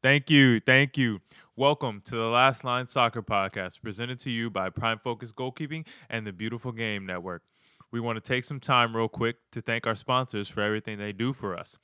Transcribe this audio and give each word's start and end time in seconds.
Thank 0.00 0.30
you. 0.30 0.60
Thank 0.60 0.96
you. 0.96 1.20
Welcome 1.56 2.00
to 2.04 2.14
the 2.14 2.28
Last 2.28 2.62
Line 2.62 2.86
Soccer 2.86 3.20
Podcast, 3.20 3.82
presented 3.82 4.20
to 4.20 4.30
you 4.30 4.48
by 4.48 4.70
Prime 4.70 5.00
Focus 5.02 5.32
Goalkeeping 5.32 5.88
and 6.08 6.24
the 6.24 6.32
Beautiful 6.32 6.70
Game 6.70 7.04
Network. 7.04 7.42
We 7.90 7.98
want 7.98 8.14
to 8.14 8.20
take 8.20 8.44
some 8.44 8.60
time, 8.60 8.94
real 8.94 9.08
quick, 9.08 9.38
to 9.50 9.60
thank 9.60 9.88
our 9.88 9.96
sponsors 9.96 10.48
for 10.48 10.60
everything 10.60 10.98
they 10.98 11.12
do 11.12 11.32
for 11.32 11.58
us. 11.58 11.78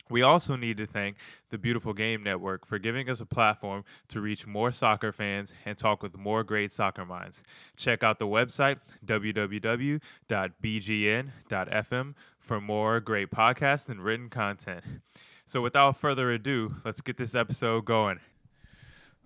We 0.08 0.22
also 0.22 0.56
need 0.56 0.78
to 0.78 0.86
thank 0.86 1.18
the 1.50 1.58
Beautiful 1.58 1.92
Game 1.94 2.22
Network 2.22 2.68
for 2.68 2.78
giving 2.78 3.10
us 3.10 3.20
a 3.20 3.26
platform 3.26 3.84
to 4.10 4.22
reach 4.22 4.46
more 4.46 4.72
soccer 4.72 5.12
fans 5.12 5.52
and 5.66 5.76
talk 5.76 6.04
with 6.04 6.16
more 6.16 6.44
great 6.44 6.72
soccer 6.72 7.06
minds. 7.06 7.42
Check 7.76 8.04
out 8.04 8.20
the 8.20 8.28
website, 8.28 8.78
www.bgn.fm, 9.04 10.04
for 12.38 12.62
more 12.62 13.00
great 13.00 13.32
podcasts 13.32 13.90
and 13.90 14.04
written 14.04 14.30
content. 14.30 14.84
So, 15.48 15.62
without 15.62 15.98
further 15.98 16.32
ado, 16.32 16.76
let's 16.86 17.02
get 17.02 17.18
this 17.18 17.34
episode 17.34 17.86
going. 17.86 18.20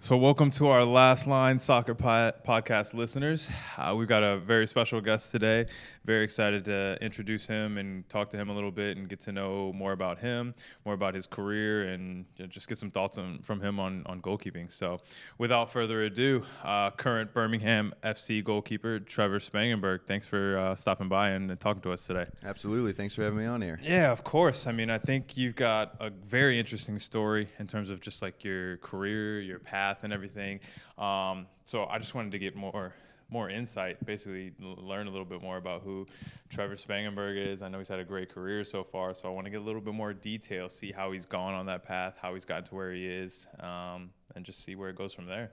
So, 0.02 0.16
welcome 0.16 0.50
to 0.52 0.68
our 0.68 0.86
Last 0.86 1.28
Line 1.28 1.60
Soccer 1.60 1.94
po- 1.94 2.32
Podcast 2.48 2.94
listeners. 2.94 3.52
Uh, 3.78 3.94
we've 3.98 4.08
got 4.08 4.24
a 4.24 4.38
very 4.38 4.66
special 4.66 5.02
guest 5.02 5.30
today. 5.30 5.66
Very 6.06 6.24
excited 6.24 6.64
to 6.66 6.98
introduce 7.02 7.46
him 7.46 7.78
and 7.78 8.08
talk 8.08 8.30
to 8.30 8.38
him 8.38 8.50
a 8.50 8.54
little 8.54 8.72
bit 8.72 8.96
and 8.96 9.10
get 9.10 9.20
to 9.22 9.34
know 9.34 9.74
more 9.74 9.92
about 9.92 10.18
him, 10.18 10.54
more 10.86 10.94
about 10.94 11.16
his 11.16 11.28
career, 11.28 11.90
and 11.90 12.24
just 12.48 12.70
get 12.70 12.78
some 12.78 12.90
thoughts 12.90 13.18
on, 13.18 13.40
from 13.40 13.60
him 13.60 13.78
on, 13.78 14.04
on 14.06 14.22
goalkeeping. 14.22 14.72
So, 14.72 15.00
without 15.38 15.70
further 15.70 16.04
ado, 16.04 16.44
uh, 16.64 16.92
current 16.92 17.34
Birmingham 17.34 17.94
FC 18.02 18.42
goalkeeper 18.42 19.00
Trevor 19.00 19.40
Spangenberg, 19.40 20.06
thanks 20.08 20.26
for 20.26 20.58
uh, 20.58 20.76
stopping 20.76 21.10
by 21.10 21.32
and, 21.32 21.60
talking 21.60 21.82
to 21.82 21.92
us 21.92 22.08
today. 22.08 22.26
Absolutely. 22.46 22.94
Thanks 22.94 23.16
for 23.16 23.24
having 23.24 23.40
me 23.40 23.46
on 23.46 23.62
here. 23.62 23.78
Yeah, 23.84 24.14
of 24.14 24.24
course. 24.24 24.66
I 24.66 24.72
mean, 24.72 24.90
I 24.90 24.98
think 24.98 25.36
you've 25.36 25.56
got 25.56 25.96
a 26.00 26.10
very 26.10 26.58
interesting 26.58 27.00
story 27.00 27.50
in 27.60 27.68
terms 27.68 27.90
of 27.90 28.00
just 28.00 28.22
like 28.22 28.46
your 28.46 28.78
career, 28.78 29.42
your 29.42 29.60
path, 29.90 30.04
and 30.04 30.14
everything. 30.14 30.60
Um, 30.98 31.48
so 31.64 31.86
I 31.86 32.00
just 32.00 32.16
wanted 32.16 32.32
to 32.32 32.40
get 32.40 32.56
more 32.56 32.94
more 33.32 33.48
insight, 33.48 34.04
basically 34.08 34.52
learn 34.60 35.06
a 35.06 35.10
little 35.12 35.24
bit 35.24 35.40
more 35.40 35.58
about 35.58 35.84
who 35.84 36.08
Trevor 36.50 36.76
Spangenberg 36.76 37.38
is. 37.38 37.62
I 37.62 37.70
know 37.70 37.78
he's 37.78 37.88
had 37.88 38.00
a 38.00 38.04
great 38.04 38.34
career 38.34 38.64
so 38.64 38.84
far, 38.84 39.14
so 39.14 39.28
I 39.28 39.32
want 39.32 39.46
to 39.46 39.52
get 39.52 39.62
a 39.62 39.64
little 39.64 39.82
bit 39.82 39.94
more 39.94 40.14
detail, 40.14 40.68
see 40.68 40.92
how 40.92 41.12
he's 41.12 41.28
gone 41.28 41.54
on 41.54 41.68
that 41.68 41.84
path, 41.84 42.18
how 42.20 42.34
he's 42.34 42.44
gotten 42.44 42.64
to 42.64 42.76
where 42.76 42.92
he 42.92 43.06
is, 43.06 43.46
um, 43.60 44.10
and 44.36 44.44
just 44.44 44.64
see 44.64 44.74
where 44.74 44.90
it 44.90 44.96
goes 44.96 45.14
from 45.14 45.28
there. 45.28 45.52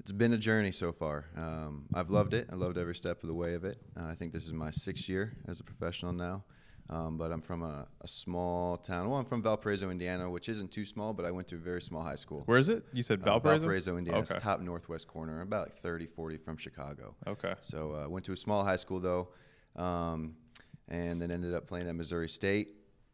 It's 0.00 0.12
been 0.12 0.34
a 0.34 0.38
journey 0.38 0.70
so 0.70 0.92
far. 0.92 1.24
Um, 1.34 1.86
I've 1.94 2.10
loved 2.10 2.34
it. 2.34 2.46
I 2.52 2.56
loved 2.56 2.76
every 2.76 2.94
step 2.94 3.22
of 3.22 3.28
the 3.28 3.34
way 3.34 3.54
of 3.54 3.64
it. 3.64 3.78
Uh, 3.98 4.04
I 4.04 4.14
think 4.14 4.34
this 4.34 4.44
is 4.44 4.52
my 4.52 4.70
sixth 4.70 5.08
year 5.08 5.32
as 5.48 5.60
a 5.60 5.64
professional 5.64 6.12
now. 6.12 6.44
Um, 6.90 7.18
but 7.18 7.30
I'm 7.30 7.42
from 7.42 7.62
a, 7.62 7.86
a 8.00 8.08
small 8.08 8.78
town. 8.78 9.10
Well, 9.10 9.18
I'm 9.18 9.26
from 9.26 9.42
Valparaiso, 9.42 9.90
Indiana, 9.90 10.30
which 10.30 10.48
isn't 10.48 10.70
too 10.70 10.86
small, 10.86 11.12
but 11.12 11.26
I 11.26 11.30
went 11.30 11.46
to 11.48 11.56
a 11.56 11.58
very 11.58 11.82
small 11.82 12.02
high 12.02 12.14
school. 12.14 12.44
Where 12.46 12.58
is 12.58 12.70
it? 12.70 12.82
You 12.94 13.02
said 13.02 13.20
Valparaiso? 13.20 13.56
Uh, 13.56 13.58
Valparaiso, 13.58 13.96
Indiana. 13.98 14.20
It's 14.20 14.30
Okay. 14.30 14.40
top 14.40 14.60
northwest 14.60 15.06
corner, 15.06 15.42
about 15.42 15.66
like 15.68 15.74
30, 15.76 16.06
40 16.06 16.38
from 16.38 16.56
Chicago. 16.56 17.14
Okay. 17.26 17.54
So 17.60 17.92
I 17.94 18.04
uh, 18.04 18.08
went 18.08 18.24
to 18.26 18.32
a 18.32 18.36
small 18.36 18.64
high 18.64 18.76
school 18.76 19.00
though, 19.00 19.28
um, 19.76 20.34
and 20.88 21.20
then 21.20 21.30
ended 21.30 21.52
up 21.52 21.66
playing 21.66 21.88
at 21.88 21.94
Missouri 21.94 22.28
State, 22.28 22.68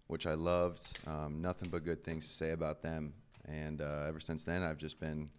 which 0.07 0.27
I 0.27 0.35
loved. 0.35 1.01
Um, 1.09 1.41
nothing 1.43 1.69
but 1.69 1.85
good 1.85 2.05
things 2.05 2.29
to 2.29 2.33
say 2.33 2.53
about 2.53 2.81
them. 2.81 3.13
And 3.47 3.81
uh, 3.81 4.05
ever 4.07 4.21
since 4.21 4.45
then, 4.45 4.63
I've 4.63 4.79
just 4.79 5.01
been 5.01 5.31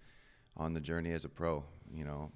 on 0.58 0.74
the 0.74 0.82
journey 0.82 1.12
as 1.14 1.24
a 1.24 1.30
pro. 1.30 1.64
You 1.90 2.04
know, 2.04 2.32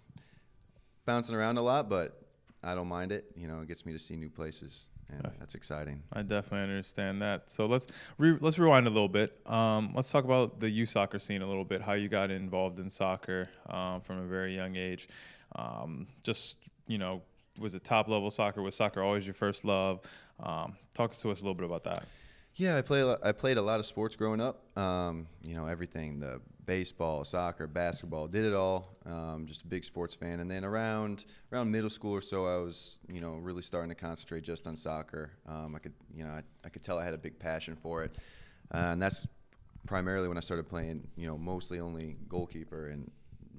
bouncing 1.06 1.36
around 1.36 1.58
a 1.58 1.62
lot, 1.62 1.90
but 1.90 2.22
I 2.64 2.74
don't 2.74 2.88
mind 2.88 3.12
it. 3.12 3.26
You 3.36 3.48
know, 3.48 3.60
it 3.60 3.68
gets 3.68 3.86
me 3.86 3.92
to 3.92 4.00
see 4.00 4.16
new 4.16 4.30
places, 4.30 4.88
and 5.12 5.24
Def- 5.24 5.40
that's 5.40 5.56
exciting. 5.56 6.04
I 6.14 6.22
definitely 6.22 6.70
understand 6.70 7.22
that. 7.22 7.50
So 7.50 7.66
let's 7.66 7.88
re- 8.18 8.38
let's 8.40 8.58
rewind 8.60 8.88
a 8.88 8.90
little 8.90 9.08
bit. 9.10 9.40
Um, 9.46 9.92
let's 9.96 10.12
talk 10.12 10.24
about 10.26 10.60
the 10.60 10.70
youth 10.70 10.90
soccer 10.90 11.20
scene 11.20 11.42
a 11.42 11.48
little 11.48 11.66
bit. 11.66 11.82
How 11.82 11.94
you 11.94 12.10
got 12.10 12.32
involved 12.32 12.80
in 12.80 12.90
soccer 12.90 13.50
um, 13.70 14.02
from 14.02 14.20
a 14.20 14.26
very 14.26 14.56
young 14.56 14.76
age. 14.76 15.10
Um, 15.56 16.08
just 16.24 16.58
you 16.88 16.98
know, 16.98 17.22
was 17.58 17.76
it 17.76 17.84
top 17.84 18.08
level 18.08 18.30
soccer? 18.30 18.62
Was 18.62 18.76
soccer 18.76 19.02
always 19.02 19.26
your 19.26 19.34
first 19.34 19.66
love? 19.66 20.02
Um, 20.42 20.76
talk 20.94 21.12
to 21.12 21.32
us 21.32 21.40
a 21.42 21.44
little 21.44 21.54
bit 21.56 21.66
about 21.66 21.84
that. 21.86 22.04
Yeah, 22.56 22.78
I 22.78 22.82
play. 22.82 23.02
a 23.02 23.06
lot- 23.08 23.20
I 23.26 23.32
played 23.32 23.58
a 23.58 23.62
lot 23.62 23.80
of 23.80 23.86
sports 23.86 24.16
growing 24.16 24.42
up. 24.42 24.64
Um, 24.78 25.28
you 25.44 25.56
know, 25.56 25.66
everything: 25.66 26.20
the 26.20 26.42
baseball, 26.70 27.24
soccer, 27.24 27.66
basketball. 27.66 28.28
Did 28.28 28.46
it 28.46 28.54
all. 28.54 28.96
Um, 29.04 29.46
just 29.48 29.64
a 29.64 29.66
big 29.66 29.84
sports 29.84 30.14
fan. 30.14 30.40
And 30.40 30.52
then 30.52 30.64
around 30.64 31.26
around 31.52 31.72
middle 31.72 31.90
school 31.90 32.14
or 32.14 32.22
so, 32.22 32.46
I 32.46 32.58
was 32.58 33.00
you 33.12 33.22
know 33.22 33.38
really 33.42 33.64
starting 33.64 33.90
to 33.90 33.96
concentrate 33.96 34.44
just 34.44 34.68
on 34.68 34.76
soccer. 34.76 35.32
Um, 35.48 35.74
I 35.76 35.80
could 35.80 35.94
you 36.14 36.24
know 36.24 36.30
I, 36.30 36.44
I 36.64 36.70
could 36.70 36.84
tell 36.84 37.00
I 37.00 37.04
had 37.04 37.16
a 37.16 37.18
big 37.18 37.40
passion 37.40 37.76
for 37.76 38.04
it, 38.04 38.12
uh, 38.72 38.92
and 38.94 39.02
that's 39.02 39.26
primarily 39.88 40.28
when 40.28 40.38
I 40.38 40.42
started 40.42 40.70
playing. 40.70 41.08
You 41.18 41.26
know, 41.26 41.40
mostly 41.40 41.80
only 41.80 42.18
goalkeeper 42.30 42.90
and 42.90 43.10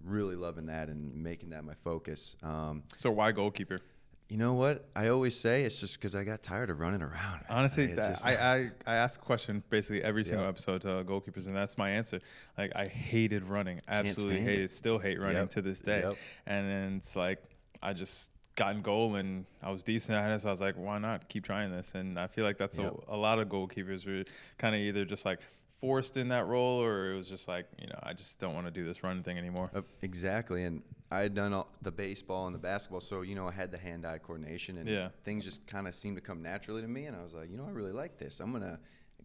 really 0.05 0.37
loving 0.37 0.67
that 0.67 0.89
and 0.89 1.13
making 1.13 1.51
that 1.51 1.65
my 1.65 1.75
focus. 1.83 2.37
Um, 2.45 2.85
So 2.95 3.11
why 3.11 3.33
goalkeeper? 3.33 3.81
You 4.31 4.37
know 4.37 4.55
what? 4.55 4.89
I 4.95 5.09
always 5.09 5.39
say 5.39 5.65
it's 5.65 5.81
just 5.81 5.97
because 5.99 6.15
I 6.15 6.23
got 6.25 6.43
tired 6.43 6.71
of 6.71 6.79
running 6.79 7.03
around. 7.03 7.41
Honestly, 7.49 7.85
It 7.85 7.97
that, 7.97 8.11
just- 8.13 8.25
I, 8.27 8.35
I 8.35 8.71
I 8.87 8.95
ask 8.95 9.21
a 9.21 9.25
question 9.25 9.63
basically 9.71 10.03
every 10.03 10.25
single 10.25 10.45
Yeah. 10.45 10.51
episode 10.51 10.83
to 10.83 10.89
goalkeepers, 11.05 11.47
and 11.49 11.57
that's 11.57 11.77
my 11.77 11.91
answer. 11.91 12.21
Like 12.57 12.73
I 12.77 12.87
hated 12.87 13.43
running, 13.45 13.81
absolutely 13.89 14.41
hated, 14.41 14.65
it. 14.67 14.71
still 14.71 14.99
hate 14.99 15.19
running 15.21 15.37
Yep. 15.37 15.51
to 15.51 15.63
this 15.63 15.81
day. 15.81 16.01
Yep. 16.05 16.17
And 16.47 16.69
then 16.69 16.93
it's 16.99 17.17
like 17.17 17.43
I 17.83 17.93
just 17.93 18.31
got 18.57 18.75
in 18.77 18.83
goal 18.83 19.15
and 19.17 19.47
I 19.63 19.71
was 19.71 19.83
decent 19.83 20.19
at 20.19 20.31
it, 20.31 20.41
so 20.43 20.49
I 20.49 20.51
was 20.51 20.61
like, 20.61 20.75
why 20.77 20.99
not 20.99 21.29
keep 21.29 21.45
trying 21.45 21.71
this? 21.71 21.95
And 21.95 22.19
I 22.19 22.27
feel 22.27 22.45
like 22.45 22.59
that's 22.59 22.79
Yep. 22.79 22.95
a, 23.09 23.15
a 23.15 23.17
lot 23.17 23.39
of 23.39 23.49
goalkeepers 23.49 24.07
were 24.07 24.25
kind 24.59 24.75
of 24.75 24.81
either 24.81 25.05
just 25.05 25.25
like 25.25 25.41
forced 25.81 26.17
in 26.17 26.29
that 26.29 26.47
role, 26.47 26.83
or 26.83 27.13
it 27.13 27.17
was 27.17 27.29
just 27.29 27.49
like, 27.49 27.67
you 27.81 27.87
know, 27.87 27.99
I 28.03 28.13
just 28.13 28.39
don't 28.39 28.55
want 28.55 28.67
to 28.67 28.71
do 28.71 28.85
this 28.85 29.03
running 29.03 29.23
thing 29.23 29.39
anymore. 29.39 29.71
Uh, 29.75 29.83
exactly, 30.03 30.65
and 30.65 30.83
I 31.11 31.21
had 31.21 31.35
done 31.35 31.53
all 31.53 31.69
the 31.83 31.91
baseball 31.91 32.47
and 32.47 32.55
the 32.55 32.59
basketball, 32.61 33.01
so 33.01 33.23
you 33.23 33.35
know 33.35 33.49
I 33.49 33.53
had 33.53 33.71
the 33.71 33.79
hand-eye 33.79 34.19
coordination, 34.19 34.79
and 34.79 34.89
Yeah. 34.89 35.09
things 35.25 35.45
just 35.45 35.67
kind 35.67 35.89
of 35.89 35.95
seemed 35.95 36.17
to 36.17 36.21
come 36.23 36.43
naturally 36.43 36.83
to 36.83 36.89
me. 36.89 37.07
And 37.07 37.17
I 37.17 37.23
was 37.23 37.35
like, 37.35 37.51
you 37.51 37.57
know, 37.57 37.67
I 37.67 37.71
really 37.71 37.93
like 37.93 38.19
this. 38.19 38.41
I'm 38.41 38.53
gonna 38.53 38.79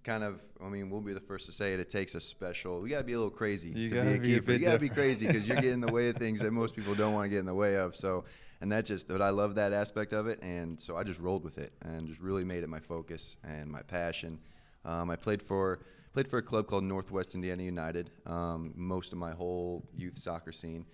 kind 0.03 0.23
of. 0.23 0.41
I 0.63 0.69
mean, 0.69 0.89
we'll 0.89 1.01
be 1.01 1.13
the 1.13 1.19
first 1.19 1.45
to 1.47 1.51
say 1.51 1.73
it. 1.73 1.79
It 1.79 1.89
takes 1.89 2.16
a 2.16 2.19
special. 2.21 2.79
We 2.81 2.89
gotta 2.89 3.03
be 3.03 3.13
a 3.13 3.17
little 3.17 3.29
crazy 3.31 3.69
You 3.72 3.89
to 3.89 3.95
be 3.95 3.99
a 3.99 4.03
be 4.03 4.09
a 4.16 4.19
keeper. 4.39 4.51
you 4.53 4.59
gotta 4.59 4.79
be 4.79 4.89
crazy 4.89 5.27
because 5.27 5.47
you're 5.47 5.57
getting 5.57 5.73
in 5.75 5.81
the 5.81 5.91
way 5.93 6.09
of 6.09 6.16
things 6.25 6.39
that 6.41 6.51
most 6.51 6.75
people 6.75 6.95
don't 6.95 7.13
want 7.13 7.25
to 7.25 7.29
get 7.29 7.39
in 7.39 7.45
the 7.45 7.53
way 7.53 7.75
of. 7.75 7.95
So, 7.95 8.23
and 8.61 8.72
that 8.72 8.85
just. 8.85 9.07
But 9.07 9.22
I 9.22 9.29
love 9.29 9.55
that 9.55 9.73
aspect 9.73 10.13
of 10.13 10.27
it, 10.27 10.39
and 10.41 10.79
so 10.79 10.95
I 10.97 11.03
just 11.03 11.19
rolled 11.19 11.43
with 11.43 11.57
it 11.57 11.73
and 11.81 12.07
just 12.07 12.22
really 12.22 12.43
made 12.45 12.63
it 12.63 12.69
my 12.69 12.79
focus 12.79 13.37
and 13.43 13.69
my 13.69 13.81
passion. 13.81 14.39
Um, 14.85 15.09
I 15.09 15.16
played 15.17 15.41
for 15.43 15.79
played 16.16 16.30
for 16.30 16.38
a 16.38 16.42
club 16.42 16.66
called 16.66 16.86
Northwest 16.86 17.36
Indiana 17.36 17.62
United. 17.62 18.09
Um, 18.26 18.72
most 18.74 19.12
of 19.12 19.20
my 19.20 19.34
whole 19.34 19.86
youth 19.98 20.18
soccer 20.18 20.53
scene. 20.53 20.86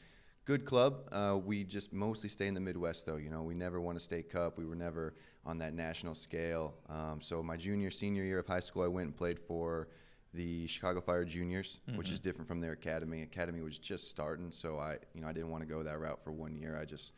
Good 0.45 0.65
club. 0.65 1.03
Uh, 1.11 1.37
we 1.37 1.63
just 1.63 1.93
mostly 1.93 2.27
stay 2.27 2.47
in 2.47 2.55
the 2.55 2.59
Midwest, 2.59 3.05
though. 3.05 3.17
You 3.17 3.29
know, 3.29 3.43
we 3.43 3.53
never 3.53 3.79
won 3.79 3.95
a 3.95 3.99
state 3.99 4.31
cup. 4.31 4.57
We 4.57 4.65
were 4.65 4.75
never 4.75 5.13
on 5.45 5.59
that 5.59 5.75
national 5.75 6.15
scale. 6.15 6.73
Um, 6.89 7.19
so 7.21 7.43
my 7.43 7.55
junior, 7.55 7.91
senior 7.91 8.23
year 8.23 8.39
of 8.39 8.47
high 8.47 8.61
school, 8.61 8.81
I 8.81 8.87
went 8.87 9.09
and 9.09 9.15
played 9.15 9.37
for 9.37 9.89
the 10.33 10.65
Chicago 10.65 11.01
Fire 11.01 11.23
Juniors, 11.23 11.81
which 11.93 12.09
is 12.09 12.19
different 12.19 12.47
from 12.47 12.59
their 12.59 12.71
academy. 12.71 13.21
Academy 13.21 13.61
was 13.61 13.77
just 13.77 14.09
starting, 14.09 14.51
so 14.51 14.79
I, 14.79 14.97
you 15.13 15.21
know, 15.21 15.27
I 15.27 15.33
didn't 15.33 15.51
want 15.51 15.61
to 15.61 15.69
go 15.69 15.83
that 15.83 15.99
route 15.99 16.23
for 16.23 16.31
one 16.31 16.55
year. 16.55 16.79
I 16.81 16.85
just, 16.85 17.13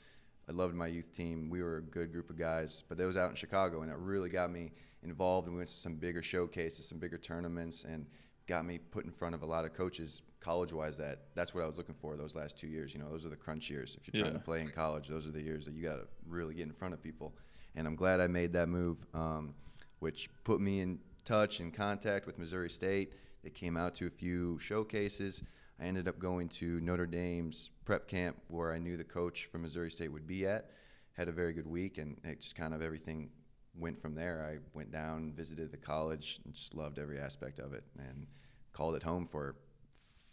I 0.50 0.52
loved 0.52 0.76
my 0.76 0.88
youth 0.88 1.16
team. 1.16 1.50
We 1.50 1.64
were 1.64 1.78
a 1.78 1.82
good 1.82 2.12
group 2.12 2.30
of 2.30 2.38
guys, 2.38 2.84
but 2.90 2.98
that 2.98 3.06
was 3.06 3.16
out 3.16 3.30
in 3.30 3.38
Chicago, 3.38 3.82
and 3.82 3.90
it 3.90 3.98
really 3.98 4.30
got 4.30 4.52
me 4.52 4.74
involved. 5.06 5.48
And 5.48 5.56
we 5.56 5.60
went 5.60 5.70
to 5.70 5.76
some 5.76 5.96
bigger 5.96 6.22
showcases, 6.22 6.88
some 6.88 6.98
bigger 7.00 7.18
tournaments, 7.18 7.84
and 7.84 8.06
got 8.48 8.66
me 8.66 8.78
put 8.78 9.06
in 9.06 9.12
front 9.12 9.34
of 9.36 9.42
a 9.42 9.46
lot 9.46 9.64
of 9.66 9.74
coaches 9.74 10.22
college-wise. 10.40 10.98
That 10.98 11.20
that's 11.36 11.54
what 11.54 11.64
I 11.64 11.66
was 11.66 11.78
looking 11.78 11.96
for 11.96 12.16
those 12.18 12.36
last 12.36 12.58
two 12.58 12.68
years. 12.68 12.94
You 12.94 13.00
know, 13.00 13.10
those 13.10 13.26
are 13.26 13.30
the 13.30 13.36
crunch 13.38 13.70
years. 13.70 13.98
If 14.00 14.08
you're 14.08 14.22
trying 14.22 14.34
Yeah. 14.34 14.40
to 14.40 14.44
play 14.44 14.62
in 14.62 14.70
college, 14.70 15.08
those 15.08 15.26
are 15.28 15.32
the 15.32 15.42
years 15.42 15.66
that 15.66 15.74
you 15.74 15.84
got 15.84 15.98
to 15.98 16.08
really 16.28 16.54
get 16.54 16.68
in 16.68 16.74
front 16.74 16.94
of 16.94 17.02
people. 17.02 17.34
And 17.76 17.88
I'm 17.88 17.96
glad 17.96 18.20
I 18.20 18.28
made 18.28 18.54
that 18.54 18.70
move, 18.70 19.06
um, 19.14 19.56
which 20.00 20.30
put 20.44 20.60
me 20.60 20.82
in 20.82 21.00
touch 21.24 21.60
and 21.62 21.74
contact 21.74 22.26
with 22.28 22.38
Missouri 22.38 22.70
State. 22.70 23.14
They 23.44 23.50
came 23.50 23.78
out 23.78 23.96
to 23.96 24.08
a 24.08 24.10
few 24.10 24.60
showcases. 24.60 25.44
I 25.80 25.86
ended 25.86 26.08
up 26.08 26.20
going 26.20 26.50
to 26.50 26.80
Notre 26.82 27.08
Dame's 27.08 27.72
prep 27.86 28.08
camp 28.08 28.38
where 28.48 28.74
I 28.74 28.78
knew 28.78 28.96
the 28.96 29.04
coach 29.04 29.46
from 29.46 29.62
Missouri 29.64 29.90
State 29.90 30.12
would 30.12 30.28
be 30.28 30.46
at. 30.46 30.70
Had 31.14 31.30
a 31.30 31.32
very 31.32 31.54
good 31.54 31.68
week, 31.68 31.98
and 31.98 32.20
it 32.24 32.42
just 32.42 32.56
kind 32.56 32.74
of 32.74 32.82
everything 32.82 33.30
went 33.78 34.02
from 34.02 34.16
there. 34.16 34.46
I 34.50 34.60
went 34.74 34.92
down, 34.92 35.34
visited 35.36 35.72
the 35.72 35.78
college, 35.78 36.40
and 36.46 36.54
just 36.54 36.74
loved 36.74 37.00
every 37.00 37.20
aspect 37.20 37.60
of 37.60 37.74
it, 37.74 37.84
and 37.98 38.28
called 38.72 38.96
it 38.96 39.04
home 39.04 39.26
for 39.26 39.56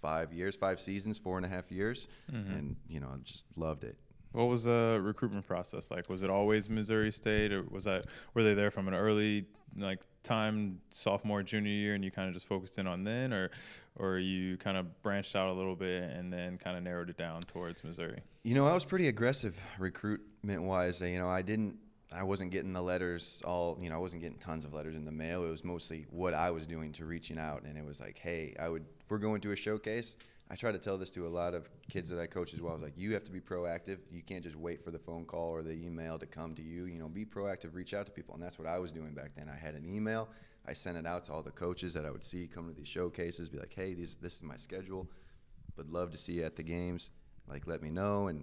five 0.00 0.32
years, 0.32 0.56
five 0.56 0.80
seasons, 0.80 1.18
four 1.18 1.36
and 1.36 1.46
a 1.46 1.48
half 1.48 1.70
years, 1.70 2.08
mm-hmm. 2.32 2.52
and 2.52 2.76
you 2.88 3.00
know 3.00 3.08
I 3.12 3.18
just 3.18 3.46
loved 3.56 3.84
it. 3.84 3.96
What 4.32 4.44
was 4.44 4.64
the 4.64 5.00
recruitment 5.02 5.46
process 5.46 5.90
like? 5.90 6.08
Was 6.08 6.22
it 6.22 6.30
always 6.30 6.68
Missouri 6.68 7.10
State, 7.10 7.52
or 7.52 7.62
was 7.64 7.84
that 7.84 8.06
were 8.34 8.42
they 8.42 8.54
there 8.54 8.70
from 8.70 8.88
an 8.88 8.94
early 8.94 9.46
like 9.76 10.00
time 10.22 10.80
sophomore 10.90 11.42
junior 11.42 11.70
year, 11.70 11.94
and 11.94 12.04
you 12.04 12.10
kind 12.10 12.28
of 12.28 12.34
just 12.34 12.46
focused 12.46 12.78
in 12.78 12.86
on 12.86 13.04
then, 13.04 13.32
or 13.32 13.50
or 13.96 14.18
you 14.18 14.56
kind 14.56 14.76
of 14.76 15.02
branched 15.02 15.34
out 15.34 15.48
a 15.48 15.52
little 15.52 15.76
bit 15.76 16.04
and 16.04 16.32
then 16.32 16.58
kind 16.58 16.76
of 16.76 16.82
narrowed 16.82 17.10
it 17.10 17.16
down 17.16 17.40
towards 17.40 17.82
Missouri? 17.84 18.20
You 18.44 18.54
know, 18.54 18.66
I 18.66 18.72
was 18.72 18.84
pretty 18.84 19.08
aggressive 19.08 19.60
recruitment 19.78 20.62
wise. 20.62 21.00
You 21.00 21.18
know, 21.18 21.28
I 21.28 21.42
didn't. 21.42 21.76
I 22.12 22.24
wasn't 22.24 22.50
getting 22.50 22.72
the 22.72 22.82
letters 22.82 23.40
all, 23.46 23.78
you 23.80 23.88
know, 23.88 23.94
I 23.94 23.98
wasn't 23.98 24.22
getting 24.22 24.38
tons 24.38 24.64
of 24.64 24.74
letters 24.74 24.96
in 24.96 25.04
the 25.04 25.12
mail. 25.12 25.44
It 25.44 25.50
was 25.50 25.64
mostly 25.64 26.06
what 26.10 26.34
I 26.34 26.50
was 26.50 26.66
doing 26.66 26.92
to 26.94 27.04
reaching 27.04 27.38
out. 27.38 27.62
And 27.62 27.78
it 27.78 27.84
was 27.84 28.00
like, 28.00 28.18
hey, 28.18 28.54
I 28.58 28.68
would, 28.68 28.84
if 29.00 29.10
we're 29.10 29.18
going 29.18 29.40
to 29.42 29.52
a 29.52 29.56
showcase, 29.56 30.16
I 30.50 30.56
try 30.56 30.72
to 30.72 30.78
tell 30.78 30.98
this 30.98 31.12
to 31.12 31.28
a 31.28 31.30
lot 31.30 31.54
of 31.54 31.70
kids 31.88 32.08
that 32.08 32.18
I 32.18 32.26
coach 32.26 32.52
as 32.52 32.60
well. 32.60 32.72
I 32.72 32.74
was 32.74 32.82
like, 32.82 32.98
you 32.98 33.14
have 33.14 33.22
to 33.24 33.30
be 33.30 33.40
proactive. 33.40 33.98
You 34.10 34.22
can't 34.22 34.42
just 34.42 34.56
wait 34.56 34.82
for 34.82 34.90
the 34.90 34.98
phone 34.98 35.24
call 35.24 35.50
or 35.50 35.62
the 35.62 35.72
email 35.72 36.18
to 36.18 36.26
come 36.26 36.56
to 36.56 36.62
you. 36.62 36.86
You 36.86 36.98
know, 36.98 37.08
be 37.08 37.24
proactive, 37.24 37.74
reach 37.74 37.94
out 37.94 38.06
to 38.06 38.12
people. 38.12 38.34
And 38.34 38.42
that's 38.42 38.58
what 38.58 38.66
I 38.66 38.80
was 38.80 38.90
doing 38.90 39.12
back 39.12 39.30
then. 39.36 39.48
I 39.48 39.56
had 39.56 39.76
an 39.76 39.86
email. 39.86 40.28
I 40.66 40.72
sent 40.72 40.96
it 40.96 41.06
out 41.06 41.22
to 41.24 41.32
all 41.32 41.42
the 41.42 41.52
coaches 41.52 41.94
that 41.94 42.04
I 42.04 42.10
would 42.10 42.24
see 42.24 42.48
come 42.48 42.66
to 42.68 42.74
these 42.74 42.88
showcases, 42.88 43.48
be 43.48 43.58
like, 43.58 43.72
hey, 43.72 43.94
these, 43.94 44.16
this 44.16 44.34
is 44.34 44.42
my 44.42 44.56
schedule. 44.56 45.08
Would 45.76 45.90
love 45.90 46.10
to 46.10 46.18
see 46.18 46.34
you 46.34 46.42
at 46.42 46.56
the 46.56 46.64
games. 46.64 47.10
Like, 47.48 47.68
let 47.68 47.80
me 47.80 47.90
know. 47.90 48.26
And 48.26 48.42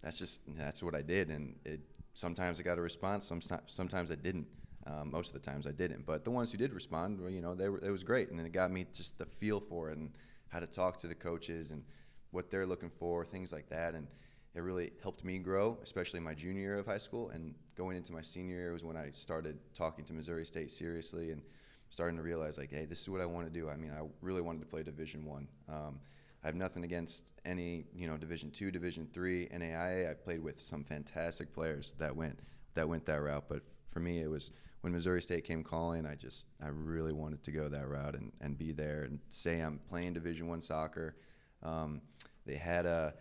that's 0.00 0.18
just, 0.18 0.40
that's 0.56 0.82
what 0.82 0.94
I 0.94 1.02
did. 1.02 1.28
And 1.28 1.56
it, 1.66 1.80
sometimes 2.14 2.60
I 2.60 2.62
got 2.62 2.78
a 2.78 2.82
response, 2.82 3.26
some, 3.26 3.40
sometimes 3.66 4.10
I 4.10 4.16
didn't. 4.16 4.46
Um, 4.84 5.12
most 5.12 5.28
of 5.28 5.40
the 5.40 5.48
times 5.48 5.68
I 5.68 5.70
didn't. 5.70 6.04
But 6.06 6.24
the 6.24 6.32
ones 6.32 6.50
who 6.50 6.58
did 6.58 6.72
respond, 6.72 7.20
well, 7.20 7.30
you 7.30 7.40
know, 7.40 7.54
they 7.54 7.68
were, 7.68 7.78
it 7.78 7.90
was 7.90 8.02
great. 8.02 8.30
And 8.30 8.40
it 8.40 8.50
got 8.50 8.72
me 8.72 8.84
just 8.92 9.16
the 9.16 9.26
feel 9.26 9.60
for 9.60 9.90
it. 9.90 9.98
And, 9.98 10.10
how 10.52 10.60
to 10.60 10.66
talk 10.66 10.98
to 10.98 11.06
the 11.06 11.14
coaches 11.14 11.70
and 11.70 11.82
what 12.30 12.50
they're 12.50 12.66
looking 12.66 12.90
for, 12.90 13.24
things 13.24 13.52
like 13.52 13.68
that. 13.70 13.94
And 13.94 14.06
it 14.54 14.60
really 14.60 14.92
helped 15.02 15.24
me 15.24 15.38
grow, 15.38 15.78
especially 15.82 16.20
my 16.20 16.34
junior 16.34 16.60
year 16.60 16.78
of 16.78 16.86
high 16.86 16.98
school. 16.98 17.30
And 17.30 17.54
going 17.74 17.96
into 17.96 18.12
my 18.12 18.20
senior 18.20 18.56
year 18.56 18.72
was 18.72 18.84
when 18.84 18.96
I 18.96 19.10
started 19.12 19.58
talking 19.72 20.04
to 20.04 20.12
Missouri 20.12 20.44
State 20.44 20.70
seriously 20.70 21.30
and 21.30 21.42
starting 21.88 22.16
to 22.18 22.22
realize, 22.22 22.58
like, 22.58 22.70
hey, 22.70 22.84
this 22.84 23.00
is 23.00 23.08
what 23.08 23.22
I 23.22 23.26
want 23.26 23.46
to 23.46 23.52
do. 23.52 23.70
I 23.70 23.76
mean, 23.76 23.92
I 23.98 24.02
really 24.20 24.42
wanted 24.42 24.60
to 24.60 24.66
play 24.66 24.82
Division 24.82 25.24
One. 25.24 25.48
Um, 25.68 26.00
I 26.42 26.48
have 26.48 26.56
nothing 26.56 26.84
against 26.84 27.32
any, 27.44 27.84
you 27.94 28.08
know, 28.08 28.16
Division 28.16 28.50
Two, 28.50 28.70
Division 28.70 29.08
Three, 29.12 29.48
NAIA. 29.48 30.10
I've 30.10 30.24
played 30.24 30.42
with 30.42 30.60
some 30.60 30.84
fantastic 30.84 31.52
players 31.52 31.94
that 31.98 32.14
went 32.14 32.38
that 32.74 32.88
went 32.88 33.04
that 33.06 33.20
route, 33.20 33.44
but 33.48 33.62
for 33.92 34.00
me, 34.00 34.20
it 34.20 34.28
was 34.28 34.50
when 34.80 34.92
Missouri 34.92 35.22
State 35.22 35.44
came 35.44 35.62
calling, 35.62 36.06
I 36.06 36.16
just 36.16 36.46
I 36.60 36.68
really 36.68 37.12
wanted 37.12 37.42
to 37.44 37.52
go 37.52 37.68
that 37.68 37.88
route 37.88 38.16
and, 38.16 38.32
and 38.40 38.58
be 38.58 38.72
there 38.72 39.04
and 39.04 39.20
say 39.28 39.60
I'm 39.60 39.78
playing 39.88 40.14
Division 40.14 40.48
One 40.48 40.60
soccer. 40.60 41.16
Um, 41.62 42.00
they 42.44 42.56
had 42.56 42.86
a 42.86 43.14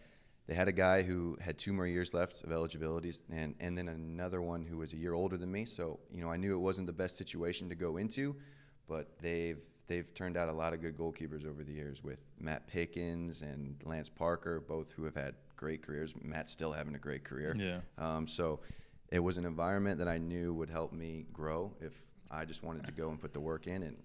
they 0.47 0.55
had 0.55 0.67
a 0.67 0.73
guy 0.73 1.03
who 1.03 1.37
had 1.39 1.57
two 1.57 1.71
more 1.71 1.85
years 1.85 2.13
left 2.13 2.43
of 2.43 2.51
eligibilities 2.51 3.21
and, 3.31 3.55
and 3.59 3.77
then 3.77 3.87
another 3.87 4.41
one 4.41 4.65
who 4.65 4.77
was 4.77 4.91
a 4.93 4.97
year 4.97 5.13
older 5.13 5.37
than 5.37 5.51
me. 5.51 5.65
So, 5.65 5.99
you 6.11 6.21
know, 6.21 6.29
I 6.29 6.37
knew 6.37 6.53
it 6.55 6.59
wasn't 6.59 6.87
the 6.87 6.93
best 6.93 7.17
situation 7.17 7.69
to 7.69 7.75
go 7.75 7.97
into, 7.97 8.35
but 8.87 9.19
they've 9.21 9.61
they've 9.91 10.13
turned 10.13 10.37
out 10.37 10.47
a 10.47 10.53
lot 10.53 10.73
of 10.73 10.79
good 10.79 10.97
goalkeepers 10.97 11.45
over 11.45 11.63
the 11.63 11.73
years 11.73 12.01
with 12.01 12.23
Matt 12.39 12.65
Pickens 12.67 13.41
and 13.41 13.75
Lance 13.83 14.07
Parker, 14.07 14.61
both 14.61 14.89
who 14.91 15.03
have 15.03 15.15
had 15.15 15.35
great 15.57 15.81
careers. 15.85 16.13
Matt's 16.21 16.53
still 16.53 16.71
having 16.71 16.95
a 16.95 16.97
great 16.97 17.25
career. 17.25 17.53
Yeah. 17.59 17.79
Um, 17.97 18.25
so 18.25 18.61
it 19.11 19.19
was 19.19 19.37
an 19.37 19.45
environment 19.45 19.97
that 19.97 20.07
I 20.07 20.17
knew 20.17 20.53
would 20.53 20.69
help 20.69 20.93
me 20.93 21.25
grow 21.33 21.73
if 21.81 21.91
I 22.31 22.45
just 22.45 22.63
wanted 22.63 22.85
to 22.85 22.93
go 22.93 23.09
and 23.09 23.19
put 23.19 23.33
the 23.33 23.41
work 23.41 23.67
in. 23.67 23.83
And 23.83 23.97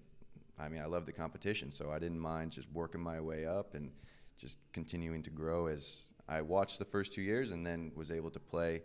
I 0.59 0.67
mean, 0.67 0.81
I 0.81 0.85
love 0.87 1.05
the 1.05 1.13
competition, 1.13 1.71
so 1.71 1.89
I 1.89 1.99
didn't 1.99 2.19
mind 2.19 2.51
just 2.51 2.67
working 2.73 2.99
my 2.99 3.21
way 3.21 3.45
up 3.45 3.73
and 3.73 3.89
just 4.37 4.59
continuing 4.73 5.23
to 5.23 5.29
grow 5.29 5.67
as 5.67 6.13
I 6.27 6.41
watched 6.41 6.79
the 6.79 6.85
first 6.85 7.13
two 7.13 7.21
years 7.21 7.51
and 7.51 7.65
then 7.65 7.93
was 7.95 8.11
able 8.11 8.29
to 8.31 8.39
play 8.41 8.81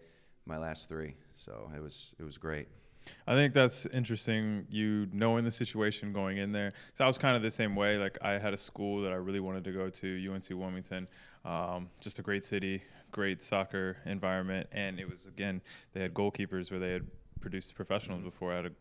my 0.47 0.57
last 0.57 0.89
three. 0.89 1.17
So 1.35 1.69
it 1.75 1.81
was 1.81 2.15
it 2.21 2.23
was 2.23 2.39
great. 2.39 2.69
I 3.27 3.35
think 3.35 3.55
that's 3.55 3.87
interesting. 3.87 4.67
You 4.71 5.09
knowing 5.13 5.45
the 5.45 5.51
situation 5.51 6.13
going 6.13 6.39
in 6.39 6.53
there, 6.53 6.73
because 6.87 7.01
I 7.01 7.07
was 7.07 7.19
kind 7.19 7.37
of 7.37 7.43
the 7.43 7.51
same 7.51 7.75
way. 7.75 7.99
Like 7.99 8.19
I 8.23 8.33
had 8.33 8.55
a 8.55 8.57
school 8.57 9.03
that 9.03 9.13
I 9.13 9.17
really 9.17 9.41
wanted 9.41 9.65
to 9.65 9.73
go 9.73 9.89
to, 9.91 10.33
UNC 10.33 10.51
Wilmington, 10.51 11.09
um, 11.45 11.89
just 12.01 12.19
a 12.19 12.23
great 12.23 12.45
city, 12.45 12.83
great 13.11 13.43
soccer 13.43 13.97
environment, 14.07 14.69
and 14.73 14.99
it 14.99 15.09
was 15.09 15.27
again 15.27 15.61
they 15.93 16.01
had 16.01 16.15
goalkeepers 16.15 16.71
where 16.71 16.81
they 16.81 16.93
had 16.93 17.07
produced 17.41 17.75
professionals 17.75 18.23
before. 18.23 18.53
I 18.53 18.57
had 18.57 18.67
a. 18.67 18.73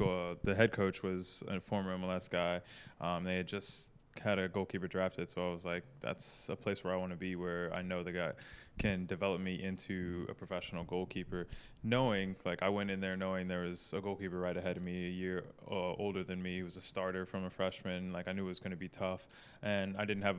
Uh, 0.00 0.34
the 0.44 0.54
head 0.54 0.72
coach 0.72 1.02
was 1.02 1.42
a 1.46 1.60
former 1.60 1.94
MLS 1.98 2.30
guy. 2.30 2.62
Um, 3.02 3.22
they 3.22 3.36
had 3.36 3.46
just 3.46 3.90
had 4.18 4.38
a 4.38 4.48
goalkeeper 4.48 4.88
drafted, 4.88 5.30
so 5.30 5.50
I 5.50 5.52
was 5.52 5.66
like, 5.66 5.84
that's 6.00 6.48
a 6.48 6.56
place 6.56 6.82
where 6.82 6.94
I 6.94 6.96
want 6.96 7.10
to 7.12 7.18
be, 7.18 7.36
where 7.36 7.70
I 7.74 7.82
know 7.82 8.02
the 8.02 8.12
guy 8.12 8.32
can 8.80 9.04
develop 9.04 9.42
me 9.42 9.62
into 9.62 10.26
a 10.30 10.34
professional 10.34 10.84
goalkeeper. 10.84 11.46
Knowing, 11.82 12.34
like, 12.46 12.62
I 12.62 12.70
went 12.70 12.90
in 12.90 12.98
there 12.98 13.14
knowing 13.14 13.46
there 13.46 13.60
was 13.60 13.92
a 13.94 14.00
goalkeeper 14.00 14.40
right 14.40 14.56
ahead 14.56 14.78
of 14.78 14.82
me, 14.82 15.06
a 15.06 15.10
year 15.10 15.44
uh, 15.70 15.74
older 15.74 16.24
than 16.24 16.42
me. 16.42 16.56
He 16.56 16.62
was 16.62 16.78
a 16.78 16.80
starter 16.80 17.26
from 17.26 17.44
a 17.44 17.50
freshman. 17.50 18.10
Like, 18.10 18.26
I 18.26 18.32
knew 18.32 18.46
it 18.46 18.48
was 18.48 18.58
going 18.58 18.70
to 18.70 18.78
be 18.78 18.88
tough, 18.88 19.28
and 19.62 19.96
I 19.98 20.06
didn't 20.06 20.22
have 20.22 20.36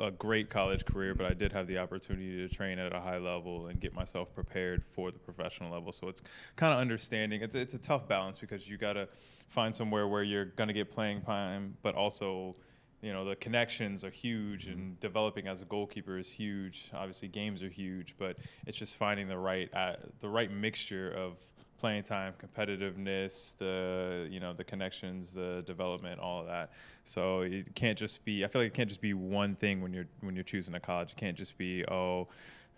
a 0.00 0.10
great 0.10 0.50
college 0.50 0.84
career, 0.84 1.14
but 1.14 1.26
I 1.26 1.34
did 1.34 1.52
have 1.52 1.68
the 1.68 1.78
opportunity 1.78 2.46
to 2.46 2.52
train 2.52 2.80
at 2.80 2.92
a 2.92 3.00
high 3.00 3.18
level 3.18 3.68
and 3.68 3.80
get 3.80 3.94
myself 3.94 4.34
prepared 4.34 4.82
for 4.92 5.12
the 5.12 5.18
professional 5.20 5.70
level. 5.70 5.92
So 5.92 6.08
it's 6.08 6.22
kind 6.56 6.74
of 6.74 6.80
understanding. 6.80 7.42
It's 7.42 7.54
it's 7.54 7.74
a 7.74 7.78
tough 7.78 8.08
balance 8.08 8.40
because 8.40 8.68
you 8.68 8.76
got 8.76 8.94
to 8.94 9.08
find 9.46 9.74
somewhere 9.74 10.08
where 10.08 10.24
you're 10.24 10.46
going 10.46 10.68
to 10.68 10.74
get 10.74 10.90
playing 10.90 11.22
time, 11.22 11.76
but 11.82 11.94
also 11.94 12.56
you 13.04 13.12
know 13.12 13.24
the 13.24 13.36
connections 13.36 14.02
are 14.02 14.10
huge 14.10 14.66
and 14.66 14.78
mm-hmm. 14.78 15.00
developing 15.00 15.46
as 15.46 15.60
a 15.60 15.66
goalkeeper 15.66 16.16
is 16.16 16.30
huge. 16.30 16.90
Obviously 16.94 17.28
games 17.28 17.62
are 17.62 17.68
huge 17.68 18.14
but 18.18 18.36
it's 18.66 18.78
just 18.78 18.96
finding 18.96 19.28
the 19.28 19.36
right 19.36 19.72
uh, 19.74 19.96
the 20.20 20.28
right 20.28 20.50
mixture 20.50 21.10
of 21.10 21.36
playing 21.76 22.02
time 22.02 22.32
competitiveness 22.42 23.56
the 23.58 24.26
you 24.30 24.40
know 24.40 24.54
the 24.54 24.64
connections 24.64 25.34
the 25.34 25.62
development 25.66 26.18
all 26.18 26.40
of 26.40 26.46
that. 26.46 26.72
So 27.04 27.42
it 27.42 27.74
can't 27.74 27.98
just 27.98 28.24
be 28.24 28.42
i 28.42 28.48
feel 28.48 28.62
like 28.62 28.68
it 28.68 28.74
can't 28.74 28.88
just 28.88 29.02
be 29.02 29.12
one 29.12 29.54
thing 29.54 29.82
when 29.82 29.92
you're 29.92 30.08
when 30.20 30.34
you're 30.34 30.44
choosing 30.44 30.74
a 30.74 30.80
college. 30.80 31.12
It 31.12 31.16
can't 31.18 31.36
just 31.36 31.58
be 31.58 31.84
oh 31.86 32.28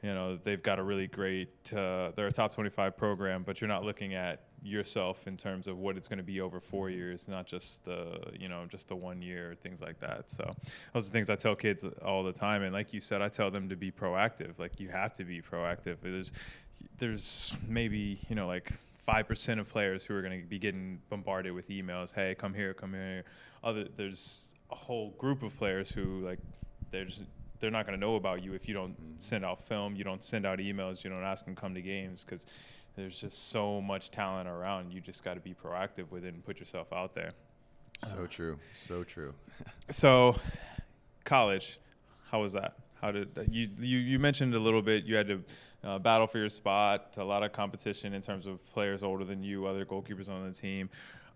you 0.03 0.13
know 0.13 0.37
they've 0.43 0.63
got 0.63 0.81
a 0.81 0.83
really 0.83 1.07
great 1.07 1.73
uh, 1.73 2.11
they're 2.17 2.27
a 2.27 2.33
top 2.33 2.53
25 2.53 2.97
program 2.97 3.43
but 3.45 3.61
you're 3.61 3.69
not 3.69 3.85
looking 3.85 4.15
at 4.15 4.46
yourself 4.63 5.27
in 5.27 5.37
terms 5.37 5.69
of 5.69 5.79
what 5.79 5.97
it's 5.97 6.09
going 6.09 6.19
to 6.19 6.25
be 6.25 6.41
over 6.41 6.61
four 6.61 6.91
years 6.91 7.29
not 7.29 7.47
just 7.47 7.85
the 7.85 8.21
you 8.39 8.49
know 8.49 8.65
just 8.69 8.89
the 8.89 8.97
one 8.97 9.23
year 9.23 9.55
things 9.63 9.81
like 9.81 9.99
that. 10.01 10.31
So 10.31 10.53
those 10.93 11.09
are 11.09 11.13
things 11.13 11.31
i 11.31 11.37
tell 11.37 11.55
kids 11.55 11.85
all 12.05 12.23
the 12.23 12.33
time. 12.33 12.63
And 12.63 12.73
like 12.73 12.93
you 12.93 13.01
said 13.01 13.23
i 13.23 13.29
tell 13.29 13.51
them 13.51 13.69
to 13.69 13.77
be 13.77 13.91
proactive. 13.91 14.59
Like 14.59 14.81
you 14.81 14.89
have 14.89 15.15
to 15.15 15.25
be 15.25 15.41
proactive. 15.41 15.97
There's 16.03 16.33
there's 16.99 17.57
maybe 17.69 18.19
you 18.29 18.35
know 18.35 18.47
like 18.47 18.73
5% 19.07 19.61
of 19.61 19.69
players 19.69 20.05
who 20.05 20.17
are 20.17 20.23
going 20.23 20.41
to 20.41 20.47
be 20.49 20.59
getting 20.59 21.01
bombarded 21.09 21.53
with 21.53 21.69
emails 21.69 22.13
hey 22.13 22.35
come 22.35 22.55
here 22.55 22.75
come 22.75 22.93
here. 22.93 23.25
Other 23.63 23.87
there's 23.97 24.55
a 24.71 24.75
whole 24.75 25.11
group 25.11 25.43
of 25.43 25.57
players 25.57 25.91
who 25.91 26.21
like 26.21 26.39
there's 26.91 27.21
they're 27.61 27.71
not 27.71 27.87
going 27.87 27.99
to 27.99 28.01
know 28.01 28.17
about 28.17 28.43
you 28.43 28.55
if 28.55 28.69
you 28.69 28.75
don't 28.75 28.93
mm-hmm. 28.93 29.13
send 29.17 29.45
out 29.45 29.67
film, 29.67 29.97
you 29.97 30.05
don't 30.05 30.23
send 30.23 30.47
out 30.47 30.59
emails, 30.59 31.05
you 31.05 31.11
don't 31.11 31.23
ask 31.23 31.45
them 31.45 31.55
to 31.55 31.61
come 31.61 31.75
to 31.75 31.83
games 31.83 32.25
because 32.25 32.47
there's 32.97 33.21
just 33.21 33.51
so 33.51 33.81
much 33.81 34.11
talent 34.11 34.49
around. 34.49 34.93
You 34.93 35.01
just 35.01 35.23
got 35.23 35.35
to 35.35 35.41
be 35.41 35.55
proactive 35.55 36.11
with 36.11 36.25
it 36.25 36.35
and 36.35 36.45
put 36.45 36.59
yourself 36.59 36.93
out 36.93 37.15
there. 37.15 37.33
So 38.03 38.25
uh, 38.25 38.27
true, 38.27 38.59
so 38.75 39.05
true. 39.05 39.35
so, 39.91 40.37
college, 41.25 41.79
how 42.31 42.43
was 42.43 42.53
that? 42.55 42.77
How 43.01 43.13
did 43.13 43.29
you 43.51 43.69
you 43.79 43.99
you 43.99 44.19
mentioned 44.19 44.55
a 44.55 44.59
little 44.59 44.83
bit? 44.83 45.05
You 45.05 45.17
had 45.17 45.29
to 45.29 45.43
uh, 45.85 45.99
battle 45.99 46.27
for 46.27 46.39
your 46.39 46.49
spot, 46.49 47.15
a 47.19 47.25
lot 47.25 47.43
of 47.43 47.53
competition 47.53 48.15
in 48.15 48.23
terms 48.23 48.47
of 48.47 48.65
players 48.67 49.03
older 49.03 49.25
than 49.25 49.43
you, 49.43 49.67
other 49.67 49.85
goalkeepers 49.85 50.29
on 50.29 50.47
the 50.47 50.53
team. 50.53 50.91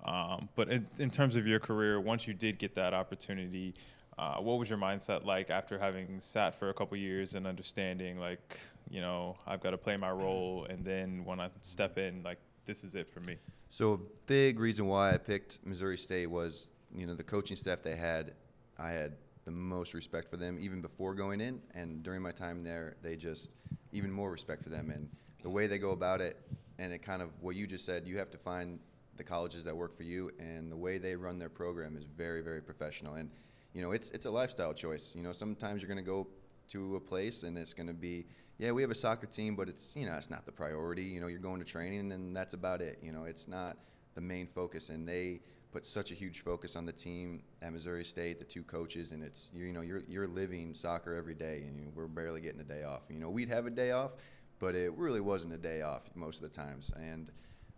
Um, 0.04 0.48
but 0.56 0.70
in, 0.70 0.86
in 0.98 1.10
terms 1.10 1.36
of 1.36 1.46
your 1.46 1.60
career, 1.60 2.00
once 2.00 2.26
you 2.26 2.32
did 2.32 2.58
get 2.58 2.74
that 2.74 2.94
opportunity, 2.94 3.74
uh, 4.18 4.36
what 4.36 4.58
was 4.58 4.68
your 4.68 4.78
mindset 4.78 5.24
like 5.24 5.50
after 5.50 5.78
having 5.78 6.20
sat 6.20 6.54
for 6.54 6.70
a 6.70 6.74
couple 6.74 6.96
years 6.96 7.34
and 7.34 7.46
understanding 7.46 8.18
like 8.18 8.60
you 8.90 9.00
know 9.00 9.36
I've 9.46 9.62
got 9.62 9.70
to 9.70 9.78
play 9.78 9.96
my 9.96 10.10
role 10.10 10.66
and 10.68 10.84
then 10.84 11.24
when 11.24 11.40
I 11.40 11.48
step 11.62 11.96
in 11.96 12.22
like 12.22 12.38
this 12.66 12.84
is 12.84 12.94
it 12.94 13.10
for 13.12 13.20
me. 13.20 13.36
So 13.68 13.94
a 13.94 13.98
big 14.26 14.58
reason 14.58 14.86
why 14.86 15.14
I 15.14 15.18
picked 15.18 15.64
Missouri 15.64 15.96
State 15.96 16.26
was 16.26 16.72
you 16.94 17.06
know 17.06 17.14
the 17.14 17.24
coaching 17.24 17.56
staff 17.56 17.82
they 17.82 17.96
had. 17.96 18.32
I 18.78 18.90
had 18.90 19.12
the 19.44 19.50
most 19.50 19.94
respect 19.94 20.28
for 20.28 20.36
them 20.36 20.58
even 20.60 20.80
before 20.80 21.14
going 21.14 21.40
in, 21.40 21.60
and 21.74 22.02
during 22.02 22.20
my 22.20 22.32
time 22.32 22.62
there, 22.62 22.96
they 23.02 23.16
just 23.16 23.54
even 23.92 24.10
more 24.10 24.30
respect 24.30 24.62
for 24.62 24.68
them 24.68 24.90
and 24.90 25.08
the 25.42 25.50
way 25.50 25.66
they 25.66 25.78
go 25.78 25.90
about 25.90 26.20
it. 26.20 26.36
And 26.78 26.92
it 26.92 27.02
kind 27.02 27.20
of 27.22 27.30
what 27.40 27.56
you 27.56 27.66
just 27.66 27.84
said. 27.84 28.06
You 28.06 28.18
have 28.18 28.30
to 28.30 28.38
find 28.38 28.78
the 29.16 29.24
colleges 29.24 29.64
that 29.64 29.76
work 29.76 29.96
for 29.96 30.02
you, 30.02 30.30
and 30.38 30.72
the 30.72 30.76
way 30.76 30.98
they 30.98 31.14
run 31.14 31.38
their 31.38 31.48
program 31.48 31.96
is 31.96 32.04
very 32.04 32.40
very 32.42 32.60
professional 32.60 33.14
and 33.14 33.30
you 33.72 33.82
know, 33.82 33.92
it's 33.92 34.10
it's 34.10 34.26
a 34.26 34.30
lifestyle 34.30 34.74
choice. 34.74 35.14
You 35.14 35.22
know, 35.22 35.32
sometimes 35.32 35.82
you're 35.82 35.88
going 35.88 36.04
to 36.04 36.10
go 36.10 36.26
to 36.70 36.96
a 36.96 37.00
place 37.00 37.42
and 37.42 37.56
it's 37.58 37.74
going 37.74 37.86
to 37.86 37.94
be, 37.94 38.26
yeah, 38.58 38.72
we 38.72 38.82
have 38.82 38.90
a 38.90 38.94
soccer 38.94 39.26
team, 39.26 39.56
but 39.56 39.68
it's 39.68 39.96
you 39.96 40.06
know, 40.06 40.14
it's 40.14 40.30
not 40.30 40.46
the 40.46 40.52
priority. 40.52 41.02
You 41.02 41.20
know, 41.20 41.26
you're 41.26 41.38
going 41.38 41.60
to 41.60 41.66
training 41.66 42.12
and 42.12 42.36
that's 42.36 42.54
about 42.54 42.80
it. 42.80 42.98
You 43.02 43.12
know, 43.12 43.24
it's 43.24 43.48
not 43.48 43.76
the 44.14 44.20
main 44.20 44.46
focus, 44.46 44.88
and 44.88 45.08
they 45.08 45.40
put 45.72 45.84
such 45.84 46.10
a 46.10 46.14
huge 46.14 46.40
focus 46.40 46.76
on 46.76 46.84
the 46.84 46.92
team 46.92 47.42
at 47.62 47.72
Missouri 47.72 48.04
State, 48.04 48.38
the 48.38 48.44
two 48.44 48.62
coaches, 48.62 49.12
and 49.12 49.22
it's 49.22 49.50
you 49.54 49.72
know 49.72 49.80
you're 49.80 50.02
you're 50.08 50.26
living 50.26 50.74
soccer 50.74 51.14
every 51.14 51.34
day, 51.34 51.64
and 51.66 51.78
you 51.78 51.84
know, 51.86 51.92
we're 51.94 52.06
barely 52.06 52.40
getting 52.40 52.60
a 52.60 52.64
day 52.64 52.82
off. 52.82 53.02
You 53.08 53.20
know, 53.20 53.30
we'd 53.30 53.48
have 53.48 53.66
a 53.66 53.70
day 53.70 53.92
off, 53.92 54.12
but 54.58 54.74
it 54.74 54.92
really 54.96 55.20
wasn't 55.20 55.54
a 55.54 55.58
day 55.58 55.82
off 55.82 56.02
most 56.14 56.42
of 56.42 56.50
the 56.50 56.56
times. 56.56 56.92
And 56.96 57.30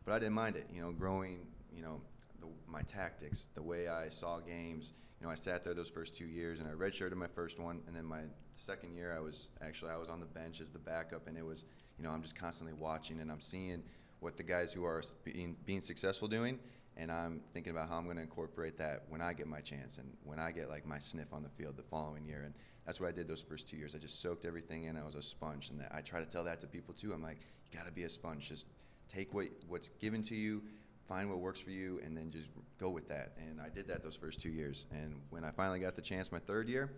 but 0.04 0.12
I 0.12 0.18
didn't 0.18 0.34
mind 0.34 0.56
it. 0.56 0.66
You 0.72 0.82
know, 0.82 0.92
growing, 0.92 1.46
you 1.74 1.82
know, 1.82 2.00
the, 2.40 2.46
my 2.66 2.82
tactics, 2.82 3.48
the 3.54 3.62
way 3.62 3.88
I 3.88 4.08
saw 4.08 4.40
games. 4.40 4.94
You 5.22 5.28
know, 5.28 5.32
I 5.32 5.36
sat 5.36 5.62
there 5.62 5.72
those 5.72 5.88
first 5.88 6.16
two 6.16 6.24
years, 6.24 6.58
and 6.58 6.68
I 6.68 6.72
redshirted 6.72 7.14
my 7.14 7.28
first 7.28 7.60
one, 7.60 7.80
and 7.86 7.94
then 7.94 8.04
my 8.04 8.22
second 8.56 8.96
year, 8.96 9.14
I 9.16 9.20
was 9.20 9.50
actually 9.60 9.92
I 9.92 9.96
was 9.96 10.08
on 10.08 10.18
the 10.18 10.26
bench 10.26 10.60
as 10.60 10.68
the 10.68 10.80
backup, 10.80 11.28
and 11.28 11.38
it 11.38 11.46
was, 11.46 11.64
you 11.96 12.02
know, 12.02 12.10
I'm 12.10 12.22
just 12.22 12.34
constantly 12.34 12.72
watching, 12.72 13.20
and 13.20 13.30
I'm 13.30 13.40
seeing 13.40 13.84
what 14.18 14.36
the 14.36 14.42
guys 14.42 14.72
who 14.72 14.84
are 14.84 15.00
being 15.22 15.54
being 15.64 15.80
successful 15.80 16.26
doing, 16.26 16.58
and 16.96 17.12
I'm 17.12 17.40
thinking 17.54 17.70
about 17.70 17.88
how 17.88 17.98
I'm 17.98 18.04
going 18.06 18.16
to 18.16 18.22
incorporate 18.22 18.76
that 18.78 19.04
when 19.10 19.20
I 19.20 19.32
get 19.32 19.46
my 19.46 19.60
chance 19.60 19.98
and 19.98 20.12
when 20.24 20.40
I 20.40 20.50
get 20.50 20.68
like 20.68 20.84
my 20.84 20.98
sniff 20.98 21.32
on 21.32 21.44
the 21.44 21.50
field 21.50 21.76
the 21.76 21.84
following 21.84 22.24
year. 22.24 22.42
And 22.44 22.52
that's 22.84 22.98
what 22.98 23.08
I 23.08 23.12
did 23.12 23.28
those 23.28 23.42
first 23.42 23.68
two 23.68 23.76
years. 23.76 23.94
I 23.94 23.98
just 23.98 24.20
soaked 24.20 24.44
everything 24.44 24.84
in. 24.86 24.96
I 24.96 25.04
was 25.04 25.14
a 25.14 25.22
sponge, 25.22 25.70
and 25.70 25.86
I 25.92 26.00
try 26.00 26.18
to 26.18 26.26
tell 26.26 26.42
that 26.42 26.58
to 26.62 26.66
people 26.66 26.94
too. 26.94 27.12
I'm 27.12 27.22
like, 27.22 27.38
you 27.70 27.78
got 27.78 27.86
to 27.86 27.92
be 27.92 28.02
a 28.02 28.08
sponge. 28.08 28.48
Just 28.48 28.66
take 29.06 29.32
what 29.32 29.46
what's 29.68 29.90
given 30.00 30.24
to 30.24 30.34
you, 30.34 30.64
find 31.12 31.28
what 31.28 31.40
works 31.40 31.60
for 31.60 31.70
you, 31.70 32.00
and 32.02 32.16
then 32.16 32.30
just 32.30 32.48
go 32.78 32.88
with 32.88 33.06
that. 33.06 33.32
And 33.36 33.60
I 33.60 33.68
did 33.68 33.86
that 33.88 34.02
those 34.02 34.16
first 34.16 34.40
two 34.40 34.48
years. 34.48 34.86
And 34.90 35.20
when 35.28 35.44
I 35.44 35.50
finally 35.50 35.78
got 35.78 35.94
the 35.94 36.00
chance, 36.00 36.32
my 36.32 36.38
third 36.38 36.70
year, 36.70 36.90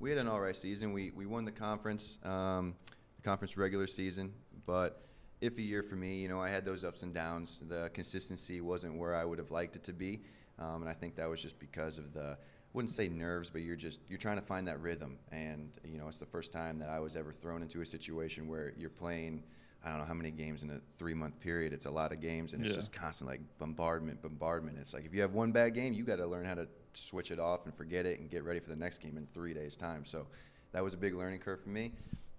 we 0.00 0.08
had 0.08 0.18
an 0.18 0.26
all 0.26 0.40
right 0.40 0.56
season. 0.56 0.94
We 0.94 1.10
we 1.14 1.26
won 1.26 1.44
the 1.44 1.52
conference, 1.52 2.18
um, 2.24 2.74
the 3.16 3.22
conference 3.22 3.58
regular 3.58 3.86
season, 3.86 4.32
but 4.64 5.02
iffy 5.42 5.68
year 5.68 5.82
for 5.82 5.96
me. 5.96 6.16
You 6.16 6.28
know, 6.28 6.40
I 6.40 6.48
had 6.48 6.64
those 6.64 6.82
ups 6.82 7.02
and 7.02 7.12
downs. 7.12 7.62
The 7.68 7.90
consistency 7.92 8.62
wasn't 8.62 8.96
where 8.96 9.14
I 9.14 9.22
would 9.26 9.38
have 9.38 9.50
liked 9.50 9.76
it 9.76 9.84
to 9.84 9.92
be, 9.92 10.22
um, 10.58 10.80
and 10.80 10.88
I 10.88 10.94
think 10.94 11.14
that 11.16 11.28
was 11.28 11.42
just 11.42 11.58
because 11.58 11.98
of 11.98 12.14
the 12.14 12.38
I 12.38 12.72
wouldn't 12.72 12.90
say 12.90 13.08
nerves, 13.10 13.50
but 13.50 13.60
you're 13.60 13.76
just 13.76 14.00
you're 14.08 14.18
trying 14.18 14.40
to 14.40 14.46
find 14.46 14.66
that 14.66 14.80
rhythm. 14.80 15.18
And 15.30 15.76
you 15.84 15.98
know, 15.98 16.08
it's 16.08 16.20
the 16.20 16.26
first 16.26 16.52
time 16.52 16.78
that 16.78 16.88
I 16.88 17.00
was 17.00 17.16
ever 17.16 17.32
thrown 17.32 17.60
into 17.60 17.82
a 17.82 17.86
situation 17.86 18.48
where 18.48 18.72
you're 18.78 18.88
playing. 18.88 19.42
I 19.84 19.90
don't 19.90 19.98
know 19.98 20.04
how 20.04 20.14
many 20.14 20.30
games 20.30 20.62
in 20.62 20.70
a 20.70 20.80
three 20.98 21.14
month 21.14 21.38
period. 21.40 21.72
It's 21.72 21.86
a 21.86 21.90
lot 21.90 22.12
of 22.12 22.20
games, 22.20 22.52
and 22.52 22.62
it's 22.62 22.70
yeah. 22.70 22.76
just 22.76 22.92
constant 22.92 23.30
like 23.30 23.40
bombardment, 23.58 24.20
bombardment. 24.20 24.76
It's 24.78 24.92
like 24.92 25.04
if 25.04 25.14
you 25.14 25.20
have 25.20 25.34
one 25.34 25.52
bad 25.52 25.74
game, 25.74 25.92
you 25.92 26.04
got 26.04 26.16
to 26.16 26.26
learn 26.26 26.44
how 26.44 26.54
to 26.54 26.68
switch 26.94 27.30
it 27.30 27.38
off 27.38 27.64
and 27.64 27.74
forget 27.74 28.04
it 28.04 28.18
and 28.18 28.28
get 28.28 28.44
ready 28.44 28.60
for 28.60 28.70
the 28.70 28.76
next 28.76 28.98
game 28.98 29.16
in 29.16 29.26
three 29.32 29.54
days' 29.54 29.76
time. 29.76 30.04
So 30.04 30.26
that 30.72 30.82
was 30.82 30.94
a 30.94 30.96
big 30.96 31.14
learning 31.14 31.40
curve 31.40 31.60
for 31.62 31.70
me. 31.70 31.92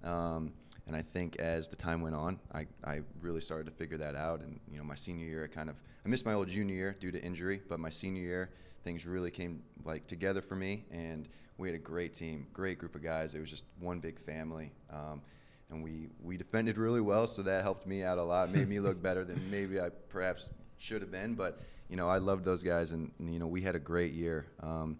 Um, 0.03 0.53
and 0.87 0.95
I 0.95 1.01
think 1.01 1.37
as 1.37 1.67
the 1.67 1.75
time 1.75 2.01
went 2.01 2.15
on, 2.15 2.39
I, 2.53 2.65
I 2.83 3.01
really 3.21 3.41
started 3.41 3.65
to 3.65 3.71
figure 3.71 3.97
that 3.97 4.15
out. 4.15 4.41
And 4.41 4.59
you 4.71 4.77
know, 4.77 4.83
my 4.83 4.95
senior 4.95 5.25
year, 5.25 5.43
I 5.43 5.47
kind 5.47 5.69
of 5.69 5.75
I 6.05 6.09
missed 6.09 6.25
my 6.25 6.33
old 6.33 6.47
junior 6.47 6.75
year 6.75 6.95
due 6.99 7.11
to 7.11 7.21
injury, 7.21 7.61
but 7.69 7.79
my 7.79 7.89
senior 7.89 8.21
year, 8.21 8.49
things 8.83 9.05
really 9.05 9.31
came 9.31 9.61
like 9.85 10.07
together 10.07 10.41
for 10.41 10.55
me, 10.55 10.85
and 10.91 11.29
we 11.57 11.67
had 11.67 11.75
a 11.75 11.81
great 11.81 12.13
team, 12.13 12.47
great 12.53 12.79
group 12.79 12.95
of 12.95 13.03
guys. 13.03 13.35
It 13.35 13.39
was 13.39 13.49
just 13.49 13.65
one 13.79 13.99
big 13.99 14.19
family. 14.19 14.71
Um, 14.91 15.21
and 15.69 15.83
we, 15.83 16.09
we 16.21 16.37
defended 16.37 16.77
really 16.77 17.01
well, 17.01 17.27
so 17.27 17.41
that 17.43 17.63
helped 17.63 17.85
me 17.85 18.03
out 18.03 18.17
a 18.17 18.23
lot. 18.23 18.51
Made 18.51 18.67
me 18.67 18.79
look 18.79 19.01
better 19.03 19.23
than 19.23 19.39
maybe 19.51 19.79
I 19.79 19.89
perhaps 20.09 20.47
should 20.77 21.01
have 21.01 21.11
been. 21.11 21.35
But 21.35 21.59
you 21.89 21.95
know, 21.95 22.07
I 22.07 22.17
loved 22.17 22.45
those 22.45 22.63
guys, 22.63 22.91
and, 22.91 23.11
and 23.19 23.33
you 23.33 23.39
know, 23.39 23.47
we 23.47 23.61
had 23.61 23.75
a 23.75 23.79
great 23.79 24.13
year. 24.13 24.47
Um, 24.61 24.97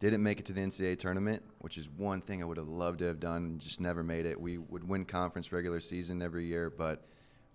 didn't 0.00 0.22
make 0.22 0.38
it 0.38 0.46
to 0.46 0.52
the 0.52 0.60
NCAA 0.60 0.98
tournament, 0.98 1.42
which 1.58 1.76
is 1.76 1.88
one 1.88 2.20
thing 2.20 2.40
I 2.40 2.46
would 2.46 2.56
have 2.56 2.68
loved 2.68 3.00
to 3.00 3.06
have 3.06 3.18
done. 3.18 3.58
Just 3.58 3.80
never 3.80 4.04
made 4.04 4.26
it. 4.26 4.40
We 4.40 4.58
would 4.58 4.88
win 4.88 5.04
conference 5.04 5.52
regular 5.52 5.80
season 5.80 6.22
every 6.22 6.46
year, 6.46 6.70
but 6.70 7.04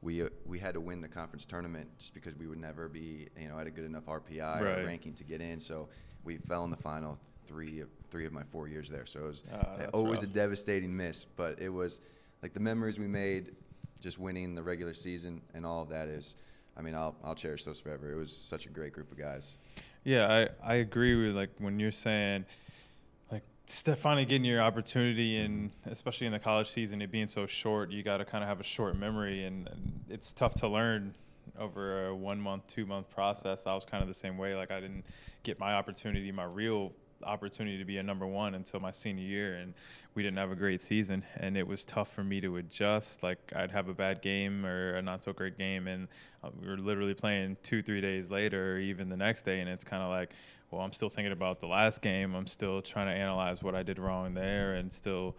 we 0.01 0.22
uh, 0.22 0.29
we 0.46 0.60
had 0.60 0.74
to 0.74 0.82
win 0.82 1.00
the 1.00 1.08
conference 1.08 1.46
tournament 1.46 1.88
just 1.98 2.13
because 2.13 2.36
we 2.36 2.48
would 2.48 2.60
never 2.60 2.89
be 2.89 3.29
you 3.39 3.48
know 3.48 3.58
at 3.58 3.67
a 3.67 3.72
good 3.72 3.86
enough 3.86 4.05
RPI 4.05 4.62
right. 4.62 4.86
ranking 4.86 5.13
to 5.13 5.24
get 5.24 5.39
in. 5.39 5.60
So 5.60 5.88
we 6.25 6.38
fell 6.38 6.65
in 6.65 6.72
the 6.72 6.77
final 6.77 7.17
three 7.46 7.79
of 7.79 7.89
three 8.10 8.25
of 8.25 8.34
my 8.34 8.43
four 8.43 8.67
years 8.67 8.89
there. 8.89 9.05
So 9.05 9.22
it 9.22 9.27
was 9.27 9.43
uh, 9.48 9.88
always 9.93 10.22
rough. 10.22 10.32
a 10.32 10.34
devastating 10.34 10.96
miss, 10.96 11.24
but 11.24 11.60
it 11.60 11.70
was 11.70 12.01
like 12.43 12.53
the 12.53 12.59
memories 12.59 13.00
we 13.00 13.07
made, 13.07 13.55
just 14.01 14.19
winning 14.19 14.53
the 14.53 14.62
regular 14.62 14.93
season 14.93 15.41
and 15.55 15.65
all 15.65 15.81
of 15.81 15.89
that 15.89 16.09
is. 16.09 16.35
I 16.75 16.81
mean, 16.81 16.93
I'll 16.93 17.15
I'll 17.23 17.35
cherish 17.35 17.63
those 17.63 17.79
forever. 17.79 18.12
It 18.12 18.15
was 18.15 18.35
such 18.35 18.65
a 18.65 18.69
great 18.69 18.93
group 18.93 19.12
of 19.12 19.17
guys. 19.17 19.57
Yeah, 20.03 20.47
I 20.63 20.73
I 20.73 20.75
agree 20.75 21.15
with 21.15 21.35
like 21.35 21.51
when 21.59 21.79
you're 21.79 21.91
saying 21.91 22.45
like 23.31 23.43
finally 23.97 24.25
getting 24.25 24.45
your 24.45 24.62
opportunity 24.62 25.38
and 25.38 25.71
especially 25.85 26.27
in 26.27 26.33
the 26.33 26.39
college 26.39 26.69
season 26.69 27.01
it 27.01 27.12
being 27.12 27.27
so 27.27 27.45
short 27.45 27.91
you 27.91 28.03
got 28.03 28.17
to 28.17 28.25
kind 28.25 28.43
of 28.43 28.47
have 28.50 28.59
a 28.59 28.63
short 28.63 28.97
memory 28.97 29.45
and, 29.45 29.67
and, 29.69 30.01
it's 30.09 30.33
tough 30.33 30.53
to 30.53 30.67
learn 30.67 31.15
over 31.57 32.07
a 32.07 32.15
one 32.15 32.39
month 32.39 32.67
two 32.67 32.85
month 32.85 33.09
process 33.09 33.65
i 33.65 33.73
was 33.73 33.85
kind 33.85 34.01
of 34.01 34.07
the 34.07 34.13
same 34.13 34.38
way 34.38 34.53
like 34.53 34.69
i 34.69 34.81
didn't 34.81 35.05
get 35.43 35.57
my 35.59 35.73
opportunity 35.73 36.31
my 36.31 36.43
real 36.43 36.91
opportunity 37.23 37.77
to 37.77 37.85
be 37.85 37.97
a 37.97 38.03
number 38.03 38.27
one 38.27 38.55
until 38.55 38.79
my 38.79 38.91
senior 38.91 39.23
year 39.23 39.55
and 39.55 39.73
we 40.15 40.23
didn't 40.23 40.37
have 40.37 40.51
a 40.51 40.55
great 40.55 40.81
season 40.81 41.23
and 41.37 41.57
it 41.57 41.65
was 41.67 41.85
tough 41.85 42.11
for 42.11 42.23
me 42.23 42.39
to 42.41 42.57
adjust 42.57 43.23
like 43.23 43.39
i'd 43.55 43.71
have 43.71 43.89
a 43.89 43.93
bad 43.93 44.21
game 44.21 44.65
or 44.65 44.95
a 44.95 45.01
not 45.01 45.23
so 45.23 45.33
great 45.33 45.57
game 45.57 45.87
and 45.87 46.07
uh, 46.43 46.49
we 46.61 46.67
were 46.67 46.77
literally 46.77 47.13
playing 47.13 47.57
two 47.63 47.81
three 47.81 48.01
days 48.01 48.29
later 48.29 48.75
or 48.75 48.79
even 48.79 49.09
the 49.09 49.17
next 49.17 49.43
day 49.43 49.59
and 49.59 49.69
it's 49.69 49.83
kind 49.83 50.03
of 50.03 50.09
like 50.09 50.33
well, 50.73 50.81
I'm 50.81 50.91
still 50.91 51.09
thinking 51.09 51.31
about 51.31 51.59
the 51.59 51.67
last 51.67 52.01
game. 52.01 52.33
I'm 52.33 52.47
still 52.47 52.81
trying 52.81 53.05
to 53.07 53.13
analyze 53.13 53.61
what 53.61 53.75
I 53.75 53.83
did 53.83 53.99
wrong 53.99 54.33
there, 54.33 54.73
and 54.73 54.91
still 54.91 55.35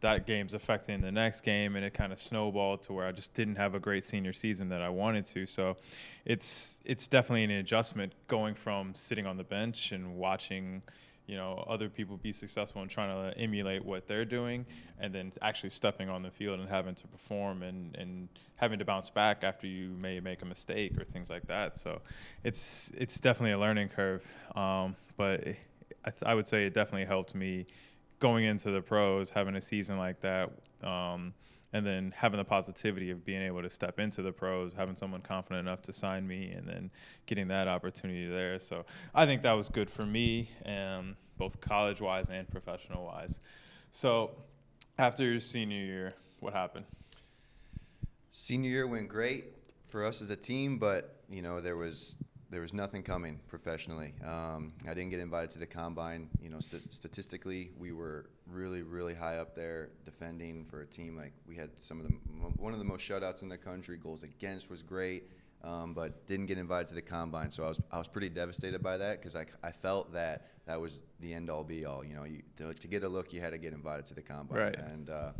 that 0.00 0.26
game's 0.26 0.52
affecting 0.52 1.00
the 1.00 1.12
next 1.12 1.42
game, 1.42 1.76
and 1.76 1.84
it 1.84 1.94
kind 1.94 2.12
of 2.12 2.18
snowballed 2.18 2.82
to 2.82 2.92
where 2.92 3.06
I 3.06 3.12
just 3.12 3.34
didn't 3.34 3.56
have 3.56 3.74
a 3.74 3.80
great 3.80 4.04
senior 4.04 4.32
season 4.32 4.68
that 4.70 4.82
I 4.82 4.88
wanted 4.88 5.24
to. 5.26 5.46
So, 5.46 5.76
it's 6.24 6.80
it's 6.84 7.06
definitely 7.06 7.44
an 7.44 7.52
adjustment 7.52 8.14
going 8.26 8.54
from 8.54 8.94
sitting 8.94 9.26
on 9.26 9.36
the 9.36 9.44
bench 9.44 9.92
and 9.92 10.16
watching 10.16 10.82
you 11.26 11.36
know 11.36 11.64
other 11.66 11.88
people 11.88 12.16
be 12.16 12.32
successful 12.32 12.82
and 12.82 12.90
trying 12.90 13.08
to 13.08 13.38
emulate 13.38 13.84
what 13.84 14.06
they're 14.06 14.24
doing 14.24 14.66
and 15.00 15.14
then 15.14 15.32
actually 15.42 15.70
stepping 15.70 16.08
on 16.08 16.22
the 16.22 16.30
field 16.30 16.60
and 16.60 16.68
having 16.68 16.94
to 16.94 17.06
perform 17.08 17.62
and, 17.62 17.96
and 17.96 18.28
having 18.56 18.78
to 18.78 18.84
bounce 18.84 19.10
back 19.10 19.42
after 19.42 19.66
you 19.66 19.88
may 20.00 20.20
make 20.20 20.42
a 20.42 20.44
mistake 20.44 20.98
or 20.98 21.04
things 21.04 21.30
like 21.30 21.46
that. 21.46 21.78
So 21.78 22.00
it's 22.42 22.92
it's 22.96 23.18
definitely 23.18 23.52
a 23.52 23.58
learning 23.58 23.88
curve. 23.88 24.26
Um, 24.54 24.96
but 25.16 25.40
I, 26.04 26.10
th- 26.10 26.22
I, 26.24 26.34
would 26.34 26.46
say 26.46 26.66
it 26.66 26.74
definitely 26.74 27.06
helped 27.06 27.34
me 27.34 27.66
going 28.20 28.44
into 28.44 28.70
the 28.70 28.80
pros 28.80 29.30
having 29.30 29.56
a 29.56 29.60
season 29.60 29.96
like 29.98 30.20
that. 30.20 30.50
Um, 30.82 31.32
and 31.74 31.84
then 31.84 32.14
having 32.16 32.38
the 32.38 32.44
positivity 32.44 33.10
of 33.10 33.24
being 33.24 33.42
able 33.42 33.60
to 33.60 33.68
step 33.68 33.98
into 33.98 34.22
the 34.22 34.30
pros, 34.30 34.72
having 34.72 34.94
someone 34.94 35.20
confident 35.20 35.66
enough 35.66 35.82
to 35.82 35.92
sign 35.92 36.24
me, 36.24 36.52
and 36.52 36.68
then 36.68 36.88
getting 37.26 37.48
that 37.48 37.66
opportunity 37.66 38.28
there. 38.28 38.60
So 38.60 38.84
I 39.12 39.26
think 39.26 39.42
that 39.42 39.52
was 39.54 39.68
good 39.68 39.90
for 39.90 40.06
me, 40.06 40.48
um, 40.64 41.16
both 41.36 41.60
college 41.60 42.00
wise 42.00 42.30
and 42.30 42.48
professional 42.48 43.04
wise. 43.04 43.40
So 43.90 44.30
after 44.98 45.24
your 45.24 45.40
senior 45.40 45.84
year, 45.84 46.14
what 46.38 46.54
happened? 46.54 46.84
Senior 48.30 48.70
year 48.70 48.86
went 48.86 49.08
great 49.08 49.46
for 49.88 50.04
us 50.04 50.22
as 50.22 50.30
a 50.30 50.36
team, 50.36 50.78
but 50.78 51.16
you 51.28 51.42
know 51.42 51.60
there 51.60 51.76
was 51.76 52.16
there 52.50 52.60
was 52.60 52.72
nothing 52.72 53.02
coming 53.02 53.40
professionally. 53.48 54.14
Um, 54.24 54.72
I 54.88 54.94
didn't 54.94 55.10
get 55.10 55.20
invited 55.20 55.50
to 55.50 55.58
the 55.58 55.66
combine. 55.66 56.28
You 56.40 56.50
know, 56.50 56.60
st- 56.60 56.92
statistically, 56.92 57.70
we 57.78 57.92
were 57.92 58.26
really, 58.46 58.82
really 58.82 59.14
high 59.14 59.38
up 59.38 59.54
there 59.54 59.90
defending 60.04 60.64
for 60.64 60.82
a 60.82 60.86
team. 60.86 61.16
Like 61.16 61.32
we 61.48 61.56
had 61.56 61.70
some 61.80 62.00
of 62.00 62.06
the 62.06 62.12
one 62.56 62.72
of 62.72 62.78
the 62.78 62.84
most 62.84 63.08
shutouts 63.08 63.42
in 63.42 63.48
the 63.48 63.58
country. 63.58 63.96
Goals 63.96 64.22
against 64.22 64.70
was 64.70 64.82
great, 64.82 65.30
um, 65.62 65.94
but 65.94 66.26
didn't 66.26 66.46
get 66.46 66.58
invited 66.58 66.88
to 66.88 66.94
the 66.94 67.02
combine. 67.02 67.50
So 67.50 67.64
I 67.64 67.68
was 67.68 67.80
I 67.90 67.98
was 67.98 68.08
pretty 68.08 68.28
devastated 68.28 68.82
by 68.82 68.98
that 68.98 69.18
because 69.18 69.36
I, 69.36 69.46
I 69.62 69.72
felt 69.72 70.12
that 70.12 70.48
that 70.66 70.80
was 70.80 71.04
the 71.20 71.32
end 71.32 71.50
all 71.50 71.64
be 71.64 71.84
all. 71.84 72.04
You 72.04 72.14
know, 72.14 72.24
you, 72.24 72.42
to, 72.58 72.72
to, 72.72 72.88
get 72.88 73.04
a 73.04 73.08
look, 73.08 73.32
you 73.32 73.40
had 73.40 73.52
to 73.52 73.58
get 73.58 73.72
invited 73.72 74.06
to 74.06 74.14
the 74.14 74.22
combine. 74.22 74.58
Right. 74.58 74.78
And 74.78 75.10
uh, 75.10 75.32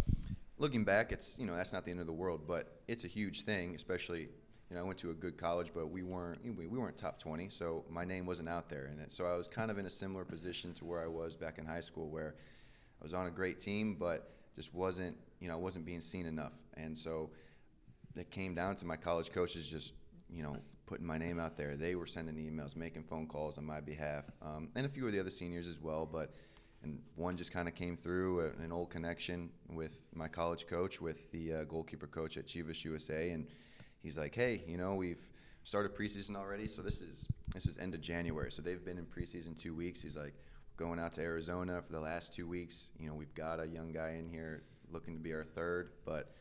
looking 0.58 0.84
back, 0.84 1.12
it's 1.12 1.38
you 1.38 1.46
know 1.46 1.54
that's 1.54 1.72
not 1.72 1.84
the 1.84 1.90
end 1.90 2.00
of 2.00 2.06
the 2.06 2.12
world, 2.12 2.42
but 2.46 2.80
it's 2.88 3.04
a 3.04 3.08
huge 3.08 3.42
thing, 3.42 3.74
especially 3.74 4.28
you 4.70 4.76
know, 4.76 4.82
I 4.82 4.84
went 4.84 4.98
to 5.00 5.10
a 5.10 5.14
good 5.14 5.36
college, 5.36 5.70
but 5.74 5.90
we 5.90 6.02
weren't 6.02 6.42
we, 6.44 6.66
we 6.66 6.78
weren't 6.78 6.96
top 6.96 7.18
20, 7.18 7.48
so 7.50 7.84
my 7.90 8.04
name 8.04 8.26
wasn't 8.26 8.48
out 8.48 8.68
there 8.68 8.90
it. 9.00 9.12
So 9.12 9.26
I 9.26 9.36
was 9.36 9.48
kind 9.48 9.70
of 9.70 9.78
in 9.78 9.86
a 9.86 9.90
similar 9.90 10.24
position 10.24 10.72
to 10.74 10.84
where 10.84 11.02
I 11.02 11.06
was 11.06 11.36
back 11.36 11.58
in 11.58 11.66
high 11.66 11.80
school, 11.80 12.08
where 12.08 12.34
I 13.00 13.04
was 13.04 13.14
on 13.14 13.26
a 13.26 13.30
great 13.30 13.58
team, 13.58 13.94
but 13.94 14.32
just 14.56 14.74
wasn't 14.74 15.16
you 15.40 15.48
know 15.48 15.58
wasn't 15.58 15.84
being 15.84 16.00
seen 16.00 16.26
enough. 16.26 16.52
And 16.74 16.96
so 16.96 17.30
it 18.16 18.30
came 18.30 18.54
down 18.54 18.76
to 18.76 18.86
my 18.86 18.96
college 18.96 19.32
coaches 19.32 19.66
just 19.66 19.94
you 20.30 20.42
know 20.42 20.56
putting 20.86 21.06
my 21.06 21.18
name 21.18 21.38
out 21.38 21.56
there. 21.56 21.76
They 21.76 21.94
were 21.94 22.06
sending 22.06 22.36
emails, 22.36 22.76
making 22.76 23.04
phone 23.04 23.26
calls 23.26 23.58
on 23.58 23.64
my 23.64 23.80
behalf, 23.80 24.24
um, 24.42 24.70
and 24.74 24.86
a 24.86 24.88
few 24.88 25.06
of 25.06 25.12
the 25.12 25.20
other 25.20 25.30
seniors 25.30 25.68
as 25.68 25.80
well, 25.80 26.06
but 26.06 26.34
and 26.82 27.00
one 27.16 27.36
just 27.36 27.50
kind 27.50 27.66
of 27.66 27.74
came 27.74 27.96
through 27.96 28.52
an 28.62 28.70
old 28.70 28.90
connection 28.90 29.48
with 29.70 30.10
my 30.14 30.28
college 30.28 30.66
coach, 30.66 31.00
with 31.00 31.30
the 31.32 31.54
uh, 31.54 31.64
goalkeeper 31.64 32.06
coach 32.06 32.36
at 32.36 32.46
Chivas 32.46 32.84
USA, 32.84 33.30
and 33.30 33.46
he's 34.04 34.16
like, 34.16 34.36
hey, 34.36 34.62
you 34.68 34.76
know, 34.76 34.94
we've 34.94 35.26
started 35.64 35.96
preseason 35.96 36.36
already, 36.36 36.68
so 36.68 36.82
this 36.82 37.00
is 37.00 37.26
this 37.52 37.66
is 37.66 37.76
end 37.78 37.94
of 37.94 38.00
January, 38.00 38.52
so 38.52 38.62
they've 38.62 38.84
been 38.84 38.98
in 38.98 39.06
preseason 39.06 39.60
two 39.60 39.74
weeks. 39.74 40.00
He's 40.02 40.16
like, 40.16 40.34
going 40.76 40.98
out 40.98 41.12
to 41.14 41.22
Arizona 41.22 41.80
for 41.82 41.92
the 41.92 42.00
last 42.00 42.32
two 42.32 42.48
weeks. 42.48 42.90
You 42.98 43.08
know, 43.08 43.14
we've 43.14 43.34
got 43.34 43.60
a 43.60 43.66
young 43.66 43.92
guy 43.92 44.16
in 44.18 44.28
here 44.28 44.62
looking 44.90 45.14
to 45.14 45.20
be 45.20 45.32
our 45.32 45.44
third, 45.44 45.90
but 46.04 46.32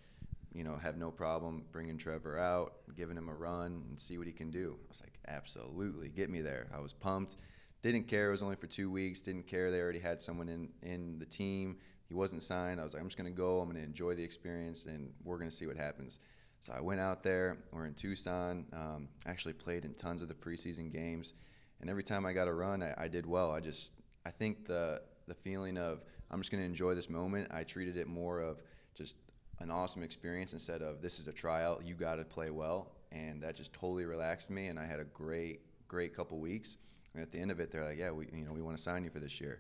you 0.54 0.64
know, 0.64 0.76
have 0.76 0.98
no 0.98 1.10
problem 1.10 1.64
bringing 1.72 1.98
Trevor 1.98 2.38
out, 2.38 2.74
giving 2.96 3.18
him 3.18 3.28
a 3.28 3.34
run, 3.34 3.84
and 3.90 4.00
see 4.00 4.20
what 4.20 4.28
he 4.28 4.34
can 4.34 4.52
do. 4.52 4.78
I 4.86 4.90
was 4.90 5.02
like, 5.02 5.14
absolutely, 5.28 6.10
get 6.10 6.30
me 6.30 6.42
there. 6.42 6.68
I 6.76 6.80
was 6.80 6.94
pumped. 6.94 7.38
Didn't 7.82 8.08
care. 8.08 8.30
It 8.30 8.32
was 8.32 8.44
only 8.44 8.56
for 8.56 8.68
two 8.68 8.90
weeks. 8.92 9.22
Didn't 9.22 9.48
care. 9.48 9.72
They 9.72 9.80
already 9.82 10.00
had 10.00 10.22
someone 10.22 10.50
in 10.50 10.70
in 10.82 11.20
the 11.20 11.26
team. 11.26 11.78
He 12.08 12.14
wasn't 12.14 12.44
signed. 12.44 12.80
I 12.80 12.84
was 12.84 12.94
like, 12.94 13.02
I'm 13.02 13.08
just 13.08 13.18
gonna 13.18 13.32
go. 13.32 13.60
I'm 13.60 13.68
gonna 13.68 13.84
enjoy 13.84 14.14
the 14.14 14.24
experience, 14.24 14.86
and 14.86 15.12
we're 15.24 15.38
gonna 15.38 15.52
see 15.52 15.68
what 15.68 15.78
happens. 15.78 16.20
So 16.64 16.72
I 16.72 16.80
went 16.80 17.02
out 17.02 17.24
there. 17.24 17.58
We're 17.74 17.88
in 17.88 17.94
Tucson. 17.94 18.64
Um, 18.72 19.10
actually 19.26 19.52
played 19.52 19.84
in 19.84 19.94
tons 19.94 20.22
of 20.22 20.30
the 20.30 20.34
preseason 20.34 20.90
games, 20.90 21.34
and 21.82 21.90
every 21.90 22.04
time 22.04 22.26
I 22.26 22.32
got 22.32 22.48
a 22.48 22.54
run, 22.54 22.82
I, 22.82 22.94
I 22.98 23.08
did 23.10 23.26
well. 23.26 23.52
I 23.52 23.60
just 23.60 23.92
I 24.26 24.32
think 24.32 24.66
the 24.66 25.02
the 25.28 25.34
feeling 25.34 25.78
of 25.78 26.06
I'm 26.32 26.40
just 26.40 26.52
gonna 26.52 26.64
enjoy 26.64 26.94
this 26.94 27.10
moment. 27.10 27.50
I 27.52 27.66
treated 27.66 27.98
it 27.98 28.08
more 28.08 28.40
of 28.40 28.62
just 28.96 29.18
an 29.60 29.72
awesome 29.72 30.04
experience 30.04 30.54
instead 30.54 30.82
of 30.82 31.02
this 31.02 31.20
is 31.20 31.28
a 31.28 31.34
tryout. 31.34 31.86
You 31.86 31.96
got 31.96 32.16
to 32.16 32.24
play 32.24 32.50
well, 32.50 32.94
and 33.12 33.44
that 33.44 33.58
just 33.58 33.74
totally 33.74 34.06
relaxed 34.06 34.50
me. 34.50 34.68
And 34.68 34.80
I 34.80 34.86
had 34.86 35.02
a 35.02 35.06
great 35.06 35.60
great 35.90 36.16
couple 36.16 36.40
weeks. 36.40 36.78
And 37.14 37.22
at 37.22 37.34
the 37.34 37.40
end 37.40 37.52
of 37.52 37.60
it, 37.60 37.72
they're 37.72 37.84
like, 37.84 38.00
yeah, 38.00 38.12
we 38.12 38.30
you 38.32 38.46
know 38.46 38.54
we 38.54 38.62
want 38.62 38.78
to 38.78 38.82
sign 38.82 39.04
you 39.04 39.10
for 39.10 39.20
this 39.20 39.42
year 39.42 39.60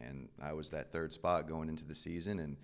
and 0.00 0.28
I 0.42 0.52
was 0.52 0.70
that 0.70 0.90
third 0.90 1.12
spot 1.12 1.48
going 1.48 1.68
into 1.68 1.84
the 1.84 1.94
season. 1.94 2.38
And 2.38 2.56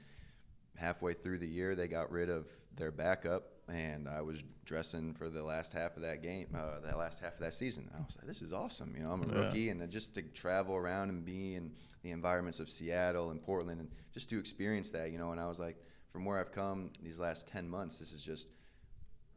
halfway 0.76 1.12
through 1.12 1.38
the 1.38 1.48
year, 1.48 1.74
they 1.74 1.88
got 1.88 2.10
rid 2.10 2.30
of 2.30 2.46
their 2.76 2.90
backup, 2.90 3.44
and 3.70 4.08
I 4.08 4.20
was 4.20 4.42
dressing 4.64 5.14
for 5.14 5.28
the 5.28 5.42
last 5.42 5.72
half 5.72 5.96
of 5.96 6.02
that 6.02 6.22
game, 6.22 6.48
uh, 6.54 6.80
that 6.84 6.98
last 6.98 7.20
half 7.20 7.34
of 7.34 7.40
that 7.40 7.54
season. 7.54 7.90
I 7.94 8.00
was 8.00 8.16
like, 8.16 8.26
this 8.26 8.42
is 8.42 8.52
awesome. 8.52 8.94
You 8.96 9.04
know, 9.04 9.10
I'm 9.10 9.22
a 9.22 9.34
yeah. 9.34 9.44
rookie, 9.44 9.68
and 9.70 9.90
just 9.90 10.14
to 10.14 10.22
travel 10.22 10.76
around 10.76 11.08
and 11.08 11.24
be 11.24 11.54
in 11.54 11.72
the 12.02 12.10
environments 12.10 12.60
of 12.60 12.68
Seattle 12.68 13.30
and 13.30 13.42
Portland, 13.42 13.80
and 13.80 13.90
just 14.12 14.28
to 14.30 14.38
experience 14.38 14.90
that, 14.90 15.10
you 15.12 15.18
know. 15.18 15.32
And 15.32 15.40
I 15.40 15.46
was 15.46 15.58
like, 15.58 15.76
from 16.12 16.24
where 16.24 16.38
I've 16.38 16.52
come 16.52 16.90
these 17.02 17.18
last 17.18 17.46
ten 17.46 17.68
months, 17.68 17.98
this 17.98 18.12
is 18.12 18.22
just 18.22 18.50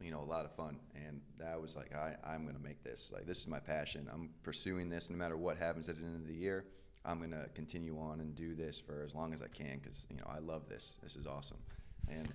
you 0.00 0.10
know, 0.10 0.20
a 0.20 0.24
lot 0.24 0.44
of 0.44 0.52
fun. 0.52 0.78
And 0.94 1.20
that 1.38 1.60
was 1.60 1.76
like, 1.76 1.94
I, 1.94 2.16
I'm 2.24 2.42
going 2.42 2.56
to 2.56 2.62
make 2.62 2.82
this. 2.82 3.10
Like, 3.12 3.26
this 3.26 3.38
is 3.38 3.46
my 3.46 3.58
passion. 3.58 4.08
I'm 4.12 4.30
pursuing 4.42 4.88
this 4.88 5.10
no 5.10 5.16
matter 5.16 5.36
what 5.36 5.56
happens 5.56 5.88
at 5.88 5.98
the 5.98 6.04
end 6.04 6.16
of 6.16 6.26
the 6.26 6.34
year. 6.34 6.66
I'm 7.04 7.18
going 7.18 7.30
to 7.30 7.48
continue 7.54 7.98
on 7.98 8.20
and 8.20 8.34
do 8.34 8.54
this 8.54 8.78
for 8.78 9.02
as 9.02 9.14
long 9.14 9.32
as 9.32 9.42
I 9.42 9.48
can 9.48 9.78
because, 9.78 10.06
you 10.10 10.16
know, 10.16 10.26
I 10.26 10.38
love 10.38 10.68
this. 10.68 10.96
This 11.02 11.16
is 11.16 11.26
awesome. 11.26 11.58
And, 12.08 12.28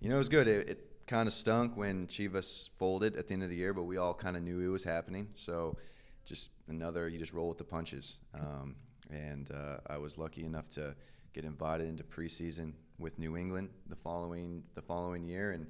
you 0.00 0.08
know, 0.08 0.16
it 0.16 0.18
was 0.18 0.28
good. 0.28 0.46
It, 0.46 0.68
it 0.68 0.93
kind 1.06 1.26
of 1.26 1.32
stunk 1.32 1.76
when 1.76 2.06
Chivas 2.06 2.70
folded 2.78 3.16
at 3.16 3.28
the 3.28 3.34
end 3.34 3.42
of 3.42 3.50
the 3.50 3.56
year, 3.56 3.74
but 3.74 3.84
we 3.84 3.96
all 3.96 4.14
kind 4.14 4.36
of 4.36 4.42
knew 4.42 4.60
it 4.60 4.72
was 4.72 4.84
happening. 4.84 5.28
So 5.34 5.76
just 6.24 6.50
another, 6.68 7.08
you 7.08 7.18
just 7.18 7.32
roll 7.32 7.48
with 7.48 7.58
the 7.58 7.64
punches. 7.64 8.18
Um, 8.34 8.76
and 9.10 9.50
uh, 9.50 9.76
I 9.88 9.98
was 9.98 10.16
lucky 10.16 10.44
enough 10.44 10.68
to 10.70 10.94
get 11.34 11.44
invited 11.44 11.88
into 11.88 12.04
preseason 12.04 12.72
with 12.98 13.18
New 13.18 13.36
England 13.36 13.68
the 13.88 13.96
following 13.96 14.62
the 14.74 14.82
following 14.82 15.24
year, 15.24 15.50
and 15.50 15.66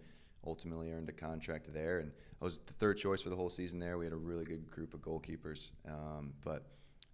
ultimately 0.47 0.93
earned 0.93 1.09
a 1.09 1.12
contract 1.12 1.73
there. 1.73 1.99
And 2.00 2.12
I 2.41 2.45
was 2.45 2.61
the 2.61 2.73
third 2.75 2.99
choice 2.99 3.23
for 3.23 3.31
the 3.31 3.37
whole 3.37 3.50
season 3.50 3.79
there. 3.79 3.99
We 3.99 4.05
had 4.05 4.12
a 4.12 4.17
really 4.17 4.45
good 4.45 4.71
group 4.71 4.95
of 4.95 5.00
goalkeepers, 5.00 5.71
um, 5.88 6.35
but 6.45 6.67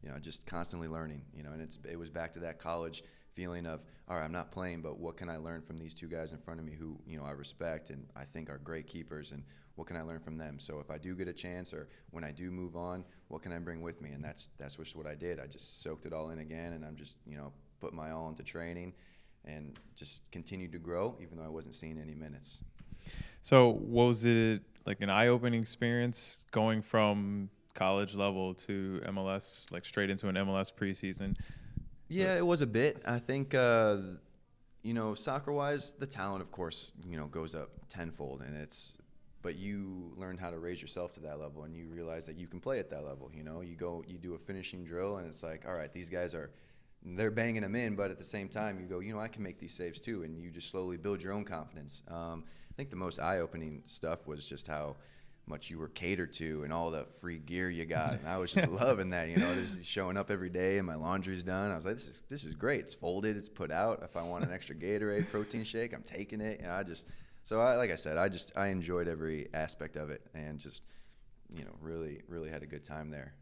you 0.02 0.10
know, 0.10 0.18
just 0.18 0.46
constantly 0.46 0.88
learning, 0.88 1.22
you 1.34 1.42
know, 1.42 1.52
and 1.52 1.62
it's 1.62 1.78
it 1.88 1.98
was 1.98 2.10
back 2.10 2.32
to 2.32 2.40
that 2.40 2.58
college 2.58 3.02
feeling 3.34 3.66
of, 3.66 3.80
all 4.08 4.16
right, 4.16 4.24
I'm 4.24 4.32
not 4.32 4.50
playing, 4.50 4.82
but 4.82 4.98
what 4.98 5.16
can 5.16 5.28
I 5.28 5.36
learn 5.36 5.62
from 5.62 5.78
these 5.78 5.94
two 5.94 6.08
guys 6.08 6.32
in 6.32 6.38
front 6.38 6.60
of 6.60 6.66
me 6.66 6.72
who, 6.72 6.98
you 7.06 7.16
know, 7.16 7.24
I 7.24 7.30
respect 7.30 7.90
and 7.90 8.06
I 8.16 8.24
think 8.24 8.50
are 8.50 8.58
great 8.58 8.86
keepers 8.86 9.32
and 9.32 9.42
what 9.76 9.86
can 9.86 9.96
I 9.96 10.02
learn 10.02 10.20
from 10.20 10.36
them? 10.36 10.58
So 10.58 10.80
if 10.80 10.90
I 10.90 10.98
do 10.98 11.14
get 11.14 11.28
a 11.28 11.32
chance 11.32 11.72
or 11.72 11.88
when 12.10 12.24
I 12.24 12.32
do 12.32 12.50
move 12.50 12.76
on, 12.76 13.04
what 13.28 13.42
can 13.42 13.52
I 13.52 13.58
bring 13.58 13.80
with 13.80 14.02
me? 14.02 14.10
And 14.10 14.22
that's 14.22 14.48
that's 14.58 14.76
just 14.76 14.96
what 14.96 15.06
I 15.06 15.14
did. 15.14 15.40
I 15.40 15.46
just 15.46 15.82
soaked 15.82 16.06
it 16.06 16.12
all 16.12 16.30
in 16.30 16.40
again 16.40 16.74
and 16.74 16.84
I'm 16.84 16.96
just, 16.96 17.16
you 17.26 17.36
know, 17.36 17.52
put 17.80 17.94
my 17.94 18.10
all 18.10 18.28
into 18.28 18.42
training 18.42 18.92
and 19.44 19.78
just 19.96 20.30
continued 20.32 20.72
to 20.72 20.78
grow 20.78 21.16
even 21.22 21.38
though 21.38 21.44
I 21.44 21.48
wasn't 21.48 21.74
seeing 21.74 21.98
any 21.98 22.14
minutes. 22.14 22.62
So 23.42 23.70
what 23.70 24.04
was 24.04 24.24
it 24.24 24.62
like 24.86 25.00
an 25.00 25.10
eye-opening 25.10 25.62
experience 25.62 26.44
going 26.50 26.82
from 26.82 27.48
college 27.74 28.14
level 28.14 28.54
to 28.54 29.00
MLS, 29.06 29.70
like 29.72 29.84
straight 29.84 30.10
into 30.10 30.28
an 30.28 30.34
MLS 30.34 30.72
preseason? 30.72 31.36
Yeah, 32.10 32.36
it 32.36 32.44
was 32.44 32.60
a 32.60 32.66
bit. 32.66 33.02
I 33.06 33.20
think, 33.20 33.54
uh, 33.54 33.98
you 34.82 34.94
know, 34.94 35.14
soccer 35.14 35.52
wise, 35.52 35.92
the 35.92 36.08
talent, 36.08 36.42
of 36.42 36.50
course, 36.50 36.92
you 37.08 37.16
know, 37.16 37.26
goes 37.26 37.54
up 37.54 37.70
tenfold, 37.88 38.42
and 38.42 38.56
it's. 38.56 38.98
But 39.42 39.56
you 39.56 40.12
learn 40.16 40.36
how 40.36 40.50
to 40.50 40.58
raise 40.58 40.82
yourself 40.82 41.12
to 41.12 41.20
that 41.20 41.40
level, 41.40 41.62
and 41.62 41.74
you 41.74 41.86
realize 41.86 42.26
that 42.26 42.36
you 42.36 42.46
can 42.46 42.60
play 42.60 42.78
at 42.78 42.90
that 42.90 43.04
level. 43.04 43.30
You 43.32 43.44
know, 43.44 43.60
you 43.62 43.76
go, 43.76 44.04
you 44.06 44.18
do 44.18 44.34
a 44.34 44.38
finishing 44.38 44.84
drill, 44.84 45.16
and 45.18 45.26
it's 45.26 45.42
like, 45.42 45.64
all 45.66 45.72
right, 45.72 45.90
these 45.92 46.10
guys 46.10 46.34
are, 46.34 46.50
they're 47.02 47.30
banging 47.30 47.62
them 47.62 47.74
in, 47.74 47.94
but 47.94 48.10
at 48.10 48.18
the 48.18 48.24
same 48.24 48.48
time, 48.48 48.78
you 48.78 48.86
go, 48.86 48.98
you 48.98 49.14
know, 49.14 49.20
I 49.20 49.28
can 49.28 49.42
make 49.42 49.58
these 49.58 49.72
saves 49.72 49.98
too, 49.98 50.24
and 50.24 50.36
you 50.36 50.50
just 50.50 50.68
slowly 50.68 50.98
build 50.98 51.22
your 51.22 51.32
own 51.32 51.44
confidence. 51.44 52.02
Um, 52.08 52.44
I 52.70 52.74
think 52.76 52.90
the 52.90 52.96
most 52.96 53.18
eye-opening 53.18 53.82
stuff 53.86 54.26
was 54.26 54.46
just 54.46 54.66
how 54.66 54.96
much 55.50 55.68
you 55.68 55.78
were 55.78 55.88
catered 55.88 56.32
to 56.34 56.62
and 56.62 56.72
all 56.72 56.90
the 56.90 57.04
free 57.20 57.38
gear 57.38 57.68
you 57.68 57.84
got. 57.84 58.14
And 58.14 58.26
I 58.26 58.38
was 58.38 58.52
just 58.52 58.68
loving 58.72 59.10
that, 59.10 59.28
you 59.28 59.36
know, 59.36 59.54
just 59.54 59.84
showing 59.84 60.16
up 60.16 60.30
every 60.30 60.48
day 60.48 60.78
and 60.78 60.86
my 60.86 60.94
laundry's 60.94 61.42
done. 61.42 61.70
I 61.70 61.76
was 61.76 61.84
like, 61.84 61.96
this 61.96 62.06
is 62.06 62.22
this 62.28 62.44
is 62.44 62.54
great. 62.54 62.80
It's 62.80 62.94
folded, 62.94 63.36
it's 63.36 63.48
put 63.48 63.70
out. 63.70 64.02
If 64.02 64.16
I 64.16 64.22
want 64.22 64.44
an 64.44 64.52
extra 64.52 64.74
Gatorade 64.74 65.30
protein 65.30 65.64
shake, 65.64 65.92
I'm 65.92 66.02
taking 66.02 66.40
it. 66.40 66.62
Know, 66.62 66.70
I 66.70 66.82
just 66.84 67.08
so 67.42 67.60
I 67.60 67.76
like 67.76 67.90
I 67.90 67.96
said, 67.96 68.16
I 68.16 68.28
just 68.28 68.56
I 68.56 68.68
enjoyed 68.68 69.08
every 69.08 69.48
aspect 69.52 69.96
of 69.96 70.08
it 70.08 70.22
and 70.34 70.58
just 70.58 70.84
you 71.52 71.64
know, 71.64 71.74
really 71.82 72.22
really 72.28 72.48
had 72.48 72.62
a 72.62 72.66
good 72.66 72.84
time 72.84 73.10
there. 73.10 73.34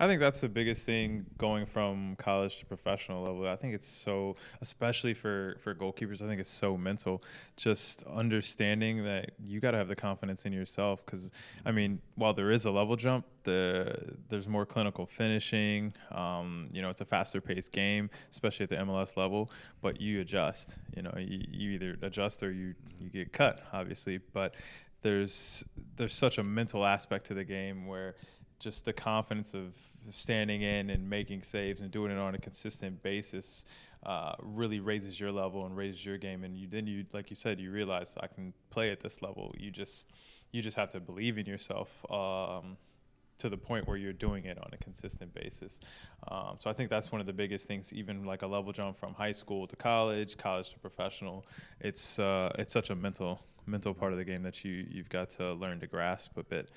I 0.00 0.06
think 0.06 0.20
that's 0.20 0.40
the 0.40 0.48
biggest 0.48 0.84
thing 0.84 1.26
going 1.38 1.66
from 1.66 2.16
college 2.16 2.58
to 2.58 2.66
professional 2.66 3.22
level. 3.22 3.48
I 3.48 3.56
think 3.56 3.74
it's 3.74 3.86
so, 3.86 4.36
especially 4.60 5.14
for 5.14 5.56
for 5.60 5.74
goalkeepers. 5.74 6.22
I 6.22 6.26
think 6.26 6.40
it's 6.40 6.50
so 6.50 6.76
mental. 6.76 7.22
Just 7.56 8.04
understanding 8.04 9.04
that 9.04 9.32
you 9.44 9.60
got 9.60 9.72
to 9.72 9.78
have 9.78 9.88
the 9.88 9.96
confidence 9.96 10.46
in 10.46 10.52
yourself. 10.52 11.04
Because 11.04 11.30
I 11.64 11.72
mean, 11.72 12.00
while 12.14 12.34
there 12.34 12.50
is 12.50 12.64
a 12.64 12.70
level 12.70 12.96
jump, 12.96 13.24
the 13.44 14.16
there's 14.28 14.48
more 14.48 14.66
clinical 14.66 15.06
finishing. 15.06 15.92
Um, 16.12 16.68
you 16.72 16.82
know, 16.82 16.90
it's 16.90 17.00
a 17.00 17.06
faster 17.06 17.40
paced 17.40 17.72
game, 17.72 18.10
especially 18.30 18.64
at 18.64 18.70
the 18.70 18.76
MLS 18.76 19.16
level. 19.16 19.50
But 19.80 20.00
you 20.00 20.20
adjust. 20.20 20.78
You 20.96 21.02
know, 21.02 21.14
you, 21.18 21.44
you 21.50 21.70
either 21.70 21.96
adjust 22.02 22.42
or 22.42 22.52
you 22.52 22.74
you 23.00 23.08
get 23.10 23.32
cut, 23.32 23.62
obviously. 23.72 24.18
But 24.32 24.54
there's 25.02 25.64
there's 25.96 26.14
such 26.14 26.38
a 26.38 26.42
mental 26.42 26.84
aspect 26.84 27.26
to 27.26 27.34
the 27.34 27.44
game 27.44 27.86
where 27.86 28.16
just 28.58 28.84
the 28.84 28.92
confidence 28.92 29.54
of 29.54 29.74
standing 30.10 30.62
in 30.62 30.90
and 30.90 31.08
making 31.08 31.42
saves 31.42 31.80
and 31.80 31.90
doing 31.90 32.10
it 32.10 32.18
on 32.18 32.34
a 32.34 32.38
consistent 32.38 33.02
basis 33.02 33.64
uh, 34.04 34.32
really 34.40 34.80
raises 34.80 35.18
your 35.18 35.32
level 35.32 35.66
and 35.66 35.76
raises 35.76 36.04
your 36.04 36.18
game. 36.18 36.44
And 36.44 36.56
you 36.56 36.66
then 36.68 36.86
you 36.86 37.04
like 37.12 37.30
you 37.30 37.36
said, 37.36 37.58
you 37.60 37.70
realize 37.70 38.16
I 38.20 38.26
can 38.26 38.52
play 38.70 38.90
at 38.90 39.00
this 39.00 39.22
level. 39.22 39.54
You 39.58 39.70
just 39.70 40.10
you 40.52 40.62
just 40.62 40.76
have 40.76 40.90
to 40.90 41.00
believe 41.00 41.38
in 41.38 41.46
yourself. 41.46 42.04
Um, 42.10 42.76
to 43.38 43.48
the 43.48 43.56
point 43.56 43.86
where 43.86 43.96
you're 43.96 44.12
doing 44.12 44.46
it 44.46 44.58
on 44.58 44.68
a 44.72 44.76
consistent 44.78 45.32
basis. 45.32 45.78
Um, 46.26 46.56
so 46.58 46.68
I 46.68 46.72
think 46.72 46.90
that's 46.90 47.12
one 47.12 47.20
of 47.20 47.26
the 47.28 47.32
biggest 47.32 47.68
things, 47.68 47.92
even 47.92 48.24
like 48.24 48.42
a 48.42 48.46
level 48.48 48.72
jump 48.72 48.98
from 48.98 49.14
high 49.14 49.30
school 49.30 49.66
to 49.68 49.76
college, 49.76 50.36
college 50.36 50.70
to 50.70 50.78
professional. 50.80 51.46
It's 51.80 52.18
uh, 52.18 52.52
it's 52.58 52.72
such 52.72 52.90
a 52.90 52.96
mental 52.96 53.40
mental 53.66 53.94
part 53.94 54.12
of 54.12 54.18
the 54.18 54.24
game 54.24 54.42
that 54.42 54.64
you 54.64 54.86
you've 54.90 55.08
got 55.08 55.30
to 55.30 55.54
learn 55.54 55.78
to 55.80 55.86
grasp 55.86 56.36
a 56.36 56.42
bit. 56.42 56.70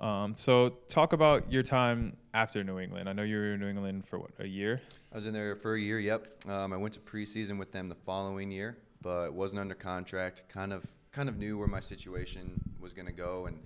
Um, 0.00 0.34
so 0.36 0.70
talk 0.88 1.12
about 1.12 1.50
your 1.50 1.62
time 1.62 2.16
after 2.34 2.62
New 2.62 2.78
England. 2.78 3.08
I 3.08 3.12
know 3.12 3.22
you 3.22 3.36
were 3.36 3.54
in 3.54 3.60
New 3.60 3.68
England 3.68 4.06
for 4.06 4.18
what 4.18 4.30
a 4.38 4.46
year. 4.46 4.80
I 5.12 5.14
was 5.14 5.26
in 5.26 5.32
there 5.32 5.56
for 5.56 5.74
a 5.74 5.80
year. 5.80 5.98
Yep. 5.98 6.48
Um, 6.48 6.72
I 6.72 6.76
went 6.76 6.94
to 6.94 7.00
preseason 7.00 7.58
with 7.58 7.72
them 7.72 7.88
the 7.88 7.94
following 7.94 8.50
year, 8.50 8.76
but 9.00 9.32
wasn't 9.32 9.60
under 9.60 9.74
contract. 9.74 10.42
Kind 10.48 10.72
of 10.72 10.84
kind 11.12 11.28
of 11.28 11.38
knew 11.38 11.56
where 11.56 11.68
my 11.68 11.80
situation 11.80 12.60
was 12.78 12.92
going 12.92 13.06
to 13.06 13.12
go 13.12 13.46
and 13.46 13.58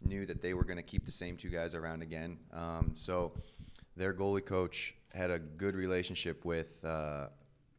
knew 0.00 0.24
that 0.24 0.40
they 0.40 0.54
were 0.54 0.64
going 0.64 0.78
to 0.78 0.82
keep 0.82 1.04
the 1.04 1.10
same 1.10 1.36
two 1.36 1.50
guys 1.50 1.74
around 1.74 2.02
again. 2.02 2.38
Um, 2.54 2.92
so 2.94 3.32
their 3.94 4.14
goalie 4.14 4.44
coach 4.44 4.94
had 5.12 5.30
a 5.30 5.38
good 5.38 5.74
relationship 5.74 6.44
with. 6.44 6.84
Uh, 6.84 7.28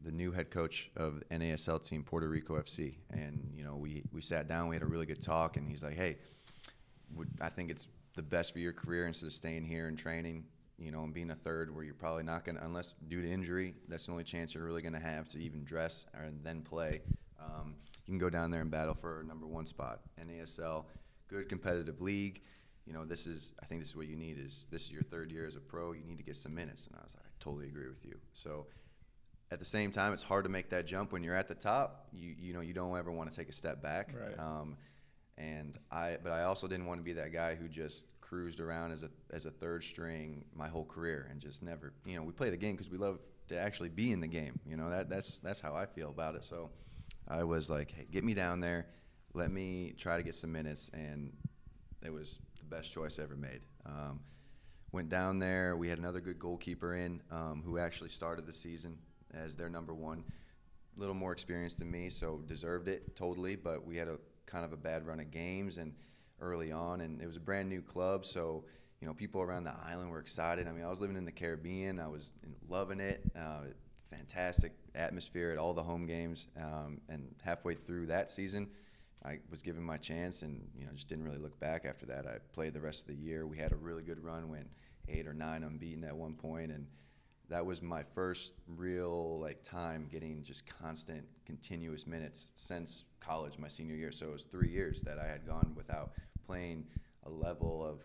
the 0.02 0.12
new 0.14 0.32
head 0.32 0.50
coach 0.50 0.90
of 0.96 1.22
NASL 1.30 1.86
team, 1.86 2.04
Puerto 2.04 2.30
Rico 2.30 2.56
FC, 2.56 2.96
and 3.12 3.52
you 3.54 3.66
know 3.66 3.76
we 3.76 4.02
we 4.14 4.22
sat 4.22 4.48
down, 4.48 4.70
we 4.70 4.76
had 4.78 4.82
a 4.82 4.86
really 4.86 5.06
good 5.06 5.22
talk, 5.22 5.58
and 5.58 5.68
he's 5.68 5.84
like, 5.84 5.98
"Hey, 5.98 6.16
would 7.16 7.30
I 7.42 7.50
think 7.50 7.70
it's 7.70 7.88
the 8.16 8.24
best 8.24 8.54
for 8.54 8.60
your 8.60 8.74
career 8.74 9.08
instead 9.08 9.28
of 9.28 9.34
staying 9.34 9.66
here 9.66 9.88
and 9.88 9.98
training, 9.98 10.44
you 10.78 10.92
know, 10.92 11.04
and 11.04 11.14
being 11.14 11.32
a 11.32 11.36
third 11.36 11.74
where 11.74 11.84
you're 11.84 11.94
probably 11.94 12.24
not 12.24 12.44
going 12.46 12.58
to, 12.58 12.66
unless 12.66 12.94
due 13.08 13.22
to 13.22 13.32
injury, 13.32 13.76
that's 13.88 14.06
the 14.06 14.12
only 14.12 14.24
chance 14.24 14.54
you're 14.54 14.66
really 14.66 14.82
going 14.82 14.94
to 14.94 15.00
have 15.00 15.28
to 15.30 15.40
even 15.40 15.64
dress 15.64 16.06
and 16.14 16.44
then 16.44 16.62
play. 16.62 17.02
Um, 17.40 17.76
you 18.06 18.12
can 18.12 18.18
go 18.18 18.30
down 18.30 18.52
there 18.52 18.62
and 18.62 18.72
battle 18.72 18.94
for 18.94 19.24
number 19.28 19.48
one 19.48 19.66
spot. 19.66 20.02
NASL, 20.20 20.86
good 21.28 21.48
competitive 21.48 22.02
league. 22.02 22.42
You 22.86 22.94
know, 22.94 23.06
this 23.06 23.28
is, 23.28 23.54
I 23.62 23.66
think 23.68 23.82
this 23.82 23.90
is 23.90 23.96
what 23.96 24.08
you 24.08 24.16
need 24.16 24.40
is 24.40 24.66
this 24.72 24.86
is 24.86 24.92
your 24.92 25.04
third 25.04 25.32
year 25.32 25.46
as 25.46 25.56
a 25.56 25.60
pro. 25.60 25.92
You 25.92 26.04
need 26.04 26.18
to 26.18 26.24
get 26.24 26.36
some 26.36 26.56
minutes. 26.56 26.88
And 26.88 26.96
I 27.00 27.04
was 27.04 27.14
like, 27.14 27.26
I 27.26 27.30
totally 27.40 27.68
agree 27.68 27.88
with 27.88 28.04
you. 28.04 28.16
So 28.34 28.66
at 29.52 29.60
the 29.60 29.66
same 29.66 29.92
time, 29.92 30.12
it's 30.12 30.24
hard 30.24 30.44
to 30.46 30.50
make 30.50 30.70
that 30.72 30.88
jump 30.88 31.12
when 31.12 31.24
you're 31.24 31.36
at 31.36 31.48
the 31.48 31.56
top. 31.56 32.08
You, 32.12 32.36
you 32.38 32.54
know, 32.54 32.62
you 32.62 32.74
don't 32.74 32.98
ever 32.98 33.12
want 33.12 33.32
to 33.32 33.38
take 33.38 33.50
a 33.50 33.54
step 33.54 33.82
back. 33.82 34.14
Right. 34.20 34.40
Um, 34.40 34.78
and 35.40 35.78
I 35.92 36.18
but 36.22 36.32
I 36.32 36.44
also 36.44 36.68
didn't 36.68 36.86
want 36.86 37.00
to 37.00 37.04
be 37.04 37.14
that 37.14 37.34
guy 37.34 37.56
who 37.56 37.68
just 37.68 38.08
cruised 38.22 38.60
around 38.60 38.92
as 38.92 39.04
a 39.04 39.10
as 39.32 39.46
a 39.46 39.52
third 39.52 39.84
string 39.84 40.46
my 40.54 40.68
whole 40.68 40.86
career 40.86 41.28
and 41.32 41.40
just 41.40 41.64
never 41.64 41.94
you 42.06 42.16
know 42.16 42.24
we 42.24 42.32
play 42.32 42.50
the 42.50 42.58
game 42.58 42.76
because 42.76 42.92
we 42.92 42.98
love 42.98 43.20
to 43.48 43.58
actually 43.58 43.90
be 43.90 44.12
in 44.12 44.20
the 44.20 44.28
game 44.28 44.60
you 44.68 44.78
know 44.78 44.90
that 44.90 45.10
that's 45.10 45.40
that's 45.40 45.60
how 45.60 45.74
I 45.76 45.86
feel 45.86 46.10
about 46.10 46.36
it. 46.36 46.44
So 46.44 46.70
I 47.28 47.44
was 47.44 47.70
like 47.70 47.92
hey 47.92 48.06
get 48.12 48.24
me 48.24 48.34
down 48.34 48.60
there. 48.60 48.86
Let 49.34 49.52
me 49.52 49.94
try 49.98 50.18
to 50.18 50.24
get 50.24 50.36
some 50.36 50.52
minutes. 50.52 50.90
And 50.94 51.32
it 52.04 52.12
was 52.12 52.40
the 52.58 52.66
best 52.66 52.92
choice 52.92 53.20
ever 53.20 53.36
made. 53.36 53.66
Um, 53.86 54.22
went 54.92 55.10
down 55.10 55.40
there. 55.40 55.76
We 55.76 55.88
had 55.88 56.00
another 56.00 56.20
good 56.20 56.40
goalkeeper 56.40 56.96
in 56.96 57.22
um, 57.32 57.62
who 57.64 57.78
actually 57.78 58.10
started 58.10 58.46
the 58.46 58.54
season 58.54 58.98
as 59.34 59.56
their 59.56 59.70
number 59.70 59.94
one. 59.94 60.24
A 60.98 61.00
little 61.00 61.16
more 61.16 61.32
experienced 61.32 61.80
than 61.80 61.92
me, 61.92 62.10
so 62.10 62.42
deserved 62.46 62.88
it 62.88 63.16
totally. 63.16 63.56
But 63.56 63.86
we 63.86 63.96
had 63.96 64.08
a 64.08 64.18
kind 64.50 64.66
of 64.66 64.74
a 64.74 64.78
bad 64.78 65.06
run 65.06 65.20
of 65.20 65.32
games 65.32 65.78
and 65.78 65.94
early 66.42 66.72
on, 66.72 67.02
and 67.02 67.22
it 67.22 67.26
was 67.26 67.38
a 67.38 67.42
brand 67.42 67.70
new 67.70 67.82
club, 67.82 68.26
so 68.26 68.64
you 69.02 69.08
know 69.08 69.14
people 69.14 69.42
around 69.42 69.64
the 69.64 69.74
island 69.86 70.10
were 70.10 70.20
excited. 70.20 70.68
I 70.68 70.72
mean, 70.72 70.84
I 70.84 70.90
was 70.90 71.02
living 71.02 71.18
in 71.18 71.26
the 71.26 71.32
Caribbean, 71.32 72.00
I 72.00 72.08
was 72.08 72.32
loving 72.68 73.00
it. 73.00 73.22
Uh, 73.36 73.62
fantastic 74.10 74.74
atmosphere 74.96 75.52
at 75.52 75.58
all 75.58 75.74
the 75.74 75.84
home 75.84 76.06
games, 76.06 76.48
um, 76.58 77.00
and 77.10 77.36
halfway 77.44 77.74
through 77.74 78.08
that 78.08 78.30
season. 78.30 78.68
I 79.24 79.40
was 79.50 79.62
given 79.62 79.84
my 79.84 79.98
chance, 79.98 80.42
and 80.42 80.68
you 80.78 80.86
know, 80.86 80.92
just 80.94 81.10
didn't 81.10 81.26
really 81.26 81.38
look 81.38 81.60
back 81.60 81.86
after 81.86 82.06
that. 82.08 82.26
I 82.26 82.38
played 82.54 82.74
the 82.74 82.82
rest 82.82 83.02
of 83.02 83.08
the 83.08 83.22
year. 83.22 83.46
We 83.46 83.58
had 83.58 83.72
a 83.72 83.76
really 83.76 84.02
good 84.02 84.24
run, 84.24 84.50
went 84.50 84.68
eight 85.08 85.28
or 85.28 85.34
nine 85.34 85.64
unbeaten 85.64 86.04
at 86.04 86.16
one 86.16 86.34
point, 86.34 86.72
and 86.72 86.88
that 87.50 87.66
was 87.66 87.82
my 87.82 88.04
first 88.16 88.54
real 88.68 89.40
like 89.40 89.64
time 89.64 90.08
getting 90.12 90.44
just 90.44 90.66
constant, 90.82 91.26
continuous 91.46 92.06
minutes 92.06 92.52
since 92.56 93.06
college, 93.20 93.58
my 93.58 93.68
senior 93.68 93.96
year. 93.96 94.12
So 94.12 94.28
it 94.28 94.34
was 94.34 94.44
three 94.44 94.70
years 94.70 95.02
that 95.02 95.18
I 95.18 95.28
had 95.28 95.46
gone 95.46 95.74
without 95.76 96.12
playing 96.46 96.86
a 97.26 97.30
level 97.30 97.86
of 97.86 98.04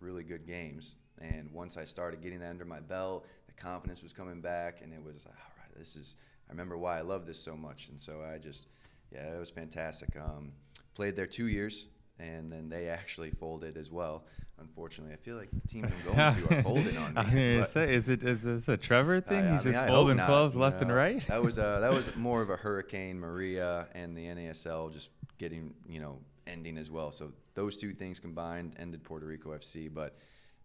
really 0.00 0.22
good 0.22 0.46
games. 0.46 0.94
And 1.20 1.50
once 1.52 1.76
I 1.76 1.84
started 1.84 2.20
getting 2.22 2.40
that 2.40 2.50
under 2.50 2.64
my 2.64 2.80
belt, 2.80 3.26
the 3.46 3.52
confidence 3.54 4.02
was 4.02 4.12
coming 4.12 4.40
back, 4.40 4.82
and 4.82 4.92
it 4.92 5.02
was 5.02 5.24
all 5.26 5.32
right. 5.32 5.78
This 5.78 5.96
is. 5.96 6.16
I 6.48 6.52
remember 6.52 6.78
why 6.78 6.98
I 6.98 7.00
love 7.00 7.26
this 7.26 7.42
so 7.42 7.56
much, 7.56 7.88
and 7.88 7.98
so 7.98 8.22
I 8.22 8.38
just, 8.38 8.68
yeah, 9.12 9.34
it 9.34 9.40
was 9.40 9.50
fantastic. 9.50 10.16
Um, 10.16 10.52
played 10.94 11.16
there 11.16 11.26
two 11.26 11.48
years, 11.48 11.88
and 12.18 12.50
then 12.52 12.68
they 12.68 12.88
actually 12.88 13.30
folded 13.30 13.76
as 13.76 13.90
well. 13.90 14.24
Unfortunately, 14.58 15.12
I 15.12 15.16
feel 15.16 15.36
like 15.36 15.50
the 15.50 15.68
teams 15.68 15.92
I'm 15.92 16.14
going 16.14 16.34
to 16.34 16.58
are 16.58 16.62
folding 16.62 16.96
on 16.96 17.10
me. 17.14 17.20
I'm 17.20 17.26
gonna 17.30 17.66
say, 17.66 17.92
is 17.94 18.08
it 18.08 18.22
is 18.24 18.42
this 18.42 18.68
a 18.68 18.76
Trevor 18.76 19.20
thing? 19.20 19.44
I- 19.44 19.48
I 19.48 19.52
He's 19.56 19.64
mean, 19.64 19.72
just 19.74 19.84
I 19.84 19.86
hope 19.88 19.96
folding 20.06 20.18
clubs 20.18 20.56
left 20.56 20.80
and 20.80 20.88
know. 20.88 20.94
right. 20.94 21.26
That 21.26 21.42
was 21.42 21.58
uh, 21.58 21.80
that 21.80 21.92
was 21.92 22.14
more 22.16 22.40
of 22.40 22.48
a 22.50 22.56
Hurricane 22.56 23.18
Maria 23.20 23.86
and 23.94 24.16
the 24.16 24.24
NASL 24.24 24.92
just 24.92 25.10
getting 25.38 25.74
you 25.86 26.00
know 26.00 26.18
ending 26.46 26.78
as 26.78 26.90
well. 26.90 27.12
So 27.12 27.32
those 27.54 27.76
two 27.76 27.92
things 27.92 28.18
combined 28.18 28.76
ended 28.78 29.04
Puerto 29.04 29.26
Rico 29.26 29.50
FC. 29.50 29.92
But 29.92 30.16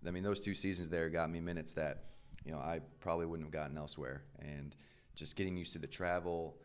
I 0.08 0.12
mean, 0.12 0.24
those 0.24 0.40
two 0.40 0.54
seasons 0.54 0.88
there 0.88 1.10
got 1.10 1.30
me 1.30 1.42
minutes 1.42 1.74
that 1.74 2.06
you 2.46 2.54
know 2.54 2.60
I 2.60 2.80
probably 3.02 3.26
wouldn't 3.26 3.46
have 3.48 3.54
gotten 3.54 3.78
elsewhere. 3.78 4.24
And 4.40 4.74
just 5.16 5.36
getting 5.36 5.58
used 5.58 5.74
to 5.74 5.80
the 5.80 5.88
travel, 5.88 6.56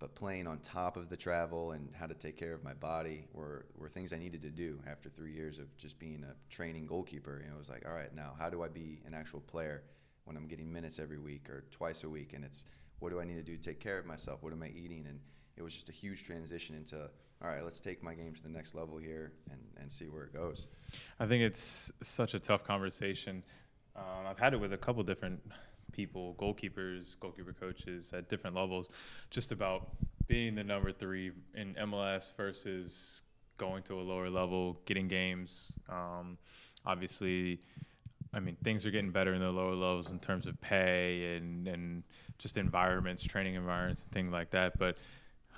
but 0.00 0.14
playing 0.14 0.46
on 0.46 0.58
top 0.60 0.96
of 0.96 1.10
the 1.10 1.16
travel 1.16 1.72
and 1.72 1.90
how 1.94 2.06
to 2.06 2.14
take 2.14 2.36
care 2.36 2.54
of 2.54 2.64
my 2.64 2.72
body 2.72 3.24
were, 3.34 3.66
were 3.76 3.88
things 3.88 4.14
I 4.14 4.18
needed 4.18 4.40
to 4.42 4.50
do 4.50 4.80
after 4.90 5.10
three 5.10 5.32
years 5.32 5.58
of 5.58 5.76
just 5.76 5.98
being 5.98 6.24
a 6.24 6.34
training 6.52 6.86
goalkeeper. 6.86 7.40
You 7.42 7.50
know, 7.50 7.56
it 7.56 7.58
was 7.58 7.68
like, 7.68 7.84
all 7.86 7.94
right, 7.94 8.12
now 8.14 8.34
how 8.38 8.48
do 8.48 8.62
I 8.62 8.68
be 8.68 9.02
an 9.06 9.12
actual 9.12 9.40
player 9.40 9.82
when 10.24 10.38
I'm 10.38 10.48
getting 10.48 10.72
minutes 10.72 10.98
every 10.98 11.18
week 11.18 11.50
or 11.50 11.66
twice 11.70 12.02
a 12.02 12.08
week? 12.08 12.32
And 12.32 12.44
it's 12.44 12.64
what 12.98 13.10
do 13.10 13.20
I 13.20 13.24
need 13.24 13.34
to 13.34 13.42
do 13.42 13.56
to 13.56 13.62
take 13.62 13.78
care 13.78 13.98
of 13.98 14.06
myself? 14.06 14.42
What 14.42 14.54
am 14.54 14.62
I 14.62 14.68
eating? 14.68 15.04
And 15.06 15.20
it 15.58 15.62
was 15.62 15.74
just 15.74 15.90
a 15.90 15.92
huge 15.92 16.24
transition 16.24 16.74
into, 16.74 16.96
all 17.42 17.48
right, 17.48 17.62
let's 17.62 17.78
take 17.78 18.02
my 18.02 18.14
game 18.14 18.34
to 18.34 18.42
the 18.42 18.48
next 18.48 18.74
level 18.74 18.96
here 18.96 19.32
and, 19.50 19.60
and 19.78 19.92
see 19.92 20.06
where 20.06 20.24
it 20.24 20.32
goes. 20.32 20.68
I 21.18 21.26
think 21.26 21.42
it's 21.42 21.92
such 22.02 22.32
a 22.32 22.38
tough 22.38 22.64
conversation. 22.64 23.42
Um, 23.94 24.26
I've 24.26 24.38
had 24.38 24.54
it 24.54 24.60
with 24.60 24.72
a 24.72 24.78
couple 24.78 25.02
different 25.02 25.42
people, 25.90 26.34
goalkeepers, 26.38 27.18
goalkeeper 27.20 27.52
coaches 27.52 28.12
at 28.12 28.28
different 28.28 28.56
levels, 28.56 28.88
just 29.30 29.52
about 29.52 29.88
being 30.26 30.54
the 30.54 30.64
number 30.64 30.92
three 30.92 31.32
in 31.54 31.74
MLS 31.74 32.36
versus 32.36 33.22
going 33.58 33.82
to 33.84 34.00
a 34.00 34.02
lower 34.02 34.30
level, 34.30 34.80
getting 34.86 35.08
games. 35.08 35.78
Um, 35.88 36.38
obviously, 36.86 37.60
I 38.32 38.40
mean, 38.40 38.56
things 38.62 38.86
are 38.86 38.90
getting 38.90 39.10
better 39.10 39.34
in 39.34 39.40
the 39.40 39.50
lower 39.50 39.74
levels 39.74 40.10
in 40.10 40.18
terms 40.20 40.46
of 40.46 40.60
pay 40.60 41.36
and, 41.36 41.66
and 41.66 42.02
just 42.38 42.56
environments, 42.56 43.22
training 43.22 43.54
environments, 43.54 44.02
and 44.04 44.12
things 44.12 44.32
like 44.32 44.50
that. 44.50 44.78
But 44.78 44.96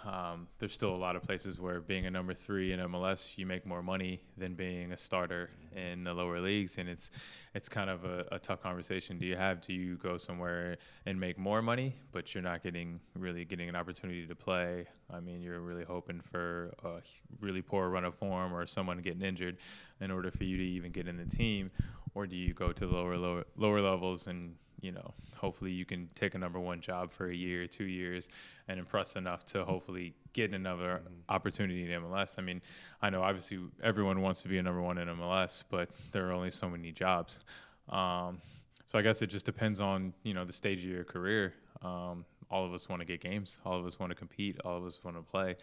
um, 0.05 0.49
there's 0.59 0.73
still 0.73 0.95
a 0.95 0.97
lot 0.97 1.15
of 1.15 1.23
places 1.23 1.61
where 1.61 1.81
being 1.81 2.07
a 2.07 2.11
number 2.11 2.35
three 2.35 2.73
in 2.73 2.81
MLS, 2.81 3.39
you 3.39 3.47
make 3.47 3.65
more 3.65 3.83
money 3.83 4.21
than 4.37 4.55
being 4.55 4.93
a 4.93 4.97
starter 4.97 5.51
in 5.77 6.03
the 6.05 6.13
lower 6.13 6.41
leagues, 6.41 6.79
and 6.79 6.89
it's 6.89 7.13
it's 7.55 7.69
kind 7.69 7.89
of 7.89 8.05
a, 8.05 8.27
a 8.33 8.39
tough 8.39 8.63
conversation. 8.63 9.19
Do 9.19 9.27
you 9.27 9.37
have 9.37 9.61
do 9.61 9.73
you 9.73 9.97
go 9.97 10.17
somewhere 10.17 10.79
and 11.07 11.19
make 11.19 11.39
more 11.39 11.63
money, 11.63 11.95
but 12.11 12.35
you're 12.35 12.43
not 12.43 12.63
getting 12.63 12.99
really 13.17 13.45
getting 13.45 13.69
an 13.69 13.77
opportunity 13.77 14.27
to 14.27 14.35
play? 14.35 14.87
I 15.13 15.21
mean, 15.21 15.41
you're 15.41 15.61
really 15.61 15.85
hoping 15.85 16.21
for 16.21 16.75
a 16.85 17.01
really 17.41 17.63
poor 17.63 17.89
run 17.89 18.05
of 18.05 18.15
form 18.17 18.53
or 18.53 18.67
someone 18.67 18.99
getting 18.99 19.23
injured 19.23 19.59
in 20.01 20.11
order 20.11 20.31
for 20.31 20.45
you 20.45 20.57
to 20.57 20.65
even 20.65 20.91
get 20.91 21.07
in 21.07 21.17
the 21.17 21.27
team, 21.27 21.71
or 22.15 22.27
do 22.27 22.37
you 22.37 22.55
go 22.55 22.73
to 22.73 22.87
the 22.87 22.93
lower 22.93 23.17
lower 23.17 23.45
lower 23.57 23.81
levels 23.81 24.27
and 24.27 24.57
you 24.83 24.93
know, 24.93 25.15
hopefully 25.37 25.71
you 25.71 25.87
can 25.87 26.09
take 26.15 26.35
a 26.35 26.39
number 26.39 26.61
one 26.61 26.81
job 26.81 27.11
for 27.11 27.31
a 27.31 27.35
year, 27.35 27.67
two 27.67 27.85
years, 27.85 28.29
and 28.69 28.79
impress 28.79 29.17
enough 29.17 29.45
to 29.47 29.65
hopefully 29.65 30.15
get 30.33 30.53
another 30.53 31.01
opportunity 31.29 31.91
in 31.91 32.03
MLS. 32.03 32.39
I 32.39 32.43
mean, 32.43 32.61
I 33.01 33.09
know 33.09 33.23
obviously 33.23 33.61
everyone 33.83 34.21
wants 34.21 34.43
to 34.43 34.49
be 34.49 34.59
a 34.59 34.63
number 34.63 34.83
one 34.83 34.99
in 34.99 35.09
MLS, 35.09 35.63
but 35.71 35.89
there 36.11 36.29
are 36.29 36.33
only 36.33 36.51
so 36.51 36.69
many 36.69 36.93
jobs. 36.93 37.41
Um, 37.89 38.43
so 38.87 38.99
I 38.99 39.03
guess 39.03 39.23
it 39.23 39.29
just 39.29 39.47
depends 39.47 39.81
on 39.81 40.13
you 40.23 40.35
know 40.35 40.45
the 40.45 40.53
stage 40.53 40.85
of 40.85 40.91
your 40.91 41.05
career. 41.05 41.55
Um, 41.81 42.25
all 42.51 42.67
of 42.67 42.75
us 42.75 42.89
want 42.89 43.01
to 43.01 43.07
get 43.07 43.21
games. 43.21 43.59
All 43.65 43.79
of 43.79 43.87
us 43.87 43.99
want 43.99 44.11
to 44.11 44.15
compete. 44.15 44.61
All 44.65 44.77
of 44.77 44.85
us 44.85 45.01
want 45.03 45.17
to 45.17 45.23
play. 45.23 45.57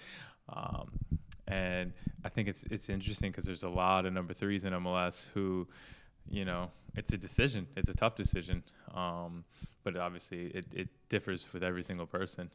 Um, 0.52 0.90
and 1.48 1.94
I 2.24 2.30
think 2.30 2.48
it's 2.48 2.64
it's 2.72 2.90
interesting 2.90 3.32
because 3.32 3.46
there's 3.46 3.64
a 3.64 3.70
lot 3.70 4.06
of 4.06 4.14
number 4.14 4.34
threes 4.34 4.64
in 4.64 4.74
MLS 4.74 5.28
who, 5.34 5.68
you 6.30 6.46
know, 6.46 6.72
it's 6.96 7.14
a 7.14 7.18
decision. 7.18 7.68
It's 7.76 7.90
a 7.90 7.94
tough 7.94 8.16
decision. 8.16 8.64
Um, 8.94 9.44
but 9.84 9.96
obviously, 9.98 10.48
it, 10.48 10.66
it 10.74 10.90
differs 11.10 11.52
with 11.54 11.64
every 11.64 11.84
single 11.84 12.06
person. 12.06 12.50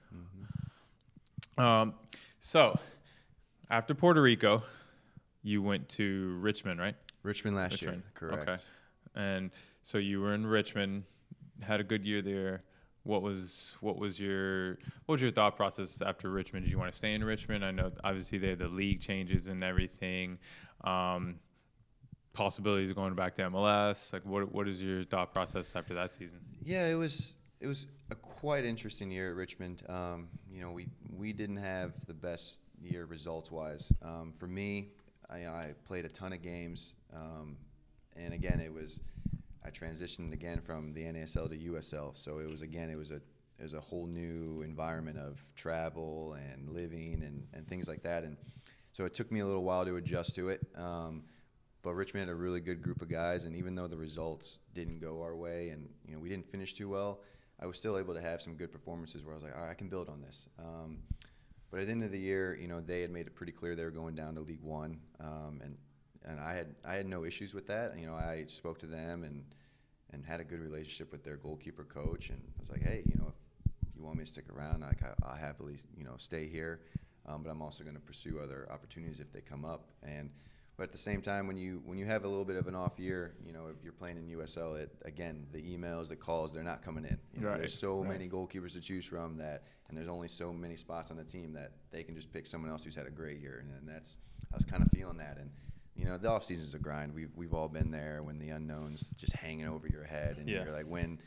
Um, 1.57 1.95
so, 2.41 2.79
after 3.71 3.95
Puerto 3.95 4.21
Rico, 4.21 4.63
you 5.43 5.63
went 5.63 5.89
to 5.91 6.37
Richmond, 6.41 6.81
right? 6.81 6.97
Richmond 7.23 7.57
last 7.57 7.81
year, 7.81 8.03
correct. 8.15 8.49
okay. 8.49 8.61
And 9.15 9.51
so 9.83 9.99
you 9.99 10.21
were 10.21 10.35
in 10.35 10.47
Richmond, 10.47 11.05
had 11.61 11.81
a 11.81 11.85
good 11.85 12.05
year 12.05 12.23
there. 12.23 12.63
What 13.05 13.23
was 13.23 13.77
what 13.81 13.99
was 13.99 14.19
your 14.19 14.79
what 15.05 15.15
was 15.15 15.21
your 15.21 15.31
thought 15.31 15.57
process 15.57 16.01
after 16.01 16.31
Richmond? 16.31 16.65
Did 16.65 16.73
you 16.73 16.79
want 16.79 16.91
to 16.91 16.97
stay 16.97 17.13
in 17.13 17.23
Richmond? 17.23 17.65
I 17.65 17.71
know 17.71 17.93
obviously 18.03 18.39
they 18.39 18.49
had 18.51 18.59
the 18.59 18.69
league 18.69 19.01
changes 19.01 19.47
and 19.47 19.63
everything. 19.63 20.39
Um, 20.85 21.37
possibilities 22.35 22.91
of 22.91 22.97
going 22.97 23.15
back 23.15 23.35
to 23.37 23.43
MLS. 23.51 24.13
Like 24.13 24.25
what 24.27 24.53
what 24.53 24.69
is 24.69 24.83
your 24.83 25.05
thought 25.05 25.33
process 25.33 25.75
after 25.75 25.95
that 25.95 26.13
season? 26.13 26.41
Yeah, 26.63 26.87
it 26.87 26.95
was 26.95 27.37
it 27.61 27.67
was 27.67 27.87
a 28.11 28.15
quite 28.15 28.65
interesting 28.65 29.11
year 29.11 29.31
at 29.31 29.37
Richmond. 29.37 29.83
Um, 29.89 30.29
you 30.53 30.61
know, 30.61 30.71
we 30.71 30.89
we 31.17 31.33
didn't 31.33 31.57
have 31.57 31.93
the 32.07 32.15
best 32.15 32.61
year 32.81 33.07
results 33.07 33.51
wise. 33.51 33.93
Um, 34.03 34.33
for 34.37 34.47
me, 34.47 34.91
I, 35.31 35.47
I 35.47 35.75
played 35.87 36.05
a 36.05 36.09
ton 36.09 36.33
of 36.33 36.43
games, 36.43 36.97
um, 37.15 37.57
and 38.17 38.35
again, 38.35 38.61
it 38.61 38.73
was 38.73 39.01
I 39.65 39.71
transitioned 39.71 40.33
again 40.33 40.61
from 40.61 40.93
the 40.93 41.05
NASL 41.05 41.49
to 41.49 41.57
USL. 41.73 42.15
So 42.15 42.39
it 42.39 42.51
was 42.51 42.63
again, 42.63 42.91
it 42.91 42.97
was 42.97 43.11
a 43.11 43.21
it 43.59 43.63
was 43.63 43.75
a 43.75 43.81
whole 43.81 44.07
new 44.07 44.63
environment 44.63 45.17
of 45.17 45.41
travel 45.55 46.35
and 46.35 46.69
living 46.71 47.23
and, 47.23 47.47
and 47.55 47.67
things 47.67 47.87
like 47.87 48.03
that. 48.03 48.25
And 48.25 48.37
so 48.93 49.05
it 49.05 49.15
took 49.15 49.31
me 49.31 49.41
a 49.41 49.47
little 49.47 49.63
while 49.63 49.85
to 49.85 49.97
adjust 49.97 50.35
to 50.35 50.49
it. 50.49 50.61
Um, 50.77 51.23
but 51.85 51.95
Richmond 51.95 52.29
had 52.29 52.33
a 52.33 52.35
really 52.35 52.61
good 52.61 52.83
group 52.83 53.03
of 53.03 53.11
guys, 53.11 53.45
and 53.45 53.55
even 53.55 53.75
though 53.75 53.87
the 53.87 53.97
results 53.97 54.61
didn't 54.73 55.01
go 55.01 55.23
our 55.23 55.37
way, 55.37 55.69
and 55.69 55.87
you 56.09 56.15
know 56.15 56.19
we 56.19 56.31
didn't 56.31 56.51
finish 56.51 56.73
too 56.73 56.89
well, 56.89 57.21
I 57.61 57.67
was 57.67 57.77
still 57.77 57.99
able 57.99 58.15
to 58.15 58.23
have 58.23 58.41
some 58.41 58.55
good 58.55 58.73
performances 58.73 59.23
where 59.23 59.35
I 59.35 59.37
was 59.37 59.45
like, 59.45 59.55
all 59.55 59.63
right, 59.63 59.71
I 59.71 59.75
can 59.75 59.89
build 59.89 60.09
on 60.09 60.23
this. 60.23 60.49
Um, 60.59 60.99
but 61.71 61.81
at 61.81 61.87
the 61.87 61.93
end 61.93 62.03
of 62.03 62.11
the 62.11 62.19
year, 62.19 62.57
you 62.61 62.69
know, 62.69 62.81
they 62.81 63.03
had 63.03 63.11
made 63.11 63.27
it 63.27 63.35
pretty 63.35 63.53
clear 63.53 63.75
they 63.75 63.85
were 63.85 63.91
going 63.91 64.15
down 64.15 64.35
to 64.37 64.41
League 64.41 64.63
One, 64.63 64.99
um, 65.21 65.61
and 65.63 65.77
and 66.25 66.41
I 66.41 66.55
had 66.55 66.75
I 66.87 66.95
had 66.95 67.07
no 67.07 67.25
issues 67.25 67.53
with 67.53 67.67
that. 67.67 67.99
You 67.99 68.07
know, 68.07 68.15
I 68.15 68.45
spoke 68.47 68.79
to 68.79 68.87
them 68.87 69.23
and 69.23 69.45
and 70.11 70.25
had 70.25 70.41
a 70.41 70.45
good 70.45 70.61
relationship 70.61 71.13
with 71.13 71.23
their 71.23 71.37
goalkeeper 71.37 71.85
coach, 71.85 72.31
and 72.31 72.41
I 72.59 72.61
was 72.61 72.71
like, 72.71 72.83
hey, 72.83 73.03
you 73.05 73.21
know, 73.21 73.31
if 73.87 73.95
you 73.95 74.03
want 74.03 74.17
me 74.17 74.25
to 74.25 74.31
stick 74.31 74.47
around, 74.57 74.81
like 74.81 75.03
I, 75.03 75.13
I'll 75.23 75.37
happily 75.37 75.77
you 75.99 76.05
know 76.05 76.15
stay 76.17 76.49
here, 76.49 76.81
um, 77.27 77.43
but 77.43 77.51
I'm 77.51 77.61
also 77.61 77.85
going 77.85 77.97
to 77.97 78.01
pursue 78.03 78.41
other 78.43 78.67
opportunities 78.71 79.21
if 79.21 79.31
they 79.33 79.43
come 79.43 79.67
up 79.67 79.91
and. 80.03 80.31
But 80.77 80.85
at 80.85 80.93
the 80.93 80.99
same 80.99 81.23
time, 81.23 81.47
when 81.47 81.57
you 81.57 81.81
when 81.85 81.99
you 81.99 82.05
have 82.07 82.25
a 82.25 82.29
little 82.29 82.45
bit 82.45 82.57
of 82.57 82.67
an 82.67 82.75
off 82.75 82.99
year, 82.99 83.35
you 83.47 83.53
know, 83.53 83.67
if 83.69 83.83
you're 83.85 83.93
playing 83.93 84.17
in 84.17 84.27
USL, 84.39 84.77
it 84.77 84.91
again 85.05 85.47
the 85.53 85.61
emails, 85.63 86.09
the 86.09 86.17
calls, 86.17 86.53
they're 86.53 86.65
not 86.65 86.83
coming 86.83 87.05
in. 87.05 87.19
You 87.33 87.43
know, 87.43 87.51
Right, 87.51 87.59
There's 87.59 87.79
so 87.79 88.01
right. 88.01 88.09
many 88.11 88.29
goalkeepers 88.29 88.73
to 88.73 88.81
choose 88.81 89.05
from 89.05 89.37
that, 89.39 89.63
and 89.89 89.97
there's 89.97 90.09
only 90.09 90.27
so 90.29 90.53
many 90.53 90.75
spots 90.77 91.13
on 91.13 91.17
the 91.17 91.25
team 91.25 91.53
that 91.53 91.73
they 91.93 92.03
can 92.03 92.17
just 92.17 92.33
pick 92.33 92.45
someone 92.47 92.71
else 92.73 92.83
who's 92.83 92.97
had 92.97 93.07
a 93.07 93.11
great 93.11 93.39
year, 93.41 93.63
and, 93.65 93.71
and 93.79 93.89
that's 93.89 94.19
I 94.53 94.57
was 94.57 94.65
kind 94.65 94.83
of 94.83 94.91
feeling 94.91 95.19
that, 95.19 95.39
and 95.39 95.51
you 95.95 96.07
know, 96.07 96.19
the 96.19 96.29
off 96.29 96.43
season's 96.45 96.75
a 96.75 96.79
grind. 96.81 97.15
We've 97.15 97.31
we've 97.37 97.55
all 97.55 97.69
been 97.69 97.93
there 97.93 98.25
when 98.25 98.41
the 98.41 98.49
unknowns 98.51 99.11
just 99.17 99.33
hanging 99.37 99.69
over 99.69 99.87
your 99.87 100.05
head, 100.05 100.39
and 100.39 100.49
Yeah. 100.49 100.65
you're 100.65 100.73
like, 100.73 100.87
when 100.89 101.21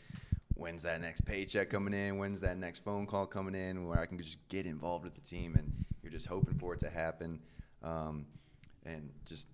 when's 0.56 0.84
that 0.84 1.00
next 1.00 1.24
paycheck 1.24 1.70
coming 1.70 1.94
in? 1.94 2.18
When's 2.18 2.42
that 2.42 2.58
next 2.58 2.84
phone 2.84 3.06
call 3.06 3.26
coming 3.28 3.56
in 3.56 3.88
where 3.88 4.00
I 4.00 4.08
can 4.08 4.18
just 4.18 4.46
get 4.50 4.66
involved 4.66 5.06
with 5.06 5.14
the 5.14 5.22
team? 5.22 5.56
And 5.56 5.72
you're 6.04 6.12
just 6.12 6.26
hoping 6.26 6.56
for 6.56 6.74
it 6.74 6.80
to 6.82 6.90
happen. 6.90 7.40
Um, 7.84 8.26
and 8.88 9.10
just 9.26 9.48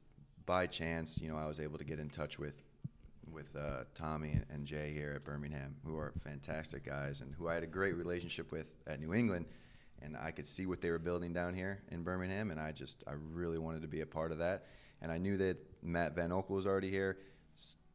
by 0.46 0.68
chance, 0.68 1.20
you 1.22 1.30
know, 1.30 1.38
I 1.38 1.48
was 1.48 1.60
able 1.60 1.78
to 1.78 1.84
get 1.84 2.00
in 2.00 2.10
touch 2.10 2.40
with 2.40 2.62
with 3.32 3.56
uh, 3.56 3.86
Tommy 3.96 4.40
and, 4.52 4.66
Jay 4.66 4.94
here 4.94 5.14
at 5.16 5.24
Birmingham, 5.24 5.76
who 5.84 5.98
are 5.98 6.14
fantastic 6.24 6.86
guys 6.86 7.22
and 7.22 7.34
who 7.34 7.48
I 7.48 7.56
had 7.56 7.64
a 7.64 7.68
great 7.68 7.96
relationship 7.96 8.52
with 8.52 8.70
at 8.86 9.00
New 9.00 9.14
England. 9.14 9.46
and 10.04 10.16
I 10.16 10.32
could 10.32 10.46
see 10.46 10.66
what 10.66 10.82
they 10.82 10.92
were 10.92 11.00
building 11.00 11.34
down 11.34 11.56
here 11.56 11.82
in 11.90 12.04
Birmingham, 12.04 12.52
and 12.52 12.60
I 12.60 12.72
just 12.72 13.04
I 13.08 13.14
really 13.34 13.58
wanted 13.58 13.82
to 13.82 13.88
be 13.88 14.02
a 14.02 14.06
part 14.06 14.32
of 14.32 14.38
that. 14.40 14.66
And 15.02 15.12
I 15.12 15.18
knew 15.18 15.38
that 15.38 15.58
Matt 15.82 16.16
Van 16.16 16.30
Oekel 16.30 16.52
was 16.52 16.68
already 16.68 16.90
here. 16.90 17.18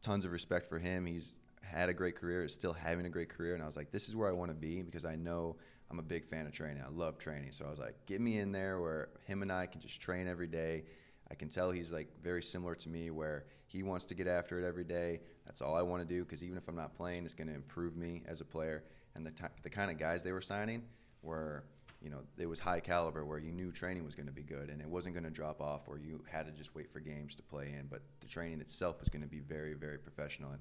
Tons 0.03 0.25
of 0.25 0.33
respect 0.33 0.67
for 0.67 0.79
him. 0.79 1.07
He's 1.07 1.39
had 1.63 1.89
a 1.89 1.95
great 1.95 2.17
career, 2.17 2.45
is 2.45 2.53
still 2.53 2.73
having 2.73 3.07
a 3.07 3.11
great 3.11 3.29
career, 3.29 3.55
and 3.55 3.63
I 3.63 3.67
was 3.67 3.77
like, 3.77 3.91
this 3.91 4.09
is 4.09 4.17
where 4.17 4.29
I 4.29 4.33
want 4.33 4.51
to 4.51 4.57
be 4.57 4.83
because 4.83 5.05
I 5.05 5.17
know 5.17 5.57
I'm 5.91 5.99
a 5.99 6.03
big 6.03 6.27
fan 6.27 6.47
of 6.47 6.53
training. 6.53 6.83
I 6.85 6.91
love 6.91 7.19
training, 7.19 7.53
so 7.53 7.67
I 7.67 7.71
was 7.71 7.79
like, 7.79 7.95
get 8.07 8.21
me 8.21 8.39
in 8.39 8.53
there 8.53 8.81
where 8.81 9.09
him 9.27 9.43
and 9.43 9.53
I 9.53 9.67
can 9.67 9.81
just 9.81 10.01
train 10.01 10.27
every 10.27 10.47
day. 10.47 10.85
I 11.31 11.35
can 11.35 11.49
tell 11.49 11.71
he's 11.71 11.93
like 11.93 12.09
very 12.23 12.43
similar 12.43 12.75
to 12.77 12.89
me, 12.89 13.11
where 13.11 13.45
he 13.67 13.83
wants 13.83 14.05
to 14.07 14.15
get 14.15 14.27
after 14.27 14.59
it 14.59 14.67
every 14.67 14.85
day. 14.85 15.21
That's 15.45 15.61
all 15.61 15.77
I 15.77 15.83
want 15.83 16.03
to 16.03 16.09
do 16.09 16.25
because 16.25 16.43
even 16.43 16.57
if 16.57 16.69
I'm 16.69 16.77
not 16.77 16.95
playing, 16.95 17.25
it's 17.25 17.35
going 17.35 17.49
to 17.49 17.55
improve 17.55 17.97
me 17.97 18.23
as 18.27 18.41
a 18.41 18.45
player. 18.45 18.85
And 19.15 19.27
the 19.27 19.31
t- 19.31 19.45
the 19.63 19.71
kind 19.71 19.91
of 19.91 19.99
guys 19.99 20.23
they 20.23 20.33
were 20.33 20.41
signing 20.41 20.83
were 21.23 21.65
you 22.01 22.11
know, 22.11 22.19
it 22.39 22.47
was 22.47 22.61
high 22.61 22.81
caliber 22.81 23.25
where 23.25 23.39
you 23.39 23.51
knew 23.51 23.73
training 23.73 24.05
was 24.05 24.15
going 24.15 24.27
to 24.27 24.33
be 24.33 24.43
good 24.43 24.71
and 24.71 24.81
it 24.81 24.89
wasn't 24.89 25.15
going 25.15 25.25
to 25.25 25.31
drop 25.31 25.61
off 25.61 25.89
or 25.89 25.99
you 25.99 26.23
had 26.31 26.47
to 26.47 26.53
just 26.53 26.75
wait 26.75 26.91
for 26.93 27.01
games 27.01 27.35
to 27.35 27.43
play 27.43 27.75
in. 27.79 27.87
But 27.91 28.03
the 28.21 28.29
training 28.29 28.61
itself 28.61 29.01
was 29.01 29.09
going 29.09 29.23
to 29.23 29.29
be 29.29 29.41
very, 29.41 29.75
very 29.75 29.99
professional. 29.99 30.53
And, 30.53 30.61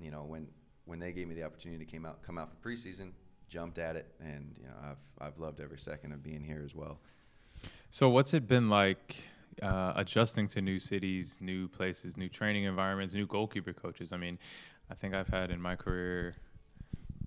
you 0.00 0.10
know, 0.10 0.24
when, 0.24 0.48
when 0.84 0.98
they 0.98 1.12
gave 1.12 1.28
me 1.28 1.34
the 1.34 1.44
opportunity 1.44 1.84
to 1.84 1.90
came 1.90 2.04
out, 2.04 2.22
come 2.22 2.36
out 2.36 2.50
for 2.50 2.68
preseason, 2.68 3.12
jumped 3.48 3.78
at 3.78 3.94
it. 3.94 4.12
And, 4.20 4.56
you 4.58 4.66
know, 4.66 4.74
I've, 4.82 5.28
I've 5.28 5.38
loved 5.38 5.60
every 5.60 5.78
second 5.78 6.12
of 6.12 6.22
being 6.22 6.42
here 6.42 6.62
as 6.64 6.74
well. 6.74 6.98
So 7.90 8.08
what's 8.08 8.34
it 8.34 8.48
been 8.48 8.68
like 8.68 9.16
uh, 9.62 9.92
adjusting 9.96 10.46
to 10.48 10.60
new 10.60 10.78
cities, 10.78 11.38
new 11.40 11.68
places, 11.68 12.16
new 12.16 12.28
training 12.28 12.64
environments, 12.64 13.14
new 13.14 13.26
goalkeeper 13.26 13.72
coaches? 13.72 14.12
I 14.12 14.16
mean, 14.16 14.38
I 14.90 14.94
think 14.94 15.14
I've 15.14 15.28
had 15.28 15.50
in 15.50 15.60
my 15.60 15.76
career 15.76 16.36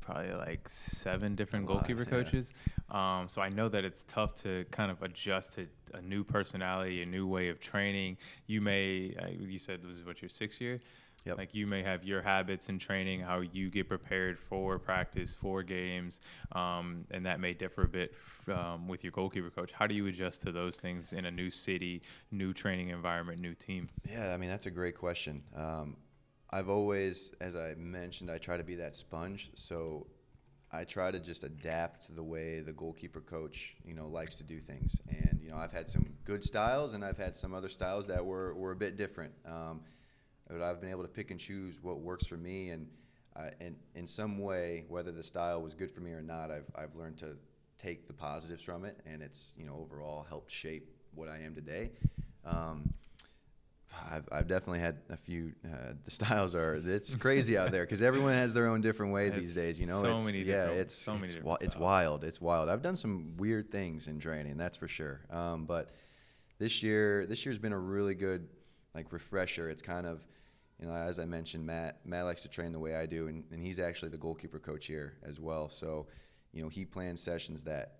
probably 0.01 0.33
like 0.33 0.67
seven 0.67 1.35
different 1.35 1.65
goalkeeper 1.65 2.03
yeah. 2.03 2.09
coaches. 2.09 2.53
Um, 2.89 3.27
so 3.27 3.41
I 3.41 3.49
know 3.49 3.69
that 3.69 3.85
it's 3.85 4.03
tough 4.07 4.33
to 4.43 4.65
kind 4.71 4.91
of 4.91 5.03
adjust 5.03 5.53
to 5.53 5.67
a 5.93 6.01
new 6.01 6.23
personality, 6.23 7.01
a 7.03 7.05
new 7.05 7.27
way 7.27 7.49
of 7.49 7.59
training. 7.59 8.17
You 8.47 8.61
may, 8.61 9.15
uh, 9.21 9.27
you 9.27 9.59
said 9.59 9.83
this 9.83 9.95
is 9.95 10.05
what 10.05 10.21
your 10.21 10.29
sixth 10.29 10.61
year. 10.61 10.79
Yep. 11.25 11.37
Like 11.37 11.53
you 11.53 11.67
may 11.67 11.83
have 11.83 12.03
your 12.03 12.21
habits 12.21 12.69
and 12.69 12.79
training, 12.79 13.21
how 13.21 13.41
you 13.41 13.69
get 13.69 13.87
prepared 13.87 14.39
for 14.39 14.79
practice, 14.79 15.33
for 15.33 15.63
games, 15.63 16.19
um, 16.53 17.05
and 17.11 17.25
that 17.25 17.39
may 17.39 17.53
differ 17.53 17.83
a 17.83 17.87
bit 17.87 18.13
um, 18.47 18.87
with 18.87 19.03
your 19.03 19.11
goalkeeper 19.11 19.49
coach. 19.49 19.71
How 19.71 19.87
do 19.87 19.95
you 19.95 20.07
adjust 20.07 20.41
to 20.43 20.51
those 20.51 20.77
things 20.77 21.13
in 21.13 21.25
a 21.25 21.31
new 21.31 21.51
city, 21.51 22.01
new 22.31 22.53
training 22.53 22.89
environment, 22.89 23.39
new 23.39 23.53
team? 23.53 23.87
Yeah, 24.09 24.33
I 24.33 24.37
mean 24.37 24.49
that's 24.49 24.65
a 24.65 24.71
great 24.71 24.97
question. 24.97 25.43
Um, 25.55 25.97
I've 26.51 26.69
always, 26.69 27.31
as 27.39 27.55
I 27.55 27.75
mentioned, 27.75 28.31
I 28.31 28.39
try 28.39 28.57
to 28.57 28.63
be 28.63 28.75
that 28.75 28.95
sponge. 28.95 29.51
So 29.53 30.07
I 30.71 30.83
try 30.83 31.11
to 31.11 31.19
just 31.19 31.43
adapt 31.43 32.07
to 32.07 32.13
the 32.13 32.23
way 32.23 32.59
the 32.59 32.73
goalkeeper 32.73 33.21
coach, 33.21 33.75
you 33.85 33.93
know, 33.93 34.07
likes 34.07 34.35
to 34.35 34.43
do 34.43 34.59
things. 34.59 35.01
And 35.09 35.39
you 35.43 35.51
know, 35.51 35.57
I've 35.57 35.71
had 35.71 35.87
some 35.87 36.13
good 36.25 36.43
styles, 36.43 36.93
and 36.93 37.03
I've 37.03 37.17
had 37.17 37.35
some 37.35 37.53
other 37.53 37.69
styles 37.69 38.07
that 38.07 38.23
were 38.23 38.53
were 38.53 38.71
a 38.71 38.75
bit 38.75 38.97
different. 38.97 39.33
Um, 39.45 39.81
but 40.49 40.61
I've 40.61 40.81
been 40.81 40.89
able 40.89 41.03
to 41.03 41.09
pick 41.09 41.31
and 41.31 41.39
choose 41.39 41.75
what 41.81 41.99
works 41.99 42.25
for 42.25 42.37
me, 42.37 42.71
and 42.71 42.87
uh, 43.35 43.49
and 43.61 43.75
in 43.95 44.07
some 44.07 44.39
way, 44.39 44.85
whether 44.87 45.11
the 45.11 45.23
style 45.23 45.61
was 45.61 45.73
good 45.73 45.91
for 45.91 46.01
me 46.01 46.11
or 46.11 46.21
not, 46.21 46.51
I've 46.51 46.69
I've 46.75 46.95
learned 46.95 47.17
to 47.19 47.37
take 47.77 48.07
the 48.07 48.13
positives 48.13 48.63
from 48.63 48.85
it, 48.85 48.99
and 49.05 49.21
it's 49.21 49.53
you 49.57 49.65
know 49.65 49.77
overall 49.79 50.25
helped 50.27 50.51
shape 50.51 50.89
what 51.13 51.29
I 51.29 51.39
am 51.39 51.55
today. 51.55 51.91
Um, 52.45 52.93
I've, 54.11 54.27
I've 54.31 54.47
definitely 54.47 54.79
had 54.79 54.97
a 55.09 55.17
few. 55.17 55.53
Uh, 55.65 55.93
the 56.05 56.11
styles 56.11 56.55
are 56.55 56.81
it's 56.83 57.15
crazy 57.15 57.57
out 57.57 57.71
there 57.71 57.83
because 57.83 58.01
everyone 58.01 58.33
has 58.33 58.53
their 58.53 58.67
own 58.67 58.81
different 58.81 59.13
way 59.13 59.29
these 59.29 59.55
days. 59.55 59.79
You 59.79 59.85
know, 59.85 60.01
so 60.01 60.15
it's, 60.15 60.25
many 60.25 60.39
yeah, 60.39 60.67
it's 60.67 60.93
so 60.93 61.13
it's, 61.13 61.35
many 61.35 61.55
it's 61.61 61.75
wild. 61.75 62.23
It's 62.23 62.41
wild. 62.41 62.69
I've 62.69 62.81
done 62.81 62.95
some 62.95 63.33
weird 63.37 63.71
things 63.71 64.07
in 64.07 64.19
training, 64.19 64.57
that's 64.57 64.77
for 64.77 64.87
sure. 64.87 65.21
Um, 65.29 65.65
but 65.65 65.91
this 66.57 66.83
year, 66.83 67.25
this 67.25 67.45
year's 67.45 67.57
been 67.57 67.73
a 67.73 67.79
really 67.79 68.15
good 68.15 68.47
like 68.93 69.11
refresher. 69.11 69.69
It's 69.69 69.81
kind 69.81 70.05
of 70.05 70.25
you 70.79 70.87
know, 70.87 70.93
as 70.93 71.19
I 71.19 71.25
mentioned, 71.25 71.65
Matt 71.65 71.99
Matt 72.05 72.25
likes 72.25 72.41
to 72.43 72.47
train 72.47 72.71
the 72.71 72.79
way 72.79 72.95
I 72.95 73.05
do, 73.05 73.27
and, 73.27 73.43
and 73.51 73.61
he's 73.61 73.79
actually 73.79 74.09
the 74.09 74.17
goalkeeper 74.17 74.59
coach 74.59 74.85
here 74.85 75.17
as 75.23 75.39
well. 75.39 75.69
So, 75.69 76.07
you 76.53 76.63
know, 76.63 76.69
he 76.69 76.85
plans 76.85 77.21
sessions 77.21 77.63
that 77.65 77.95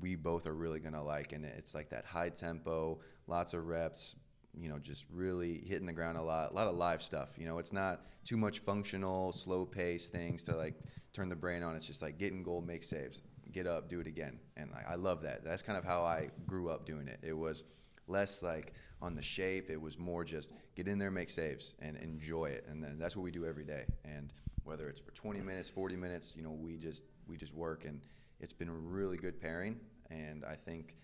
we 0.00 0.14
both 0.14 0.46
are 0.46 0.54
really 0.54 0.78
gonna 0.78 1.02
like, 1.02 1.32
and 1.32 1.44
it's 1.44 1.74
like 1.74 1.90
that 1.90 2.04
high 2.04 2.28
tempo, 2.28 3.00
lots 3.26 3.52
of 3.52 3.66
reps, 3.66 4.14
you 4.56 4.68
know, 4.68 4.78
just 4.78 5.06
really 5.10 5.64
hitting 5.66 5.86
the 5.86 5.92
ground 5.92 6.18
a 6.18 6.22
lot, 6.22 6.52
a 6.52 6.54
lot 6.54 6.68
of 6.68 6.76
live 6.76 7.02
stuff. 7.02 7.34
You 7.36 7.46
know, 7.46 7.58
it's 7.58 7.72
not 7.72 8.02
too 8.24 8.36
much 8.36 8.60
functional, 8.60 9.32
slow 9.32 9.64
pace 9.64 10.08
things 10.08 10.42
to 10.44 10.56
like 10.56 10.74
turn 11.12 11.28
the 11.28 11.36
brain 11.36 11.62
on. 11.64 11.74
It's 11.74 11.86
just 11.86 12.02
like 12.02 12.16
get 12.18 12.32
in 12.32 12.44
goal, 12.44 12.60
make 12.60 12.84
saves, 12.84 13.22
get 13.50 13.66
up, 13.66 13.88
do 13.88 13.98
it 13.98 14.06
again. 14.06 14.38
And 14.56 14.70
I 14.88 14.94
love 14.94 15.22
that. 15.22 15.42
That's 15.42 15.62
kind 15.62 15.78
of 15.78 15.84
how 15.84 16.02
I 16.02 16.28
grew 16.46 16.68
up 16.68 16.84
doing 16.86 17.08
it. 17.08 17.18
It 17.22 17.36
was 17.36 17.64
less 18.12 18.42
like 18.42 18.74
on 19.00 19.14
the 19.14 19.22
shape. 19.22 19.68
It 19.68 19.80
was 19.80 19.98
more 19.98 20.24
just 20.24 20.52
get 20.76 20.86
in 20.86 20.98
there, 20.98 21.10
make 21.10 21.30
saves, 21.30 21.74
and 21.80 21.96
enjoy 21.96 22.46
it. 22.46 22.64
And 22.68 22.82
then 22.82 22.98
that's 22.98 23.16
what 23.16 23.22
we 23.22 23.32
do 23.32 23.44
every 23.44 23.64
day. 23.64 23.84
And 24.04 24.32
whether 24.64 24.88
it's 24.88 25.00
for 25.00 25.10
20 25.10 25.40
minutes, 25.40 25.68
40 25.68 25.96
minutes, 25.96 26.36
you 26.36 26.44
know, 26.44 26.52
we 26.52 26.76
just 26.76 27.02
we 27.26 27.36
just 27.36 27.54
work, 27.54 27.84
and 27.84 28.00
it's 28.40 28.52
been 28.52 28.68
a 28.68 28.74
really 28.74 29.16
good 29.16 29.40
pairing. 29.40 29.80
And 30.10 30.44
I 30.44 30.54
think 30.54 30.96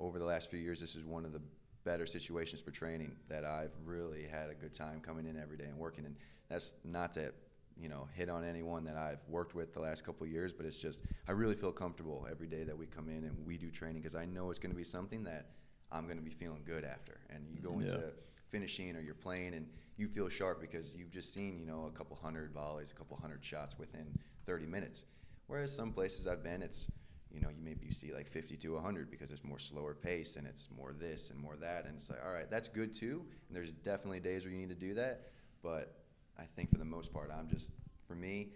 over 0.00 0.18
the 0.18 0.24
last 0.24 0.50
few 0.50 0.58
years, 0.58 0.80
this 0.80 0.96
is 0.96 1.04
one 1.04 1.24
of 1.24 1.32
the 1.32 1.40
better 1.84 2.06
situations 2.06 2.62
for 2.62 2.70
training 2.70 3.14
that 3.28 3.44
I've 3.44 3.72
really 3.84 4.24
had 4.24 4.48
a 4.48 4.54
good 4.54 4.72
time 4.72 5.00
coming 5.00 5.26
in 5.26 5.38
every 5.38 5.58
day 5.58 5.64
and 5.64 5.76
working. 5.76 6.06
And 6.06 6.16
that's 6.48 6.74
not 6.84 7.12
to 7.14 7.32
you 7.76 7.88
know 7.88 8.08
hit 8.14 8.28
on 8.28 8.44
anyone 8.44 8.84
that 8.84 8.96
I've 8.96 9.20
worked 9.28 9.54
with 9.54 9.74
the 9.74 9.80
last 9.80 10.04
couple 10.04 10.26
years, 10.26 10.52
but 10.52 10.64
it's 10.64 10.78
just 10.78 11.02
I 11.28 11.32
really 11.32 11.56
feel 11.56 11.72
comfortable 11.72 12.26
every 12.30 12.46
day 12.46 12.64
that 12.64 12.76
we 12.76 12.86
come 12.86 13.08
in 13.08 13.24
and 13.24 13.46
we 13.46 13.58
do 13.58 13.70
training 13.70 14.00
because 14.00 14.14
I 14.14 14.24
know 14.24 14.50
it's 14.50 14.58
going 14.58 14.72
to 14.72 14.76
be 14.76 14.84
something 14.84 15.24
that 15.24 15.46
I'm 15.94 16.04
going 16.04 16.18
to 16.18 16.22
be 16.22 16.30
feeling 16.30 16.62
good 16.66 16.84
after. 16.84 17.20
And 17.30 17.46
you 17.50 17.60
go 17.60 17.78
into 17.78 17.94
yeah. 17.94 18.10
finishing 18.50 18.96
or 18.96 19.00
you're 19.00 19.14
playing 19.14 19.54
and 19.54 19.66
you 19.96 20.08
feel 20.08 20.28
sharp 20.28 20.60
because 20.60 20.94
you've 20.94 21.12
just 21.12 21.32
seen 21.32 21.58
you 21.58 21.66
know 21.66 21.86
a 21.86 21.90
couple 21.90 22.18
hundred 22.20 22.52
volleys, 22.52 22.90
a 22.90 22.94
couple 22.94 23.16
hundred 23.16 23.44
shots 23.44 23.78
within 23.78 24.06
30 24.44 24.66
minutes. 24.66 25.06
Whereas 25.46 25.74
some 25.74 25.92
places 25.92 26.26
I've 26.26 26.42
been, 26.42 26.62
it's 26.62 26.90
you 27.32 27.40
know, 27.40 27.48
you 27.48 27.62
maybe 27.62 27.84
you 27.84 27.92
see 27.92 28.12
like 28.12 28.28
50 28.28 28.56
to 28.56 28.74
100 28.74 29.10
because 29.10 29.32
it's 29.32 29.44
more 29.44 29.58
slower 29.58 29.94
pace 29.94 30.36
and 30.36 30.46
it's 30.46 30.68
more 30.76 30.92
this 30.92 31.30
and 31.30 31.38
more 31.38 31.56
that. 31.56 31.84
And 31.86 31.96
it's 31.96 32.08
like, 32.08 32.20
all 32.24 32.32
right, 32.32 32.48
that's 32.48 32.68
good 32.68 32.94
too. 32.94 33.24
And 33.48 33.56
there's 33.56 33.72
definitely 33.72 34.20
days 34.20 34.44
where 34.44 34.52
you 34.52 34.58
need 34.58 34.68
to 34.68 34.74
do 34.74 34.94
that. 34.94 35.22
But 35.62 35.96
I 36.38 36.44
think 36.44 36.70
for 36.70 36.78
the 36.78 36.84
most 36.84 37.12
part, 37.12 37.30
I'm 37.36 37.48
just, 37.48 37.72
for 38.06 38.14
me, 38.14 38.50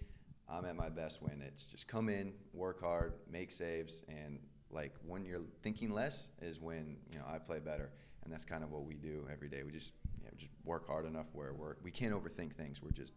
I'm 0.49 0.65
at 0.65 0.77
my 0.77 0.89
best 0.89 1.23
when 1.23 1.43
it's 1.43 1.67
just 1.67 1.89
come 1.89 2.09
in, 2.09 2.33
work 2.55 2.81
hard, 2.81 3.15
make 3.31 3.51
saves, 3.51 4.03
and 4.09 4.39
like 4.71 4.95
when 5.07 5.25
you're 5.25 5.41
thinking 5.63 5.91
less 5.91 6.31
is 6.43 6.61
when 6.61 6.97
you 7.11 7.19
know 7.19 7.25
I 7.29 7.39
play 7.39 7.59
better, 7.59 7.91
and 8.25 8.33
that's 8.33 8.45
kind 8.45 8.63
of 8.63 8.71
what 8.71 8.85
we 8.85 8.95
do 8.95 9.27
every 9.33 9.49
day. 9.49 9.63
We 9.63 9.73
just 9.73 9.93
you 10.19 10.27
know, 10.27 10.33
just 10.37 10.53
work 10.65 10.87
hard 10.87 11.07
enough 11.07 11.27
where 11.33 11.53
we're 11.53 11.77
we 11.83 11.91
can't 11.91 12.13
overthink 12.13 12.53
things. 12.53 12.83
We're 12.83 12.91
just 12.91 13.13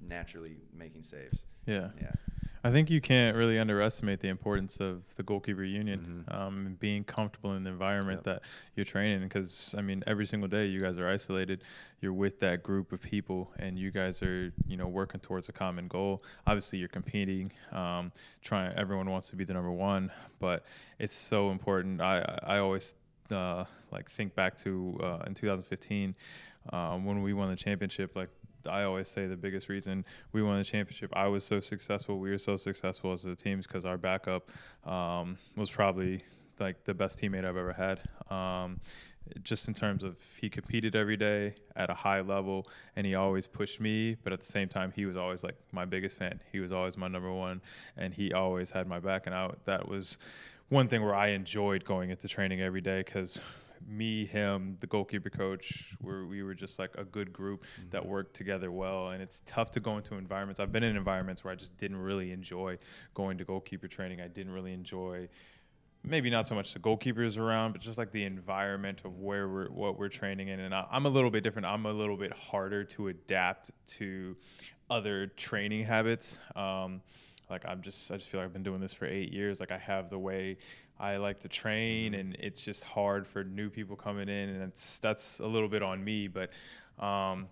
naturally 0.00 0.56
making 0.76 1.02
saves. 1.02 1.44
Yeah. 1.66 1.88
Yeah. 2.00 2.12
I 2.64 2.70
think 2.70 2.88
you 2.88 3.02
can't 3.02 3.36
really 3.36 3.58
underestimate 3.58 4.20
the 4.20 4.28
importance 4.28 4.80
of 4.80 5.02
the 5.16 5.22
goalkeeper 5.22 5.64
union, 5.64 6.24
mm-hmm. 6.26 6.42
um, 6.42 6.76
being 6.80 7.04
comfortable 7.04 7.52
in 7.52 7.62
the 7.62 7.68
environment 7.68 8.22
yep. 8.24 8.40
that 8.40 8.42
you're 8.74 8.86
training. 8.86 9.20
Because 9.20 9.74
I 9.76 9.82
mean, 9.82 10.02
every 10.06 10.24
single 10.24 10.48
day 10.48 10.64
you 10.64 10.80
guys 10.80 10.96
are 10.96 11.06
isolated. 11.06 11.62
You're 12.00 12.14
with 12.14 12.40
that 12.40 12.62
group 12.62 12.92
of 12.92 13.02
people, 13.02 13.52
and 13.58 13.78
you 13.78 13.90
guys 13.90 14.22
are, 14.22 14.50
you 14.66 14.78
know, 14.78 14.88
working 14.88 15.20
towards 15.20 15.50
a 15.50 15.52
common 15.52 15.88
goal. 15.88 16.22
Obviously, 16.46 16.78
you're 16.78 16.88
competing. 16.88 17.52
Um, 17.70 18.12
trying. 18.40 18.72
Everyone 18.78 19.10
wants 19.10 19.28
to 19.28 19.36
be 19.36 19.44
the 19.44 19.52
number 19.52 19.70
one, 19.70 20.10
but 20.38 20.64
it's 20.98 21.14
so 21.14 21.50
important. 21.50 22.00
I 22.00 22.38
I 22.44 22.58
always 22.58 22.94
uh, 23.30 23.64
like 23.90 24.10
think 24.10 24.34
back 24.34 24.56
to 24.58 24.98
uh, 25.02 25.24
in 25.26 25.34
2015 25.34 26.14
um, 26.72 27.04
when 27.04 27.22
we 27.22 27.34
won 27.34 27.50
the 27.50 27.56
championship. 27.56 28.16
Like 28.16 28.30
I 28.66 28.84
always 28.84 29.08
say 29.08 29.26
the 29.26 29.36
biggest 29.36 29.68
reason 29.68 30.04
we 30.32 30.42
won 30.42 30.58
the 30.58 30.64
championship, 30.64 31.12
I 31.14 31.28
was 31.28 31.44
so 31.44 31.60
successful, 31.60 32.18
we 32.18 32.30
were 32.30 32.38
so 32.38 32.56
successful 32.56 33.12
as 33.12 33.24
a 33.24 33.34
team 33.34 33.60
because 33.60 33.84
our 33.84 33.98
backup 33.98 34.50
um, 34.84 35.36
was 35.56 35.70
probably 35.70 36.22
like 36.60 36.84
the 36.84 36.94
best 36.94 37.20
teammate 37.20 37.44
I've 37.44 37.56
ever 37.56 37.72
had. 37.72 38.00
Um, 38.30 38.80
just 39.42 39.68
in 39.68 39.74
terms 39.74 40.02
of 40.02 40.16
he 40.40 40.48
competed 40.48 40.94
every 40.94 41.16
day 41.16 41.54
at 41.76 41.90
a 41.90 41.94
high 41.94 42.20
level 42.20 42.66
and 42.96 43.06
he 43.06 43.14
always 43.14 43.46
pushed 43.46 43.80
me 43.80 44.16
but 44.22 44.32
at 44.32 44.40
the 44.40 44.46
same 44.46 44.68
time 44.68 44.92
he 44.94 45.06
was 45.06 45.16
always 45.16 45.42
like 45.42 45.56
my 45.72 45.84
biggest 45.84 46.18
fan 46.18 46.40
he 46.52 46.60
was 46.60 46.72
always 46.72 46.96
my 46.96 47.08
number 47.08 47.32
one 47.32 47.60
and 47.96 48.12
he 48.12 48.32
always 48.32 48.70
had 48.70 48.86
my 48.86 48.98
back 48.98 49.26
and 49.26 49.34
out 49.34 49.58
that 49.64 49.88
was 49.88 50.18
one 50.68 50.88
thing 50.88 51.02
where 51.02 51.14
i 51.14 51.28
enjoyed 51.28 51.84
going 51.84 52.10
into 52.10 52.28
training 52.28 52.60
every 52.60 52.80
day 52.80 52.98
because 52.98 53.40
me, 53.86 54.26
him, 54.26 54.76
the 54.80 54.86
goalkeeper 54.86 55.30
coach, 55.30 55.94
where 56.00 56.24
we 56.24 56.42
were 56.42 56.54
just 56.54 56.78
like 56.78 56.90
a 56.96 57.04
good 57.04 57.32
group 57.32 57.64
mm-hmm. 57.78 57.90
that 57.90 58.04
worked 58.06 58.34
together 58.34 58.70
well. 58.70 59.10
And 59.10 59.22
it's 59.22 59.42
tough 59.46 59.70
to 59.72 59.80
go 59.80 59.96
into 59.96 60.14
environments. 60.16 60.60
I've 60.60 60.72
been 60.72 60.84
in 60.84 60.96
environments 60.96 61.44
where 61.44 61.52
I 61.52 61.56
just 61.56 61.76
didn't 61.76 61.98
really 61.98 62.32
enjoy 62.32 62.78
going 63.14 63.38
to 63.38 63.44
goalkeeper 63.44 63.88
training. 63.88 64.20
I 64.20 64.28
didn't 64.28 64.52
really 64.52 64.72
enjoy 64.72 65.28
maybe 66.04 66.28
not 66.28 66.46
so 66.46 66.54
much 66.54 66.74
the 66.74 66.78
goalkeepers 66.78 67.38
around, 67.38 67.72
but 67.72 67.80
just 67.80 67.96
like 67.96 68.12
the 68.12 68.24
environment 68.24 69.00
of 69.04 69.18
where 69.18 69.48
we're 69.48 69.70
what 69.70 69.98
we're 69.98 70.08
training 70.08 70.48
in. 70.48 70.60
And 70.60 70.74
I, 70.74 70.86
am 70.92 71.06
a 71.06 71.08
little 71.08 71.30
bit 71.30 71.42
different. 71.42 71.66
I'm 71.66 71.86
a 71.86 71.92
little 71.92 72.16
bit 72.16 72.34
harder 72.34 72.84
to 72.84 73.08
adapt 73.08 73.70
to 73.86 74.36
other 74.90 75.28
training 75.28 75.84
habits. 75.84 76.38
Um, 76.54 77.00
like 77.50 77.64
I'm 77.66 77.82
just 77.82 78.10
I 78.10 78.16
just 78.16 78.28
feel 78.28 78.40
like 78.40 78.46
I've 78.46 78.52
been 78.52 78.62
doing 78.62 78.80
this 78.80 78.94
for 78.94 79.06
eight 79.06 79.32
years. 79.32 79.60
Like 79.60 79.70
I 79.70 79.78
have 79.78 80.10
the 80.10 80.18
way 80.18 80.58
I 80.98 81.16
like 81.16 81.40
to 81.40 81.48
train, 81.48 82.12
Mm-hmm. 82.12 82.20
and 82.20 82.36
it's 82.40 82.64
just 82.64 82.84
hard 82.84 83.26
for 83.26 83.44
new 83.44 83.70
people 83.70 83.96
coming 83.96 84.28
in, 84.28 84.48
and 84.50 84.62
it's 84.62 84.98
that's 84.98 85.40
a 85.40 85.46
little 85.46 85.68
bit 85.68 85.82
on 85.82 86.02
me, 86.02 86.28
but. 86.28 86.50
Um, 86.98 87.48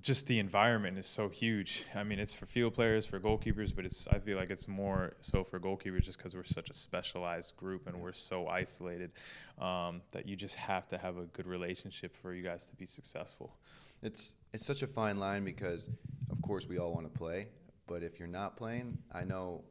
just 0.00 0.26
the 0.26 0.38
environment 0.38 0.96
is 0.98 1.06
so 1.06 1.28
huge. 1.28 1.84
I 1.94 2.02
mean, 2.02 2.18
it's 2.18 2.32
for 2.32 2.46
field 2.46 2.72
players, 2.72 3.04
for 3.04 3.20
goalkeepers, 3.20 3.76
but 3.76 3.84
it's 3.84 4.08
I 4.08 4.18
feel 4.18 4.38
like 4.38 4.50
it's 4.50 4.66
more 4.66 5.14
so 5.20 5.44
for 5.44 5.60
goalkeepers 5.60 6.04
just 6.04 6.16
because 6.16 6.34
we're 6.34 6.44
such 6.44 6.70
a 6.70 6.74
specialized 6.74 7.56
group 7.56 7.86
and 7.86 8.00
we're 8.00 8.14
so 8.14 8.48
isolated 8.48 9.12
um, 9.58 10.00
that 10.12 10.26
you 10.26 10.34
just 10.34 10.56
have 10.56 10.88
to 10.88 10.98
have 10.98 11.18
a 11.18 11.24
good 11.24 11.46
relationship 11.46 12.16
for 12.16 12.32
you 12.32 12.42
guys 12.42 12.64
to 12.66 12.74
be 12.74 12.86
successful. 12.86 13.54
It's 14.02 14.34
it's 14.54 14.64
such 14.64 14.82
a 14.82 14.86
fine 14.86 15.18
line 15.18 15.44
because, 15.44 15.90
of 16.30 16.40
course, 16.40 16.66
we 16.66 16.78
all 16.78 16.94
want 16.94 17.12
to 17.12 17.18
play, 17.18 17.48
but 17.86 18.02
if 18.02 18.18
you're 18.18 18.28
not 18.28 18.56
playing, 18.56 18.96
I 19.12 19.24
know 19.24 19.62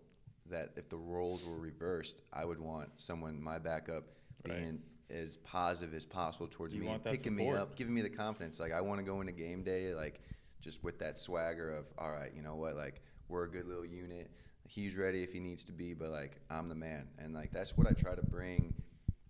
that 0.52 0.72
if 0.76 0.90
the 0.90 0.98
roles 0.98 1.44
were 1.46 1.58
reversed, 1.58 2.22
I 2.32 2.46
would 2.46 2.60
want 2.60 2.90
someone, 2.98 3.42
my 3.42 3.58
backup, 3.58 4.04
Right. 4.48 4.58
being 4.58 4.82
as 5.10 5.38
positive 5.38 5.94
as 5.94 6.06
possible 6.06 6.48
towards 6.50 6.74
You 6.74 6.82
me, 6.82 6.88
and 6.88 7.04
picking 7.04 7.36
me 7.36 7.52
up, 7.52 7.76
giving 7.76 7.94
me 7.94 8.02
the 8.02 8.10
confidence. 8.10 8.60
Like 8.60 8.72
I 8.72 8.82
want 8.82 9.00
to 9.00 9.04
go 9.04 9.22
into 9.22 9.34
game 9.34 9.64
day, 9.64 9.94
like 9.94 10.22
just 10.62 10.84
with 10.84 10.98
that 11.00 11.18
swagger 11.20 11.70
of, 11.72 11.86
all 11.98 12.12
right, 12.12 12.32
you 12.36 12.42
know 12.42 12.56
what, 12.56 12.76
like 12.76 13.02
we're 13.28 13.44
a 13.44 13.50
good 13.50 13.68
little 13.68 13.86
unit. 13.86 14.32
He's 14.68 14.96
ready 14.96 15.22
if 15.22 15.34
he 15.34 15.40
needs 15.40 15.64
to 15.66 15.72
be, 15.74 15.94
but 15.94 16.10
like 16.12 16.40
I'm 16.50 16.68
the 16.68 16.76
man, 16.76 17.08
and 17.20 17.34
like 17.34 17.52
that's 17.52 17.78
what 17.78 17.88
I 17.88 17.92
try 17.92 18.16
to 18.16 18.22
bring 18.24 18.74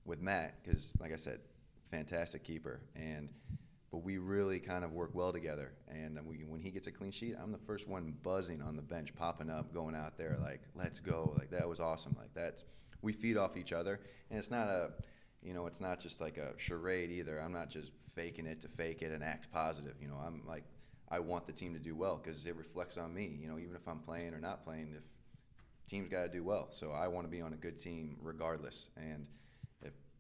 with 0.06 0.22
Matt 0.22 0.64
because, 0.64 0.96
like 1.00 1.12
I 1.12 1.18
said, 1.18 1.40
fantastic 1.90 2.44
keeper, 2.44 2.80
and 2.96 3.28
but 3.92 4.00
we 4.00 4.18
really 4.18 4.60
kind 4.60 4.86
of 4.86 4.94
work 4.94 5.12
well 5.14 5.34
together. 5.34 5.74
And 5.90 6.20
we, 6.26 6.38
when 6.48 6.62
he 6.62 6.72
gets 6.72 6.88
a 6.88 6.92
clean 6.92 7.12
sheet, 7.12 7.36
I'm 7.42 7.52
the 7.52 7.58
first 7.58 7.88
one 7.88 8.14
buzzing 8.24 8.62
on 8.62 8.76
the 8.76 8.82
bench, 8.82 9.14
popping 9.16 9.50
up, 9.50 9.74
going 9.74 9.96
out 9.96 10.18
there 10.18 10.38
like, 10.42 10.62
"Let's 10.76 11.00
go!" 11.00 11.34
Like 11.38 11.52
that 11.52 11.68
was 11.68 11.80
awesome. 11.80 12.16
Like 12.18 12.34
that's 12.34 12.64
we 13.02 13.12
feed 13.12 13.38
off 13.38 13.58
each 13.58 13.74
other, 13.74 14.00
and 14.30 14.40
it's 14.40 14.52
not 14.52 14.68
a, 14.68 14.92
you 15.44 15.54
know, 15.54 15.66
it's 15.66 15.82
not 15.82 16.00
just 16.00 16.22
like 16.22 16.38
a 16.38 16.54
charade 16.58 17.12
either. 17.12 17.40
I'm 17.42 17.54
not 17.54 17.70
just 17.70 17.92
faking 18.16 18.46
it 18.46 18.62
to 18.62 18.68
fake 18.68 19.02
it 19.02 19.12
and 19.12 19.24
act 19.24 19.52
positive. 19.52 19.96
You 20.02 20.08
know, 20.08 20.20
I'm 20.26 20.42
like, 20.48 20.64
I 21.10 21.20
want 21.20 21.46
the 21.48 21.54
team 21.54 21.74
to 21.74 21.80
do 21.80 21.96
well 21.96 22.20
because 22.22 22.46
it 22.46 22.56
reflects 22.56 22.98
on 22.98 23.14
me. 23.14 23.38
You 23.42 23.50
know, 23.50 23.58
even 23.58 23.76
if 23.76 23.88
I'm 23.88 24.00
playing 24.00 24.34
or 24.34 24.40
not 24.40 24.64
playing, 24.64 24.94
if 24.96 25.04
team's 25.88 26.10
got 26.10 26.24
to 26.24 26.30
do 26.30 26.44
well. 26.44 26.68
So 26.70 26.92
I 26.92 27.08
want 27.08 27.28
to 27.28 27.32
be 27.32 27.42
on 27.42 27.52
a 27.54 27.58
good 27.58 27.78
team 27.78 28.18
regardless. 28.22 28.90
And 28.96 29.28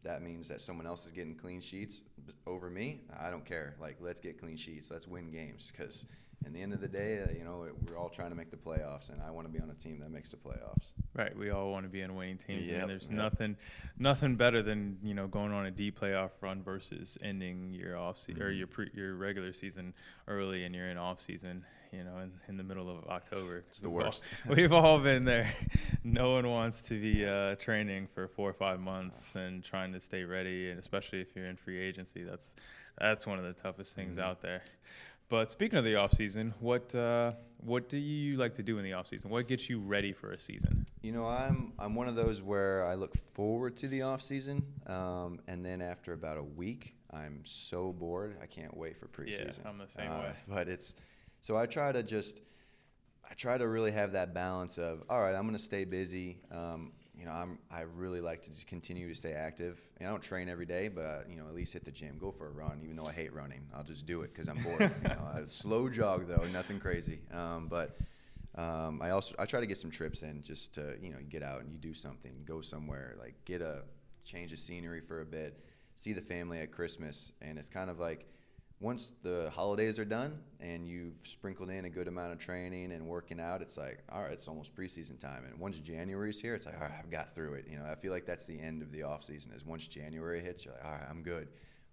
that 0.03 0.21
means 0.21 0.47
that 0.49 0.61
someone 0.61 0.85
else 0.87 1.05
is 1.05 1.11
getting 1.11 1.35
clean 1.35 1.61
sheets 1.61 2.01
over 2.47 2.69
me, 2.69 3.01
I 3.19 3.29
don't 3.29 3.45
care. 3.45 3.75
Like, 3.79 3.97
let's 3.99 4.19
get 4.19 4.39
clean 4.39 4.57
sheets. 4.57 4.89
Let's 4.91 5.07
win 5.07 5.31
games 5.31 5.71
because. 5.71 6.05
In 6.43 6.53
the 6.53 6.59
end 6.63 6.73
of 6.73 6.81
the 6.81 6.87
day, 6.87 7.21
uh, 7.21 7.31
you 7.37 7.43
know, 7.43 7.67
we're 7.87 7.95
all 7.99 8.09
trying 8.09 8.31
to 8.31 8.35
make 8.35 8.49
the 8.49 8.57
playoffs, 8.57 9.11
and 9.11 9.21
I 9.21 9.29
want 9.29 9.45
to 9.45 9.53
be 9.53 9.59
on 9.61 9.69
a 9.69 9.75
team 9.75 9.99
that 9.99 10.09
makes 10.09 10.31
the 10.31 10.37
playoffs. 10.37 10.93
Right. 11.13 11.37
We 11.37 11.51
all 11.51 11.71
want 11.71 11.85
to 11.85 11.87
be 11.87 12.01
in 12.01 12.09
a 12.09 12.13
winning 12.13 12.39
team. 12.39 12.57
I 12.57 12.61
Yep, 12.63 12.79
mean, 12.79 12.87
there's 12.87 13.07
yep. 13.09 13.15
nothing, 13.15 13.57
nothing 13.99 14.35
better 14.37 14.63
than 14.63 14.97
you 15.03 15.13
know 15.13 15.27
going 15.27 15.51
on 15.51 15.67
a 15.67 15.71
D 15.71 15.91
playoff 15.91 16.31
run 16.41 16.63
versus 16.63 17.15
ending 17.21 17.71
your 17.75 17.95
off 17.95 18.17
season 18.17 18.41
or 18.41 18.51
Mhm. 18.51 18.57
your 18.57 18.65
pre, 18.65 18.89
your 18.95 19.13
regular 19.17 19.53
season 19.53 19.93
early 20.27 20.63
and 20.63 20.73
you're 20.73 20.87
in 20.89 20.97
off 20.97 21.21
season. 21.21 21.63
You 21.91 22.05
know, 22.05 22.19
in, 22.19 22.31
in 22.47 22.55
the 22.57 22.63
middle 22.63 22.89
of 22.89 23.05
October. 23.09 23.65
It's 23.69 23.81
the 23.81 23.89
We've 23.89 23.97
all- 23.99 24.05
worst. 24.05 24.27
we've 24.47 24.71
all 24.71 24.99
been 24.99 25.25
there. 25.25 25.53
No 26.03 26.31
one 26.31 26.49
wants 26.49 26.81
to 26.83 26.99
be 26.99 27.27
uh, 27.27 27.53
training 27.55 28.07
for 28.07 28.27
four 28.27 28.49
or 28.49 28.53
five 28.53 28.79
months 28.79 29.35
and 29.35 29.63
trying 29.63 29.93
to 29.93 29.99
stay 29.99 30.23
ready, 30.23 30.71
and 30.71 30.79
especially 30.79 31.21
if 31.21 31.35
you're 31.35 31.45
in 31.45 31.55
free 31.57 31.79
agency, 31.79 32.23
that's 32.23 32.53
that's 32.99 33.27
one 33.27 33.37
of 33.37 33.45
the 33.45 33.53
toughest 33.53 33.93
things 33.95 34.17
Mhm. 34.17 34.23
out 34.23 34.41
there. 34.41 34.63
But 35.29 35.51
speaking 35.51 35.77
of 35.77 35.85
the 35.85 35.97
off 35.97 36.11
season, 36.13 36.55
what 36.59 36.95
uh, 36.95 37.33
what 37.59 37.87
do 37.87 37.97
you 37.99 38.37
like 38.37 38.55
to 38.55 38.63
do 38.63 38.79
in 38.79 38.83
the 38.83 38.93
off 38.93 39.05
season? 39.05 39.29
What 39.29 39.47
gets 39.47 39.69
you 39.69 39.79
ready 39.79 40.11
for 40.11 40.31
a 40.31 40.39
season? 40.39 40.87
You 41.03 41.11
know, 41.11 41.27
I'm 41.27 41.73
I'm 41.77 41.93
one 41.93 42.07
of 42.07 42.15
those 42.15 42.41
where 42.41 42.83
I 42.87 42.95
look 42.95 43.15
forward 43.35 43.75
to 43.77 43.87
the 43.87 44.01
off 44.01 44.23
season, 44.23 44.63
um, 44.87 45.39
and 45.47 45.63
then 45.63 45.83
after 45.83 46.13
about 46.13 46.39
a 46.39 46.43
week, 46.43 46.95
I'm 47.13 47.41
so 47.45 47.93
bored. 47.93 48.37
I 48.41 48.47
can't 48.47 48.75
wait 48.75 48.97
for 48.97 49.05
preseason. 49.07 49.59
Yeah, 49.63 49.69
I'm 49.69 49.77
the 49.77 49.87
same 49.87 50.09
Uh, 50.11 50.19
way. 50.19 50.33
But 50.47 50.67
it's 50.67 50.95
so 51.41 51.57
I 51.57 51.65
try 51.65 51.91
to 51.91 52.03
just 52.03 52.41
I 53.29 53.33
try 53.33 53.57
to 53.57 53.67
really 53.67 53.91
have 53.91 54.13
that 54.13 54.33
balance 54.33 54.77
of 54.77 55.03
all 55.09 55.19
right, 55.19 55.35
I'm 55.35 55.43
going 55.43 55.53
to 55.53 55.59
stay 55.59 55.85
busy. 55.85 56.37
Um, 56.51 56.93
you 57.17 57.25
know, 57.25 57.31
I'm 57.31 57.59
I 57.69 57.81
really 57.81 58.21
like 58.21 58.41
to 58.43 58.49
just 58.51 58.67
continue 58.67 59.07
to 59.07 59.15
stay 59.15 59.33
active. 59.33 59.81
And 59.99 60.07
I 60.07 60.11
don't 60.11 60.23
train 60.23 60.49
every 60.49 60.65
day, 60.65 60.87
but 60.87 61.01
uh, 61.01 61.19
you 61.29 61.35
know, 61.35 61.47
at 61.47 61.53
least 61.53 61.73
hit 61.73 61.85
the 61.85 61.91
gym, 61.91 62.17
go 62.19 62.31
for 62.31 62.47
a 62.47 62.51
run. 62.51 62.81
Even 62.83 62.95
though 62.95 63.07
I 63.07 63.11
hate 63.11 63.33
running, 63.33 63.61
I'll 63.75 63.83
just 63.83 64.05
do 64.05 64.21
it 64.21 64.33
because 64.33 64.47
I'm 64.47 64.61
bored. 64.63 64.81
you 65.03 65.09
know, 65.09 65.29
slow 65.45 65.89
jog 65.89 66.27
though, 66.27 66.45
nothing 66.53 66.79
crazy. 66.79 67.19
Um, 67.31 67.67
but 67.69 67.97
um, 68.55 69.01
I 69.01 69.11
also 69.11 69.35
I 69.39 69.45
try 69.45 69.59
to 69.59 69.65
get 69.65 69.77
some 69.77 69.91
trips 69.91 70.23
in 70.23 70.41
just 70.41 70.73
to 70.75 70.95
you 71.01 71.11
know 71.11 71.19
you 71.19 71.25
get 71.25 71.43
out 71.43 71.61
and 71.61 71.71
you 71.71 71.77
do 71.77 71.93
something, 71.93 72.33
go 72.45 72.61
somewhere, 72.61 73.15
like 73.19 73.35
get 73.45 73.61
a 73.61 73.83
change 74.25 74.51
of 74.51 74.59
scenery 74.59 75.01
for 75.01 75.21
a 75.21 75.25
bit, 75.25 75.59
see 75.95 76.13
the 76.13 76.21
family 76.21 76.59
at 76.59 76.71
Christmas, 76.71 77.33
and 77.41 77.57
it's 77.57 77.69
kind 77.69 77.89
of 77.89 77.99
like 77.99 78.27
once 78.81 79.13
the 79.21 79.49
holidays 79.53 79.99
are 79.99 80.05
done 80.05 80.39
and 80.59 80.87
you've 80.87 81.15
sprinkled 81.23 81.69
in 81.69 81.85
a 81.85 81.89
good 81.89 82.07
amount 82.07 82.33
of 82.33 82.39
training 82.39 82.91
and 82.91 83.05
working 83.05 83.39
out, 83.39 83.61
it's 83.61 83.77
like 83.77 83.99
all 84.11 84.23
right, 84.23 84.31
it's 84.31 84.47
almost 84.47 84.75
preseason 84.75 85.17
time, 85.19 85.45
and 85.45 85.57
once 85.59 85.77
January's 85.77 86.41
here, 86.41 86.55
it's 86.55 86.65
like 86.65 86.75
all 86.75 86.81
right, 86.81 86.91
I've 86.99 87.11
got 87.11 87.33
through 87.35 87.53
it. 87.53 87.65
You 87.69 87.77
know, 87.77 87.85
I 87.85 87.95
feel 87.95 88.11
like 88.11 88.25
that's 88.25 88.45
the 88.45 88.59
end 88.59 88.81
of 88.81 88.91
the 88.91 89.03
off 89.03 89.23
season. 89.23 89.53
Is 89.53 89.65
once 89.65 89.87
January 89.87 90.41
hits, 90.41 90.65
you're 90.65 90.73
like 90.73 90.83
all 90.83 90.91
right, 90.91 91.07
I'm 91.09 91.21
good. 91.21 91.47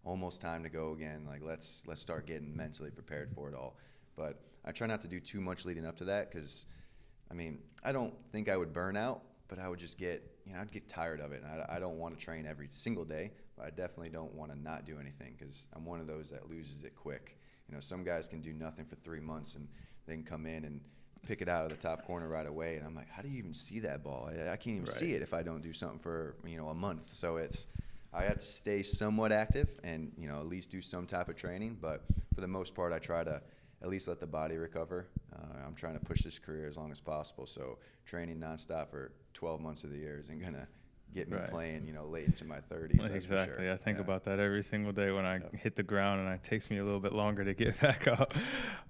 Almost 0.04 0.40
time 0.40 0.62
to 0.62 0.70
go 0.70 0.92
again. 0.92 1.24
Like 1.28 1.42
let's 1.42 1.84
let's 1.86 2.00
start 2.00 2.26
getting 2.26 2.56
mentally 2.56 2.90
prepared 2.90 3.30
for 3.34 3.48
it 3.48 3.54
all. 3.54 3.76
But 4.16 4.40
I 4.64 4.72
try 4.72 4.86
not 4.86 5.00
to 5.02 5.08
do 5.08 5.20
too 5.20 5.40
much 5.40 5.64
leading 5.64 5.86
up 5.86 5.96
to 5.98 6.04
that 6.04 6.30
because, 6.30 6.66
I 7.30 7.34
mean, 7.34 7.58
I 7.84 7.92
don't 7.92 8.12
think 8.32 8.48
I 8.48 8.56
would 8.56 8.72
burn 8.72 8.96
out, 8.96 9.22
but 9.48 9.58
I 9.58 9.68
would 9.68 9.78
just 9.78 9.96
get, 9.96 10.22
you 10.44 10.52
know, 10.52 10.60
I'd 10.60 10.72
get 10.72 10.88
tired 10.88 11.20
of 11.20 11.32
it. 11.32 11.42
And 11.42 11.62
I, 11.62 11.76
I 11.76 11.78
don't 11.78 11.98
want 11.98 12.18
to 12.18 12.22
train 12.22 12.46
every 12.46 12.68
single 12.68 13.04
day, 13.04 13.32
but 13.58 13.66
I 13.66 13.70
definitely 13.70 14.10
don't 14.10 14.32
want 14.34 14.52
to 14.52 14.58
not 14.58 14.86
do 14.86 14.98
anything 15.00 15.34
because 15.38 15.66
I'm 15.74 15.84
one 15.84 16.00
of 16.00 16.06
those 16.06 16.30
that 16.30 16.48
loses 16.48 16.84
it 16.84 16.94
quick. 16.94 17.38
You 17.68 17.74
know, 17.74 17.80
some 17.80 18.04
guys 18.04 18.28
can 18.28 18.40
do 18.40 18.52
nothing 18.52 18.84
for 18.84 18.96
three 18.96 19.20
months 19.20 19.56
and 19.56 19.68
they 20.06 20.14
can 20.14 20.24
come 20.24 20.46
in 20.46 20.64
and 20.64 20.80
pick 21.26 21.42
it 21.42 21.48
out 21.48 21.64
of 21.64 21.70
the 21.70 21.76
top 21.76 22.06
corner 22.06 22.28
right 22.28 22.46
away. 22.46 22.76
And 22.76 22.86
I'm 22.86 22.94
like, 22.94 23.10
how 23.10 23.20
do 23.20 23.28
you 23.28 23.38
even 23.38 23.52
see 23.52 23.80
that 23.80 24.02
ball? 24.02 24.30
I, 24.30 24.52
I 24.52 24.56
can't 24.56 24.76
even 24.76 24.86
see 24.86 25.12
it 25.14 25.22
if 25.22 25.34
I 25.34 25.42
don't 25.42 25.62
do 25.62 25.72
something 25.72 25.98
for, 25.98 26.36
you 26.46 26.56
know, 26.56 26.68
a 26.68 26.74
month. 26.74 27.12
So 27.12 27.36
it's, 27.36 27.66
I 28.14 28.22
have 28.22 28.38
to 28.38 28.44
stay 28.44 28.82
somewhat 28.82 29.32
active 29.32 29.68
and, 29.82 30.12
you 30.16 30.28
know, 30.28 30.38
at 30.38 30.46
least 30.46 30.70
do 30.70 30.80
some 30.80 31.06
type 31.06 31.28
of 31.28 31.36
training. 31.36 31.78
But 31.80 32.04
for 32.34 32.40
the 32.40 32.48
most 32.48 32.74
part, 32.74 32.92
I 32.92 32.98
try 32.98 33.24
to 33.24 33.42
at 33.82 33.88
least 33.88 34.08
let 34.08 34.20
the 34.20 34.26
body 34.26 34.56
recover. 34.56 35.06
Uh, 35.34 35.66
I'm 35.66 35.74
trying 35.74 35.98
to 35.98 36.04
push 36.04 36.22
this 36.22 36.38
career 36.38 36.68
as 36.68 36.76
long 36.76 36.90
as 36.90 37.00
possible. 37.00 37.46
So 37.46 37.78
training 38.06 38.38
nonstop 38.38 38.90
for 38.90 39.12
12 39.34 39.60
months 39.60 39.84
of 39.84 39.90
the 39.90 39.98
year 39.98 40.18
isn't 40.18 40.40
gonna 40.40 40.66
get 41.14 41.28
me 41.28 41.36
Right. 41.36 41.50
playing, 41.50 41.86
you 41.86 41.92
know, 41.92 42.06
late 42.06 42.26
into 42.26 42.44
my 42.44 42.60
30s. 42.60 42.98
that's 42.98 43.08
for 43.26 43.34
exactly. 43.34 43.64
sure. 43.64 43.72
I 43.72 43.76
think 43.76 43.98
Yeah. 43.98 44.04
about 44.04 44.24
that 44.24 44.38
every 44.38 44.62
single 44.62 44.92
day 44.92 45.10
when 45.10 45.24
I 45.24 45.34
Yep. 45.38 45.54
hit 45.54 45.76
the 45.76 45.82
ground, 45.82 46.20
and 46.26 46.34
it 46.34 46.42
takes 46.42 46.70
me 46.70 46.78
a 46.78 46.84
little 46.84 47.00
bit 47.00 47.12
longer 47.12 47.44
to 47.44 47.54
get 47.54 47.80
back 47.80 48.06
up. 48.06 48.34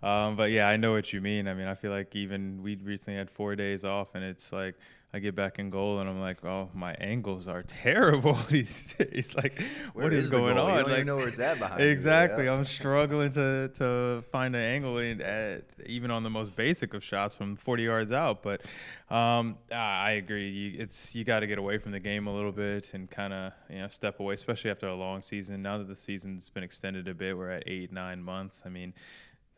Um, 0.03 0.37
but 0.37 0.51
yeah, 0.51 0.69
I 0.69 0.77
know 0.77 0.93
what 0.93 1.13
you 1.13 1.21
mean. 1.21 1.47
I 1.49 1.55
mean, 1.55 1.67
I 1.67 1.75
feel 1.75 1.91
like 1.91 2.15
even 2.17 2.63
we 2.63 2.77
recently 2.77 3.17
had 3.19 3.31
four 3.31 3.55
days 3.57 3.85
off, 3.85 4.15
and 4.15 4.25
it's 4.25 4.53
like 4.53 4.75
I 5.11 5.21
get 5.21 5.35
back 5.35 5.59
in 5.59 5.71
goal, 5.71 6.01
and 6.01 6.11
I'm 6.11 6.21
like, 6.21 6.45
oh, 6.45 6.69
my 6.75 6.93
angles 6.95 7.49
are 7.49 7.63
terrible 7.67 8.35
these 8.51 8.95
days. 8.95 9.35
Like, 9.35 9.59
Where 9.95 10.05
what 10.05 10.13
is, 10.13 10.27
is 10.27 10.31
going 10.31 10.55
goal? 10.55 10.67
You 10.67 10.71
on? 10.71 10.77
don't 10.77 10.81
even 10.81 10.93
like, 10.93 11.07
know 11.07 11.17
where 11.17 11.29
it's 11.29 11.39
at 11.39 11.59
behind 11.59 11.81
you. 11.81 11.89
Exactly. 11.89 12.45
Yeah. 12.45 12.55
I'm 12.55 12.65
struggling 12.67 13.33
to 13.33 13.71
to 13.77 14.23
find 14.31 14.55
an 14.55 14.63
angle 14.63 14.99
at, 14.99 15.65
even 15.87 16.11
on 16.11 16.25
the 16.25 16.31
most 16.31 16.55
basic 16.55 16.93
of 16.93 17.03
shots 17.03 17.35
from 17.35 17.57
40 17.57 17.83
yards 17.85 18.13
out. 18.13 18.43
But 18.43 18.63
um, 19.09 19.57
I 19.73 20.09
I 20.09 20.11
agree. 20.13 20.51
You, 20.51 20.83
it's 20.83 21.15
you 21.15 21.25
got 21.25 21.41
to 21.41 21.47
get 21.47 21.59
away 21.59 21.79
from 21.79 21.93
the 21.93 22.01
game 22.01 22.27
a 22.27 22.35
little 22.35 22.53
bit 22.53 22.93
and 22.93 23.11
kind 23.11 23.33
of 23.33 23.53
you 23.71 23.79
know 23.79 23.89
step 23.89 24.21
away, 24.21 24.35
especially 24.35 24.71
after 24.71 24.89
a 24.89 24.95
long 24.95 25.23
season. 25.23 25.63
Now 25.63 25.79
that 25.79 25.89
the 25.89 25.97
season's 25.97 26.51
been 26.51 26.63
extended 26.63 27.09
a 27.09 27.15
bit, 27.15 27.37
we're 27.37 27.51
at 27.51 27.65
eight 27.67 27.93
nine 27.93 28.23
months. 28.23 28.63
I 28.67 28.69
mean. 28.69 28.93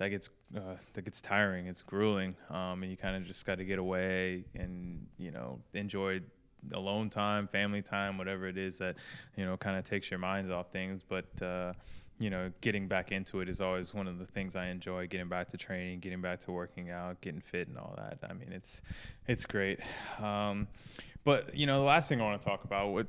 That 0.01 0.09
gets 0.09 0.31
uh, 0.57 0.77
that 0.95 1.03
gets 1.03 1.21
tiring. 1.21 1.67
It's 1.67 1.83
grueling, 1.83 2.35
um, 2.49 2.83
and 2.83 2.91
you 2.91 2.97
kind 2.97 3.17
of 3.17 3.27
just 3.27 3.45
got 3.45 3.59
to 3.59 3.65
get 3.67 3.79
away 3.79 4.45
and 4.55 5.07
you 5.19 5.31
know 5.31 5.61
enjoy 5.75 6.23
alone 6.73 7.11
time, 7.11 7.47
family 7.47 7.83
time, 7.83 8.17
whatever 8.17 8.49
it 8.49 8.57
is 8.57 8.79
that 8.79 8.97
you 9.37 9.45
know 9.45 9.59
kind 9.59 9.77
of 9.77 9.85
takes 9.85 10.11
your 10.11 10.19
mind 10.19 10.51
off 10.51 10.73
things. 10.73 11.03
But 11.07 11.43
uh, 11.43 11.75
you 12.19 12.31
know, 12.31 12.51
getting 12.63 12.89
back 12.89 13.13
into 13.13 13.41
it 13.41 13.49
is 13.51 13.61
always 13.61 13.93
one 13.93 14.07
of 14.07 14.19
the 14.19 14.25
things 14.25 14.57
I 14.57 14.69
enjoy. 14.69 15.07
Getting 15.07 15.29
back 15.29 15.49
to 15.49 15.59
training, 15.59 16.01
getting 16.01 16.23
back 16.23 16.41
to 16.41 16.53
working 16.53 16.89
out, 16.89 17.21
getting 17.21 17.43
fit, 17.43 17.69
and 17.69 17.77
all 17.77 17.95
that. 17.99 18.19
I 18.29 18.33
mean, 18.33 18.53
it's 18.53 18.81
it's 19.29 19.45
great. 19.45 19.81
Um, 20.19 20.67
but 21.25 21.55
you 21.55 21.67
know, 21.67 21.79
the 21.79 21.87
last 21.87 22.09
thing 22.09 22.23
I 22.23 22.25
want 22.25 22.41
to 22.41 22.47
talk 22.47 22.65
about 22.65 22.89
what 22.89 23.07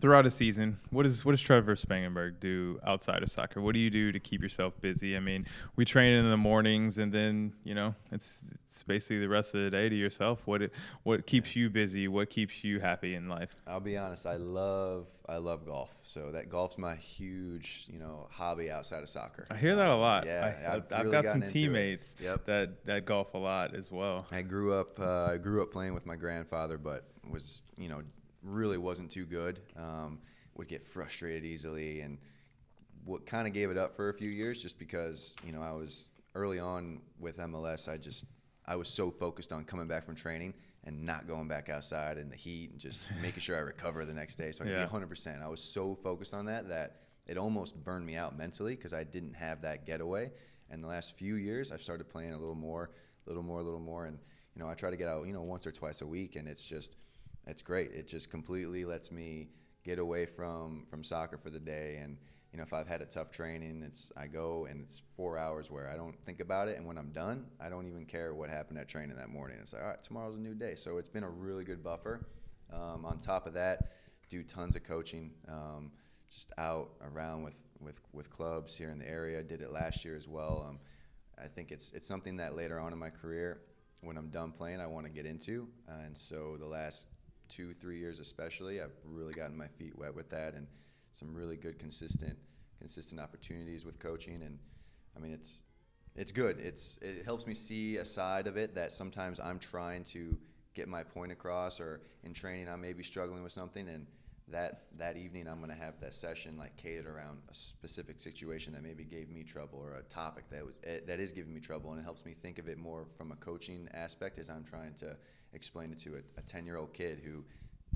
throughout 0.00 0.26
a 0.26 0.30
season, 0.30 0.78
what 0.90 1.02
does 1.04 1.24
what 1.24 1.32
does 1.32 1.40
Trevor 1.40 1.74
Spangenberg 1.74 2.40
do 2.40 2.78
outside 2.86 3.22
of 3.22 3.30
soccer? 3.30 3.60
What 3.60 3.74
do 3.74 3.80
you 3.80 3.90
do 3.90 4.12
to 4.12 4.20
keep 4.20 4.42
yourself 4.42 4.80
busy? 4.80 5.16
I 5.16 5.20
mean, 5.20 5.46
we 5.76 5.84
train 5.84 6.12
in 6.14 6.30
the 6.30 6.36
mornings, 6.36 6.98
and 6.98 7.12
then 7.12 7.52
you 7.64 7.74
know 7.74 7.94
it's 8.12 8.40
it's 8.66 8.82
basically 8.82 9.20
the 9.20 9.28
rest 9.28 9.54
of 9.54 9.62
the 9.62 9.70
day 9.70 9.88
to 9.88 9.94
yourself. 9.94 10.42
What 10.46 10.62
it, 10.62 10.72
what 11.02 11.26
keeps 11.26 11.56
you 11.56 11.70
busy? 11.70 12.08
What 12.08 12.30
keeps 12.30 12.62
you 12.64 12.80
happy 12.80 13.14
in 13.14 13.28
life? 13.28 13.54
I'll 13.66 13.80
be 13.80 13.96
honest. 13.96 14.26
I 14.26 14.36
love 14.36 15.06
I 15.28 15.36
love 15.36 15.66
golf. 15.66 15.98
So 16.02 16.32
that 16.32 16.48
golf's 16.48 16.78
my 16.78 16.94
huge 16.94 17.86
you 17.92 17.98
know 17.98 18.28
hobby 18.30 18.70
outside 18.70 19.02
of 19.02 19.08
soccer. 19.08 19.46
I 19.50 19.56
hear 19.56 19.76
that 19.76 19.88
a 19.88 19.96
lot. 19.96 20.26
Yeah, 20.26 20.54
I, 20.66 20.74
I've, 20.76 20.92
I've 20.92 21.04
really 21.06 21.22
got 21.22 21.24
some 21.26 21.42
teammates 21.42 22.14
Yep. 22.20 22.46
that 22.46 22.84
that 22.86 23.04
golf 23.04 23.34
a 23.34 23.38
lot 23.38 23.74
as 23.74 23.90
well. 23.90 24.26
I 24.30 24.42
grew 24.42 24.72
up 24.74 24.98
uh, 25.00 25.30
I 25.32 25.36
grew 25.38 25.62
up 25.62 25.72
playing 25.72 25.94
with 25.94 26.06
my 26.06 26.16
grandfather, 26.16 26.78
but 26.78 27.04
was 27.28 27.62
you 27.76 27.88
know 27.88 28.02
really 28.42 28.78
wasn't 28.78 29.10
too 29.10 29.26
good. 29.26 29.60
Um, 29.76 30.20
would 30.54 30.68
get 30.68 30.84
frustrated 30.84 31.44
easily, 31.44 32.00
and 32.00 32.18
what 33.04 33.26
kind 33.26 33.46
of 33.46 33.54
gave 33.54 33.70
it 33.70 33.78
up 33.78 33.94
for 33.94 34.08
a 34.08 34.14
few 34.14 34.28
years 34.28 34.60
just 34.60 34.78
because 34.78 35.36
you 35.44 35.52
know 35.52 35.62
I 35.62 35.72
was 35.72 36.08
early 36.34 36.58
on 36.58 37.00
with 37.18 37.38
MLS. 37.38 37.88
I 37.88 37.96
just 37.96 38.26
I 38.66 38.76
was 38.76 38.88
so 38.88 39.10
focused 39.10 39.52
on 39.52 39.64
coming 39.64 39.86
back 39.86 40.04
from 40.04 40.14
training 40.14 40.54
and 40.84 41.04
not 41.04 41.26
going 41.26 41.48
back 41.48 41.68
outside 41.68 42.18
in 42.18 42.28
the 42.28 42.36
heat 42.36 42.70
and 42.70 42.78
just 42.78 43.08
making 43.22 43.40
sure 43.40 43.56
I 43.56 43.60
recover 43.60 44.04
the 44.04 44.12
next 44.14 44.36
day. 44.36 44.52
So 44.52 44.64
I 44.64 44.68
could 44.68 44.76
Yeah. 44.76 44.86
be 44.86 44.90
100%. 44.92 45.42
I 45.42 45.48
was 45.48 45.62
so 45.62 45.94
focused 45.94 46.34
on 46.34 46.46
that 46.46 46.68
that 46.68 47.02
it 47.26 47.36
almost 47.36 47.82
burned 47.82 48.06
me 48.06 48.16
out 48.16 48.36
mentally 48.36 48.74
because 48.76 48.92
I 48.92 49.04
didn't 49.04 49.34
have 49.34 49.62
that 49.62 49.86
getaway. 49.86 50.30
And 50.70 50.82
the 50.82 50.86
last 50.88 51.16
few 51.16 51.36
years, 51.36 51.72
I've 51.72 51.82
started 51.82 52.08
playing 52.08 52.32
a 52.32 52.38
little 52.38 52.54
more, 52.54 52.90
a 53.26 53.30
little 53.30 53.42
more, 53.42 53.60
a 53.60 53.62
little 53.62 53.80
more, 53.80 54.06
and 54.06 54.18
you 54.54 54.62
know 54.62 54.68
I 54.68 54.74
try 54.74 54.90
to 54.90 54.96
get 54.96 55.08
out 55.08 55.26
you 55.26 55.32
know 55.32 55.42
once 55.42 55.66
or 55.66 55.72
twice 55.72 56.00
a 56.02 56.06
week, 56.06 56.36
and 56.36 56.46
it's 56.48 56.62
just 56.62 56.96
it's 57.48 57.62
great. 57.62 57.92
It 57.92 58.06
just 58.06 58.30
completely 58.30 58.84
lets 58.84 59.10
me 59.10 59.48
get 59.84 59.98
away 59.98 60.26
from 60.26 60.86
from 60.90 61.02
soccer 61.02 61.38
for 61.38 61.50
the 61.50 61.60
day. 61.60 61.98
And 62.02 62.18
you 62.52 62.56
know 62.58 62.62
if 62.62 62.72
i've 62.72 62.88
had 62.88 63.02
a 63.02 63.04
tough 63.04 63.30
training 63.30 63.82
it's 63.86 64.10
i 64.16 64.26
go 64.26 64.66
and 64.70 64.80
it's 64.80 65.02
four 65.16 65.36
hours 65.36 65.70
where 65.70 65.90
i 65.90 65.96
don't 65.96 66.18
think 66.24 66.40
about 66.40 66.68
it. 66.68 66.76
And 66.76 66.86
when 66.86 66.98
i'm 66.98 67.10
done 67.10 67.46
i 67.60 67.68
don't 67.68 67.86
even 67.86 68.06
care 68.06 68.34
what 68.34 68.50
happened 68.50 68.78
at 68.78 68.88
training 68.88 69.16
that 69.16 69.28
morning. 69.28 69.58
It's 69.60 69.72
like 69.72 69.82
all 69.82 69.88
right 69.88 70.02
tomorrow's 70.02 70.36
a 70.36 70.40
new 70.40 70.54
day. 70.54 70.74
So 70.74 70.98
it's 70.98 71.08
been 71.08 71.24
a 71.24 71.30
really 71.30 71.64
good 71.64 71.82
buffer. 71.82 72.26
Um, 72.72 73.06
on 73.06 73.18
top 73.18 73.46
of 73.46 73.54
that 73.54 73.92
do 74.28 74.42
tons 74.42 74.76
of 74.76 74.84
coaching 74.84 75.30
um, 75.48 75.90
just 76.30 76.52
out 76.58 76.90
around 77.02 77.42
with, 77.42 77.62
with 77.80 78.00
with 78.12 78.30
clubs 78.30 78.76
here 78.76 78.90
in 78.90 78.98
the 78.98 79.08
area. 79.08 79.42
Did 79.42 79.62
it 79.62 79.72
last 79.72 80.04
year 80.04 80.16
as 80.16 80.28
well. 80.28 80.66
Um, 80.68 80.78
i 81.42 81.46
think 81.46 81.70
it's 81.70 81.92
it's 81.92 82.06
something 82.06 82.36
that 82.36 82.56
later 82.56 82.80
on 82.80 82.92
in 82.92 82.98
my 82.98 83.10
career 83.10 83.60
when 84.00 84.16
i'm 84.16 84.28
done 84.28 84.52
playing 84.52 84.80
i 84.80 84.86
want 84.86 85.06
to 85.06 85.12
get 85.12 85.26
into. 85.26 85.68
Uh, 85.88 86.04
and 86.06 86.16
so 86.16 86.56
the 86.58 86.66
last 86.66 87.08
two, 87.48 87.74
three 87.74 87.98
years 87.98 88.18
especially, 88.18 88.80
I've 88.80 88.96
really 89.04 89.34
gotten 89.34 89.56
my 89.56 89.68
feet 89.68 89.96
wet 89.98 90.14
with 90.14 90.30
that 90.30 90.54
and 90.54 90.66
some 91.12 91.34
really 91.34 91.56
good 91.56 91.78
consistent 91.78 92.36
consistent 92.78 93.20
opportunities 93.20 93.84
with 93.84 93.98
coaching 93.98 94.42
and 94.42 94.58
I 95.16 95.20
mean 95.20 95.32
it's 95.32 95.64
it's 96.14 96.32
good. 96.32 96.58
It's 96.58 96.98
it 97.00 97.24
helps 97.24 97.46
me 97.46 97.54
see 97.54 97.98
a 97.98 98.04
side 98.04 98.46
of 98.46 98.56
it 98.56 98.74
that 98.74 98.92
sometimes 98.92 99.38
I'm 99.40 99.58
trying 99.58 100.04
to 100.04 100.36
get 100.74 100.88
my 100.88 101.02
point 101.02 101.32
across 101.32 101.80
or 101.80 102.00
in 102.24 102.32
training 102.32 102.68
I 102.68 102.76
may 102.76 102.92
be 102.92 103.02
struggling 103.02 103.42
with 103.42 103.52
something 103.52 103.88
and 103.88 104.06
that 104.50 104.84
that 104.96 105.16
evening 105.16 105.46
I'm 105.46 105.58
going 105.58 105.70
to 105.70 105.76
have 105.76 106.00
that 106.00 106.14
session 106.14 106.56
like 106.56 106.76
catered 106.76 107.06
around 107.06 107.38
a 107.50 107.54
specific 107.54 108.18
situation 108.18 108.72
that 108.72 108.82
maybe 108.82 109.04
gave 109.04 109.28
me 109.28 109.42
trouble 109.42 109.78
or 109.78 109.94
a 109.94 110.02
topic 110.02 110.44
that 110.50 110.64
was 110.64 110.78
eh, 110.84 111.00
that 111.06 111.20
is 111.20 111.32
giving 111.32 111.52
me 111.52 111.60
trouble 111.60 111.90
and 111.90 112.00
it 112.00 112.04
helps 112.04 112.24
me 112.24 112.32
think 112.32 112.58
of 112.58 112.68
it 112.68 112.78
more 112.78 113.06
from 113.16 113.32
a 113.32 113.36
coaching 113.36 113.88
aspect 113.92 114.38
as 114.38 114.48
I'm 114.50 114.64
trying 114.64 114.94
to 114.94 115.16
explain 115.58 115.90
it 115.92 115.98
to 115.98 116.22
a 116.36 116.42
10 116.42 116.64
year 116.66 116.76
old 116.76 116.94
kid 116.94 117.20
who 117.24 117.44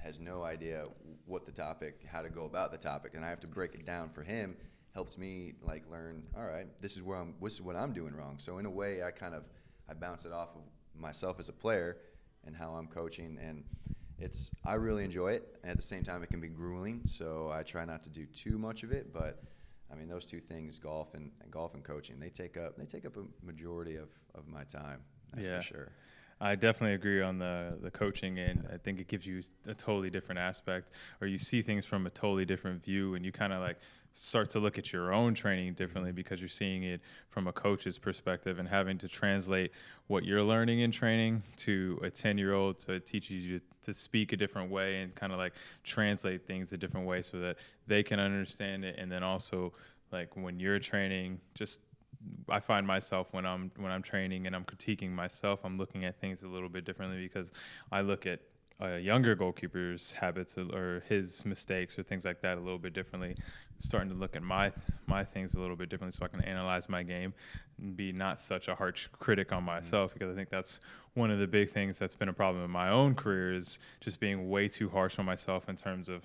has 0.02 0.18
no 0.18 0.42
idea 0.42 0.84
what 1.26 1.46
the 1.46 1.52
topic 1.52 2.04
how 2.10 2.20
to 2.22 2.28
go 2.28 2.44
about 2.44 2.72
the 2.72 2.78
topic 2.78 3.12
and 3.14 3.24
I 3.24 3.28
have 3.28 3.40
to 3.40 3.46
break 3.46 3.74
it 3.74 3.86
down 3.86 4.10
for 4.10 4.22
him 4.22 4.56
helps 4.94 5.16
me 5.16 5.54
like 5.62 5.84
learn 5.88 6.24
all 6.36 6.42
right 6.44 6.66
this 6.80 6.96
is 6.96 7.02
where 7.02 7.18
I'm 7.18 7.34
this 7.40 7.54
is 7.54 7.62
what 7.62 7.76
I'm 7.76 7.92
doing 7.92 8.14
wrong 8.14 8.36
so 8.38 8.58
in 8.58 8.66
a 8.66 8.70
way 8.70 9.02
I 9.04 9.12
kind 9.12 9.34
of 9.34 9.44
I 9.88 9.94
bounce 9.94 10.24
it 10.24 10.32
off 10.32 10.50
of 10.56 10.62
myself 11.00 11.38
as 11.38 11.48
a 11.48 11.52
player 11.52 11.98
and 12.44 12.56
how 12.56 12.72
I'm 12.72 12.88
coaching 12.88 13.38
and 13.40 13.62
it's 14.18 14.50
I 14.64 14.74
really 14.74 15.04
enjoy 15.04 15.32
it. 15.32 15.56
At 15.64 15.76
the 15.76 15.82
same 15.82 16.04
time, 16.04 16.22
it 16.22 16.30
can 16.30 16.40
be 16.40 16.46
grueling, 16.48 17.00
so 17.04 17.50
I 17.52 17.64
try 17.64 17.84
not 17.84 18.04
to 18.04 18.10
do 18.10 18.24
too 18.26 18.56
much 18.56 18.84
of 18.84 18.92
it. 18.92 19.12
But 19.12 19.42
I 19.90 19.96
mean, 19.96 20.08
those 20.08 20.24
two 20.24 20.38
things, 20.38 20.78
golf 20.78 21.14
and, 21.14 21.32
and 21.42 21.50
golf 21.50 21.74
and 21.74 21.82
coaching, 21.82 22.20
they 22.20 22.28
take 22.28 22.56
up 22.56 22.76
they 22.76 22.84
take 22.84 23.04
up 23.04 23.16
a 23.16 23.24
majority 23.44 23.96
of, 23.96 24.10
of 24.36 24.46
my 24.46 24.62
time. 24.62 25.00
That's 25.34 25.48
Yeah. 25.48 25.56
for 25.56 25.62
sure. 25.62 25.92
I 26.42 26.56
definitely 26.56 26.94
agree 26.94 27.22
on 27.22 27.38
the 27.38 27.78
the 27.80 27.90
coaching, 27.90 28.38
and 28.40 28.66
I 28.72 28.76
think 28.76 29.00
it 29.00 29.06
gives 29.06 29.24
you 29.24 29.42
a 29.66 29.74
totally 29.74 30.10
different 30.10 30.40
aspect, 30.40 30.90
or 31.20 31.28
you 31.28 31.38
see 31.38 31.62
things 31.62 31.86
from 31.86 32.04
a 32.04 32.10
totally 32.10 32.44
different 32.44 32.84
view, 32.84 33.14
and 33.14 33.24
you 33.24 33.30
kind 33.30 33.52
of 33.52 33.60
like 33.60 33.78
start 34.12 34.50
to 34.50 34.58
look 34.58 34.76
at 34.76 34.92
your 34.92 35.12
own 35.12 35.34
training 35.34 35.72
differently 35.74 36.10
mm-hmm. 36.10 36.16
because 36.16 36.40
you're 36.40 36.48
seeing 36.48 36.82
it 36.82 37.00
from 37.30 37.46
a 37.46 37.52
coach's 37.52 37.96
perspective 37.96 38.58
and 38.58 38.68
having 38.68 38.98
to 38.98 39.08
translate 39.08 39.70
what 40.08 40.24
you're 40.24 40.42
learning 40.42 40.80
in 40.80 40.90
training 40.90 41.42
to 41.56 41.98
a 42.02 42.10
10 42.10 42.36
year 42.36 42.52
old 42.52 42.78
so 42.78 42.92
it 42.92 43.06
teaches 43.06 43.42
you 43.42 43.58
to, 43.58 43.64
to 43.82 43.94
speak 43.94 44.32
a 44.32 44.36
different 44.36 44.70
way 44.70 44.96
and 44.96 45.14
kind 45.14 45.32
of 45.32 45.38
like 45.38 45.54
translate 45.82 46.46
things 46.46 46.72
a 46.74 46.76
different 46.76 47.06
way 47.06 47.22
so 47.22 47.38
that 47.38 47.56
they 47.86 48.02
can 48.02 48.20
understand 48.20 48.84
it 48.84 48.96
and 48.98 49.10
then 49.10 49.22
also 49.22 49.72
like 50.12 50.36
when 50.36 50.60
you're 50.60 50.78
training 50.78 51.38
just 51.54 51.80
I 52.48 52.60
find 52.60 52.86
myself 52.86 53.28
when 53.32 53.46
I'm 53.46 53.70
when 53.76 53.90
I'm 53.90 54.02
training 54.02 54.46
and 54.46 54.54
I'm 54.54 54.64
critiquing 54.64 55.10
myself, 55.10 55.60
I'm 55.64 55.78
looking 55.78 56.04
at 56.04 56.20
things 56.20 56.42
a 56.42 56.48
little 56.48 56.68
bit 56.68 56.84
differently 56.84 57.22
because 57.22 57.52
I 57.90 58.02
look 58.02 58.26
at 58.26 58.40
a 58.80 58.98
younger 58.98 59.36
goalkeeper's 59.36 60.12
habits 60.12 60.58
or- 60.58 61.02
his 61.08 61.44
mistakes 61.44 61.98
or 61.98 62.02
things 62.02 62.24
like 62.24 62.40
that 62.40 62.58
a 62.58 62.60
little 62.60 62.78
bit 62.78 62.92
differently. 62.92 63.36
Starting 63.78 64.08
to 64.10 64.14
look 64.14 64.36
at 64.36 64.42
my 64.42 64.72
my 65.06 65.24
things 65.24 65.54
a 65.54 65.60
little 65.60 65.76
bit 65.76 65.88
differently, 65.88 66.16
so 66.16 66.24
I 66.24 66.28
can 66.28 66.40
analyze 66.42 66.88
my 66.88 67.02
game 67.02 67.34
and 67.78 67.96
be 67.96 68.12
not 68.12 68.40
such 68.40 68.68
a 68.68 68.74
harsh 68.74 69.08
critic 69.18 69.52
on 69.52 69.64
myself 69.64 70.12
because 70.12 70.30
I 70.32 70.36
think 70.36 70.50
that's 70.50 70.78
one 71.14 71.30
of 71.30 71.38
the 71.38 71.46
big 71.46 71.70
things 71.70 71.98
that's 71.98 72.14
been 72.14 72.28
a 72.28 72.32
problem 72.32 72.64
in 72.64 72.70
my 72.70 72.90
own 72.90 73.14
career 73.14 73.52
is 73.52 73.78
just 74.00 74.20
being 74.20 74.48
way 74.48 74.68
too 74.68 74.88
harsh 74.88 75.18
on 75.18 75.24
myself 75.24 75.68
in 75.68 75.76
terms 75.76 76.08
of 76.08 76.24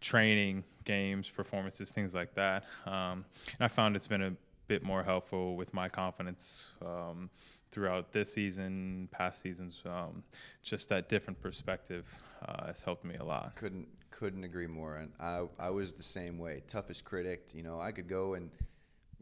training, 0.00 0.64
games, 0.84 1.30
performances, 1.30 1.90
things 1.92 2.14
like 2.14 2.34
that. 2.34 2.64
Um, 2.86 3.24
and 3.54 3.60
I 3.60 3.68
found 3.68 3.96
it's 3.96 4.08
been 4.08 4.22
a 4.22 4.32
bit 4.72 4.82
more 4.82 5.02
helpful 5.02 5.54
with 5.54 5.74
my 5.74 5.86
confidence 5.86 6.72
um, 6.80 7.28
throughout 7.70 8.10
this 8.10 8.32
season, 8.32 9.06
past 9.10 9.42
seasons. 9.42 9.82
Um, 9.84 10.22
just 10.62 10.88
that 10.88 11.10
different 11.10 11.38
perspective 11.42 12.06
uh, 12.48 12.68
has 12.68 12.82
helped 12.82 13.04
me 13.04 13.16
a 13.16 13.24
lot. 13.24 13.54
Couldn't 13.54 13.86
couldn't 14.10 14.44
agree 14.44 14.66
more. 14.66 14.96
And 14.96 15.12
I 15.20 15.44
I 15.58 15.68
was 15.68 15.92
the 15.92 16.02
same 16.02 16.38
way. 16.38 16.62
Toughest 16.66 17.04
critic. 17.04 17.50
You 17.52 17.62
know, 17.62 17.78
I 17.80 17.92
could 17.92 18.08
go 18.08 18.32
and 18.32 18.50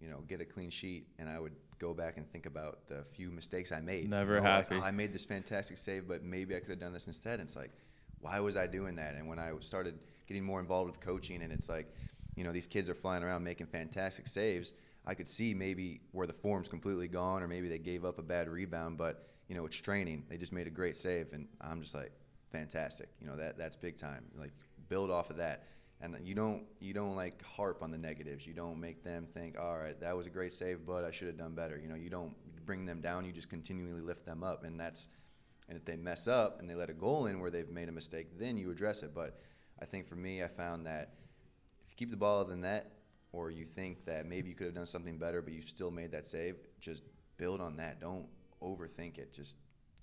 you 0.01 0.09
know 0.09 0.21
get 0.29 0.41
a 0.41 0.45
clean 0.45 0.71
sheet, 0.71 1.09
and 1.19 1.29
I 1.29 1.41
would 1.41 1.57
go 1.81 1.93
back 1.95 2.17
and 2.17 2.31
think 2.31 2.47
about 2.47 2.87
the 2.87 3.03
few 3.11 3.33
mistakes 3.33 3.73
I 3.73 3.81
made. 3.81 4.09
Never 4.09 4.37
you 4.37 4.41
know, 4.43 4.51
like, 4.51 4.69
happy. 4.69 4.77
"Oh, 4.81 4.85
I 4.85 4.93
made 4.93 5.13
this 5.13 5.25
fantastic 5.25 5.79
save, 5.79 6.07
but 6.07 6.23
maybe 6.23 6.55
I 6.55 6.61
could 6.61 6.71
have 6.71 6.79
done 6.79 6.93
this 6.93 7.09
instead. 7.09 7.41
And 7.41 7.49
it's 7.49 7.57
like, 7.57 7.73
why 8.21 8.39
was 8.39 8.57
I 8.57 8.69
doing 8.69 8.95
that? 8.97 9.17
And 9.17 9.27
when 9.27 9.41
I 9.41 9.51
started 9.61 9.99
getting 10.29 10.45
more 10.45 10.61
involved 10.61 10.91
with 10.91 11.01
coaching, 11.01 11.43
and 11.43 11.53
it's 11.53 11.69
like, 11.69 11.89
you 12.37 12.45
know, 12.45 12.53
these 12.53 12.69
kids 12.69 12.89
are 12.89 12.95
flying 12.95 13.25
around 13.25 13.43
making 13.43 13.67
fantastic 13.67 14.29
saves. 14.29 14.75
I 15.11 15.15
could 15.15 15.27
see 15.27 15.55
maybe 15.55 16.03
where 16.13 16.29
the 16.29 16.33
form's 16.33 16.69
completely 16.69 17.09
gone, 17.09 17.43
or 17.43 17.49
maybe 17.49 17.67
they 17.67 17.81
gave 17.81 18.05
up 18.05 18.21
a 18.21 18.23
bad 18.23 18.49
rebound, 18.49 18.97
but 18.97 19.27
you 19.49 19.57
know, 19.57 19.67
it's 19.67 19.75
training. 19.75 20.23
They 20.29 20.37
just 20.37 20.53
made 20.53 20.69
a 20.69 20.71
great 20.71 20.97
save, 20.97 21.33
and 21.33 21.49
I'm 21.61 21.83
just 21.83 21.97
like, 21.97 22.13
fantastic. 22.53 23.09
You 23.21 23.27
know, 23.27 23.35
that 23.35 23.59
that's 23.59 23.75
big 23.75 23.97
time. 23.97 24.27
Like 24.39 24.53
build 24.89 25.11
off 25.11 25.29
of 25.31 25.39
that. 25.39 25.65
And 26.01 26.17
you 26.23 26.37
don't 26.37 26.63
you 26.79 26.95
don't 26.95 27.17
like 27.17 27.43
harp 27.45 27.83
on 27.83 27.91
the 27.91 27.99
negatives. 27.99 28.47
You 28.47 28.55
don't 28.55 28.79
make 28.79 29.03
them 29.03 29.27
think, 29.27 29.59
all 29.61 29.77
right, 29.79 30.01
that 30.01 30.17
was 30.17 30.29
a 30.29 30.31
great 30.31 30.53
save, 30.53 30.87
but 30.87 31.03
I 31.03 31.11
should 31.11 31.27
have 31.27 31.37
done 31.37 31.57
better. 31.57 31.77
You 31.77 31.89
know, 31.89 31.97
you 31.97 32.09
don't 32.09 32.33
bring 32.65 32.87
them 32.87 33.01
down. 33.01 33.25
You 33.25 33.33
just 33.33 33.51
continually 33.51 34.03
lift 34.03 34.25
them 34.25 34.45
up, 34.45 34.63
and 34.63 34.79
that's 34.79 35.09
and 35.69 35.77
if 35.77 35.85
they 35.85 35.97
mess 35.97 36.29
up 36.29 36.61
and 36.61 36.71
they 36.71 36.77
let 36.77 36.89
a 36.89 36.95
goal 36.95 37.27
in 37.27 37.41
where 37.41 37.51
they've 37.51 37.69
made 37.69 37.89
a 37.89 37.93
mistake, 37.93 38.39
then 38.39 38.57
you 38.57 38.71
address 38.71 39.03
it. 39.03 39.13
But 39.13 39.41
I 39.83 39.87
think 39.87 40.07
for 40.07 40.15
me, 40.15 40.45
I 40.45 40.47
found 40.47 40.87
that 40.87 41.15
if 41.85 41.91
you 41.91 41.97
keep 41.97 42.13
the 42.13 42.17
ball 42.17 42.43
in 42.43 42.49
the 42.51 42.57
net, 42.57 42.93
or 43.33 43.51
you 43.51 43.65
think 43.65 44.05
that 44.07 44.27
maybe 44.27 44.49
you 44.49 44.55
could 44.55 44.67
have 44.67 44.75
done 44.75 44.87
something 44.87 45.19
better, 45.19 45.41
but 45.43 45.53
you 45.53 45.63
still 45.63 45.91
made 45.91 46.13
that 46.13 46.27
save, 46.27 46.57
just 46.81 47.03
build 47.37 47.61
on 47.61 47.77
that. 47.77 48.01
Don't 48.01 48.27
overthink 48.63 49.19
it. 49.19 49.33
Just 49.33 49.57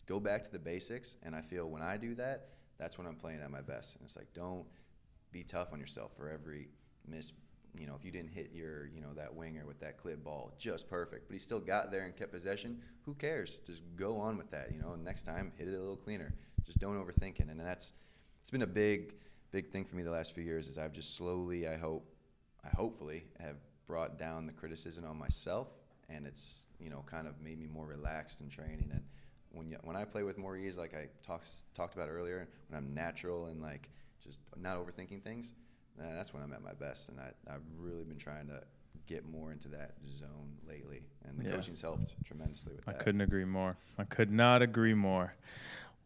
go 0.06 0.20
back 0.20 0.44
to 0.44 0.52
the 0.52 0.60
basics. 0.60 1.18
And 1.24 1.36
I 1.36 1.42
feel 1.42 1.70
when 1.70 1.82
I 1.82 1.98
do 1.98 2.16
that, 2.16 2.50
that's 2.78 2.98
when 2.98 3.08
I'm 3.08 3.16
playing 3.16 3.42
at 3.42 3.52
my 3.52 3.62
best. 3.62 3.96
And 3.96 4.06
it's 4.06 4.16
like, 4.16 4.34
don't 4.34 4.66
be 5.32 5.44
tough 5.44 5.74
on 5.74 5.80
yourself 5.80 6.12
for 6.16 6.30
every 6.30 6.70
miss. 7.06 7.34
You 7.78 7.86
know, 7.86 7.96
if 7.96 8.06
you 8.06 8.12
didn't 8.12 8.32
hit 8.32 8.52
your, 8.54 8.88
you 8.88 9.02
know, 9.02 9.14
that 9.16 9.36
winger 9.36 9.66
with 9.66 9.80
that 9.82 9.98
clip 9.98 10.24
ball 10.24 10.54
just 10.58 10.90
perfect, 10.90 11.28
but 11.28 11.34
he 11.34 11.40
still 11.40 11.60
got 11.60 11.92
there 11.92 12.06
and 12.06 12.16
kept 12.16 12.32
possession, 12.32 12.82
who 13.06 13.14
cares? 13.14 13.60
Just 13.68 13.82
go 13.96 14.18
on 14.18 14.38
with 14.38 14.50
that, 14.52 14.72
you 14.72 14.80
know, 14.80 14.96
next 14.96 15.24
time 15.24 15.52
hit 15.58 15.68
it 15.68 15.76
a 15.76 15.80
little 15.80 15.98
cleaner. 15.98 16.34
Just 16.66 16.80
don't 16.80 16.96
overthink 16.96 17.40
it. 17.40 17.48
And 17.50 17.60
that's, 17.60 17.94
it's 18.42 18.50
been 18.50 18.64
a 18.64 18.68
big, 18.68 19.14
big 19.52 19.70
thing 19.70 19.86
for 19.86 19.96
me 19.96 20.04
the 20.04 20.12
last 20.12 20.34
few 20.34 20.44
years 20.44 20.68
is 20.68 20.78
I've 20.78 20.94
just 20.94 21.16
slowly, 21.16 21.68
I 21.68 21.78
hope, 21.78 22.06
I 22.66 22.70
hopefully 22.76 23.26
have 23.40 23.56
brought 23.88 24.18
down 24.20 24.46
the 24.46 24.54
criticism 24.54 25.06
on 25.06 25.18
myself, 25.18 25.68
and 26.10 26.26
it's 26.26 26.66
you 26.80 26.90
know 26.90 27.04
kind 27.06 27.28
of 27.28 27.40
made 27.42 27.60
me 27.60 27.68
more 27.68 27.86
relaxed 27.86 28.42
in 28.42 28.50
training. 28.50 28.90
And 28.92 29.04
when 29.52 29.70
you, 29.70 29.78
when 29.84 29.96
I 29.96 30.06
play 30.06 30.24
with 30.24 30.38
more 30.38 30.58
ease, 30.58 30.78
like 30.78 30.94
I 30.94 31.08
talked 31.26 31.48
talked 31.74 31.96
about 31.96 32.10
earlier, 32.10 32.48
when 32.70 32.78
I'm 32.78 32.94
natural 32.94 33.48
and 33.48 33.62
like 33.62 33.90
just 34.24 34.40
not 34.58 34.78
overthinking 34.78 35.24
things, 35.24 35.54
uh, 36.02 36.14
that's 36.14 36.34
when 36.34 36.44
I'm 36.44 36.54
at 36.54 36.62
my 36.64 36.74
best. 36.74 37.10
And 37.10 37.20
I, 37.20 37.32
I've 37.54 37.62
really 37.78 38.04
been 38.04 38.18
trying 38.18 38.48
to 38.48 38.62
get 39.08 39.26
more 39.26 39.52
into 39.54 39.70
that 39.70 39.94
zone 40.20 40.58
lately, 40.68 41.02
and 41.26 41.40
the 41.40 41.46
Yeah. 41.46 41.56
coaching's 41.56 41.82
helped 41.82 42.14
tremendously 42.26 42.74
with 42.76 42.88
I 42.90 42.92
that. 42.92 43.02
I 43.02 43.04
couldn't 43.04 43.22
agree 43.22 43.46
more. 43.46 43.78
I 43.98 44.04
could 44.04 44.32
not 44.32 44.62
agree 44.62 44.94
more. 44.94 45.34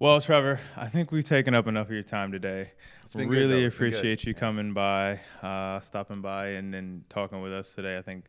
Well, 0.02 0.20
Trevor, 0.20 0.60
I 0.76 0.88
think 0.88 1.12
we've 1.12 1.24
taken 1.24 1.54
up 1.54 1.68
enough 1.68 1.86
of 1.86 1.94
your 1.94 2.02
time 2.02 2.32
today. 2.32 2.48
Really 2.50 2.66
though. 2.72 3.04
It's 3.04 3.14
been 3.14 3.30
good. 3.30 3.66
appreciate 3.66 4.24
you 4.24 4.34
coming 4.34 4.74
by, 4.74 5.20
uh, 5.44 5.80
stopping 5.80 6.22
by, 6.22 6.48
and, 6.54 6.74
and 6.74 7.08
talking 7.08 7.40
with 7.40 7.54
us 7.54 7.76
today. 7.76 8.00
I 8.00 8.02
think 8.02 8.26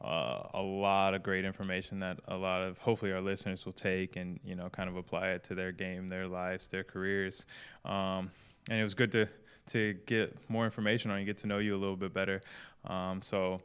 uh, 0.00 0.42
a 0.54 0.62
lot 0.62 1.14
of 1.14 1.24
great 1.24 1.44
information 1.44 1.98
that 1.98 2.20
a 2.28 2.36
lot 2.36 2.62
of 2.62 2.78
hopefully 2.78 3.10
our 3.10 3.20
listeners 3.20 3.66
will 3.66 3.72
take 3.72 4.14
and 4.14 4.38
you 4.44 4.54
know 4.54 4.68
kind 4.68 4.88
of 4.88 4.94
apply 4.94 5.30
it 5.30 5.42
to 5.42 5.56
their 5.56 5.72
game, 5.72 6.08
their 6.08 6.28
lives, 6.28 6.68
their 6.68 6.84
careers. 6.84 7.44
Um, 7.84 8.30
and 8.70 8.78
it 8.78 8.84
was 8.84 8.94
good 8.94 9.10
to 9.10 9.28
to 9.70 9.94
get 10.06 10.48
more 10.48 10.64
information 10.64 11.10
on 11.10 11.18
you, 11.18 11.26
get 11.26 11.38
to 11.38 11.48
know 11.48 11.58
you 11.58 11.74
a 11.74 11.76
little 11.76 11.96
bit 11.96 12.14
better. 12.14 12.40
Um, 12.84 13.20
so 13.20 13.60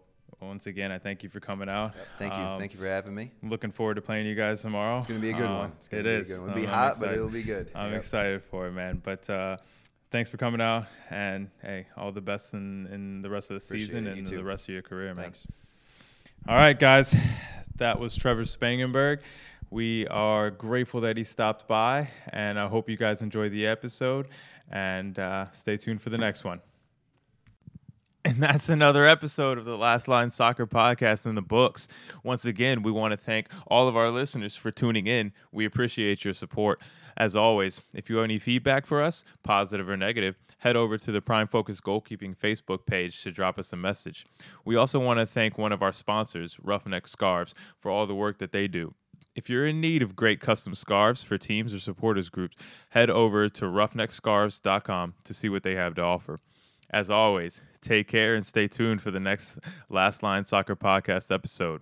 once 0.47 0.67
again, 0.67 0.91
I 0.91 0.97
thank 0.99 1.23
you 1.23 1.29
for 1.29 1.39
coming 1.39 1.69
out. 1.69 1.93
Yep. 1.95 2.07
Thank 2.17 2.37
you. 2.37 2.41
Um, 2.43 2.57
Thank 2.59 2.73
you 2.73 2.79
for 2.79 2.85
having 2.87 3.13
me. 3.15 3.31
I'm 3.43 3.49
looking 3.49 3.71
forward 3.71 3.95
to 3.95 4.01
playing 4.01 4.25
you 4.25 4.35
guys 4.35 4.61
tomorrow. 4.61 4.97
It's 4.97 5.07
going 5.07 5.19
to 5.19 5.25
be 5.25 5.31
a 5.31 5.37
good 5.37 5.45
Um, 5.45 5.57
one. 5.57 5.71
It's 5.77 5.87
gonna 5.87 6.01
it 6.01 6.03
be 6.03 6.09
is. 6.11 6.29
A 6.29 6.33
good 6.33 6.41
one. 6.41 6.49
I'm- 6.49 6.57
It'll 6.57 6.65
be 6.65 6.67
I'm 6.71 6.73
hot, 6.73 6.87
excited. 6.93 7.07
but 7.09 7.15
it'll 7.15 7.29
be 7.29 7.43
good. 7.43 7.71
I'm 7.75 7.91
Yep. 7.91 7.99
excited 7.99 8.43
for 8.43 8.67
it, 8.67 8.71
man. 8.71 9.01
But 9.03 9.29
uh, 9.29 9.57
thanks 10.11 10.29
for 10.29 10.37
coming 10.37 10.61
out, 10.61 10.87
and 11.09 11.49
hey, 11.61 11.87
all 11.95 12.11
the 12.11 12.21
best 12.21 12.53
in, 12.53 12.87
in 12.87 13.21
the 13.21 13.29
rest 13.29 13.51
of 13.51 13.59
the 13.59 13.65
Appreciate 13.65 13.87
season 13.87 14.07
it. 14.07 14.17
And 14.17 14.27
too. 14.27 14.37
the 14.37 14.43
rest 14.43 14.67
of 14.67 14.73
your 14.73 14.81
career, 14.81 15.07
man. 15.13 15.23
Thanks. 15.25 15.47
All 16.47 16.55
right, 16.55 16.77
guys, 16.79 17.15
that 17.75 17.99
was 17.99 18.15
Trevor 18.15 18.43
Spangenberg. 18.43 19.19
We 19.69 20.05
are 20.07 20.49
grateful 20.51 21.01
that 21.01 21.15
he 21.17 21.23
stopped 21.23 21.67
by, 21.67 22.09
and 22.29 22.59
I 22.59 22.67
hope 22.67 22.89
you 22.89 22.97
guys 22.97 23.21
enjoyed 23.21 23.51
the 23.51 23.67
episode. 23.67 24.27
And 24.71 25.17
uh, 25.19 25.51
stay 25.51 25.77
tuned 25.77 26.01
for 26.01 26.09
the 26.09 26.17
next 26.17 26.43
one. 26.43 26.61
And 28.31 28.41
that's 28.41 28.69
another 28.69 29.05
episode 29.05 29.57
of 29.57 29.65
the 29.65 29.77
Last 29.77 30.07
Line 30.07 30.29
Soccer 30.29 30.65
Podcast 30.65 31.25
in 31.25 31.35
the 31.35 31.41
books. 31.41 31.89
Once 32.23 32.45
again, 32.45 32.81
we 32.81 32.89
want 32.89 33.11
to 33.11 33.17
thank 33.17 33.49
all 33.67 33.89
of 33.89 33.97
our 33.97 34.09
listeners 34.09 34.55
for 34.55 34.71
tuning 34.71 35.05
in. 35.05 35.33
We 35.51 35.65
appreciate 35.65 36.23
your 36.23 36.33
support. 36.33 36.81
As 37.17 37.35
always, 37.35 37.81
if 37.93 38.09
you 38.09 38.15
have 38.15 38.23
any 38.23 38.39
feedback 38.39 38.85
for 38.85 39.01
us, 39.01 39.25
positive 39.43 39.89
or 39.89 39.97
negative, 39.97 40.37
head 40.59 40.77
over 40.77 40.97
to 40.97 41.11
the 41.11 41.19
Prime 41.19 41.45
Focus 41.45 41.81
Goalkeeping 41.81 42.37
Facebook 42.37 42.85
page 42.85 43.21
to 43.23 43.31
drop 43.31 43.59
us 43.59 43.73
a 43.73 43.75
message. 43.75 44.25
We 44.63 44.77
also 44.77 44.97
want 44.97 45.19
to 45.19 45.25
thank 45.25 45.57
one 45.57 45.73
of 45.73 45.83
our 45.83 45.91
sponsors, 45.91 46.57
Roughneck 46.63 47.09
Scarves, 47.09 47.53
for 47.77 47.91
all 47.91 48.07
the 48.07 48.15
work 48.15 48.37
that 48.37 48.53
they 48.53 48.69
do. 48.69 48.93
If 49.35 49.49
you're 49.49 49.67
in 49.67 49.81
need 49.81 50.01
of 50.01 50.15
great 50.15 50.39
custom 50.39 50.73
scarves 50.73 51.21
for 51.21 51.37
teams 51.37 51.73
or 51.73 51.79
supporters 51.79 52.29
groups, 52.29 52.55
head 52.91 53.09
over 53.09 53.49
to 53.49 53.65
roughneckscarves.com 53.65 55.15
to 55.25 55.33
see 55.33 55.49
what 55.49 55.63
they 55.63 55.75
have 55.75 55.95
to 55.95 56.01
offer. 56.01 56.39
As 56.91 57.09
always, 57.09 57.63
take 57.79 58.09
care 58.09 58.35
and 58.35 58.45
stay 58.45 58.67
tuned 58.67 59.01
for 59.01 59.11
the 59.11 59.19
next 59.19 59.59
Last 59.89 60.23
Line 60.23 60.43
Soccer 60.43 60.75
Podcast 60.75 61.33
episode. 61.33 61.81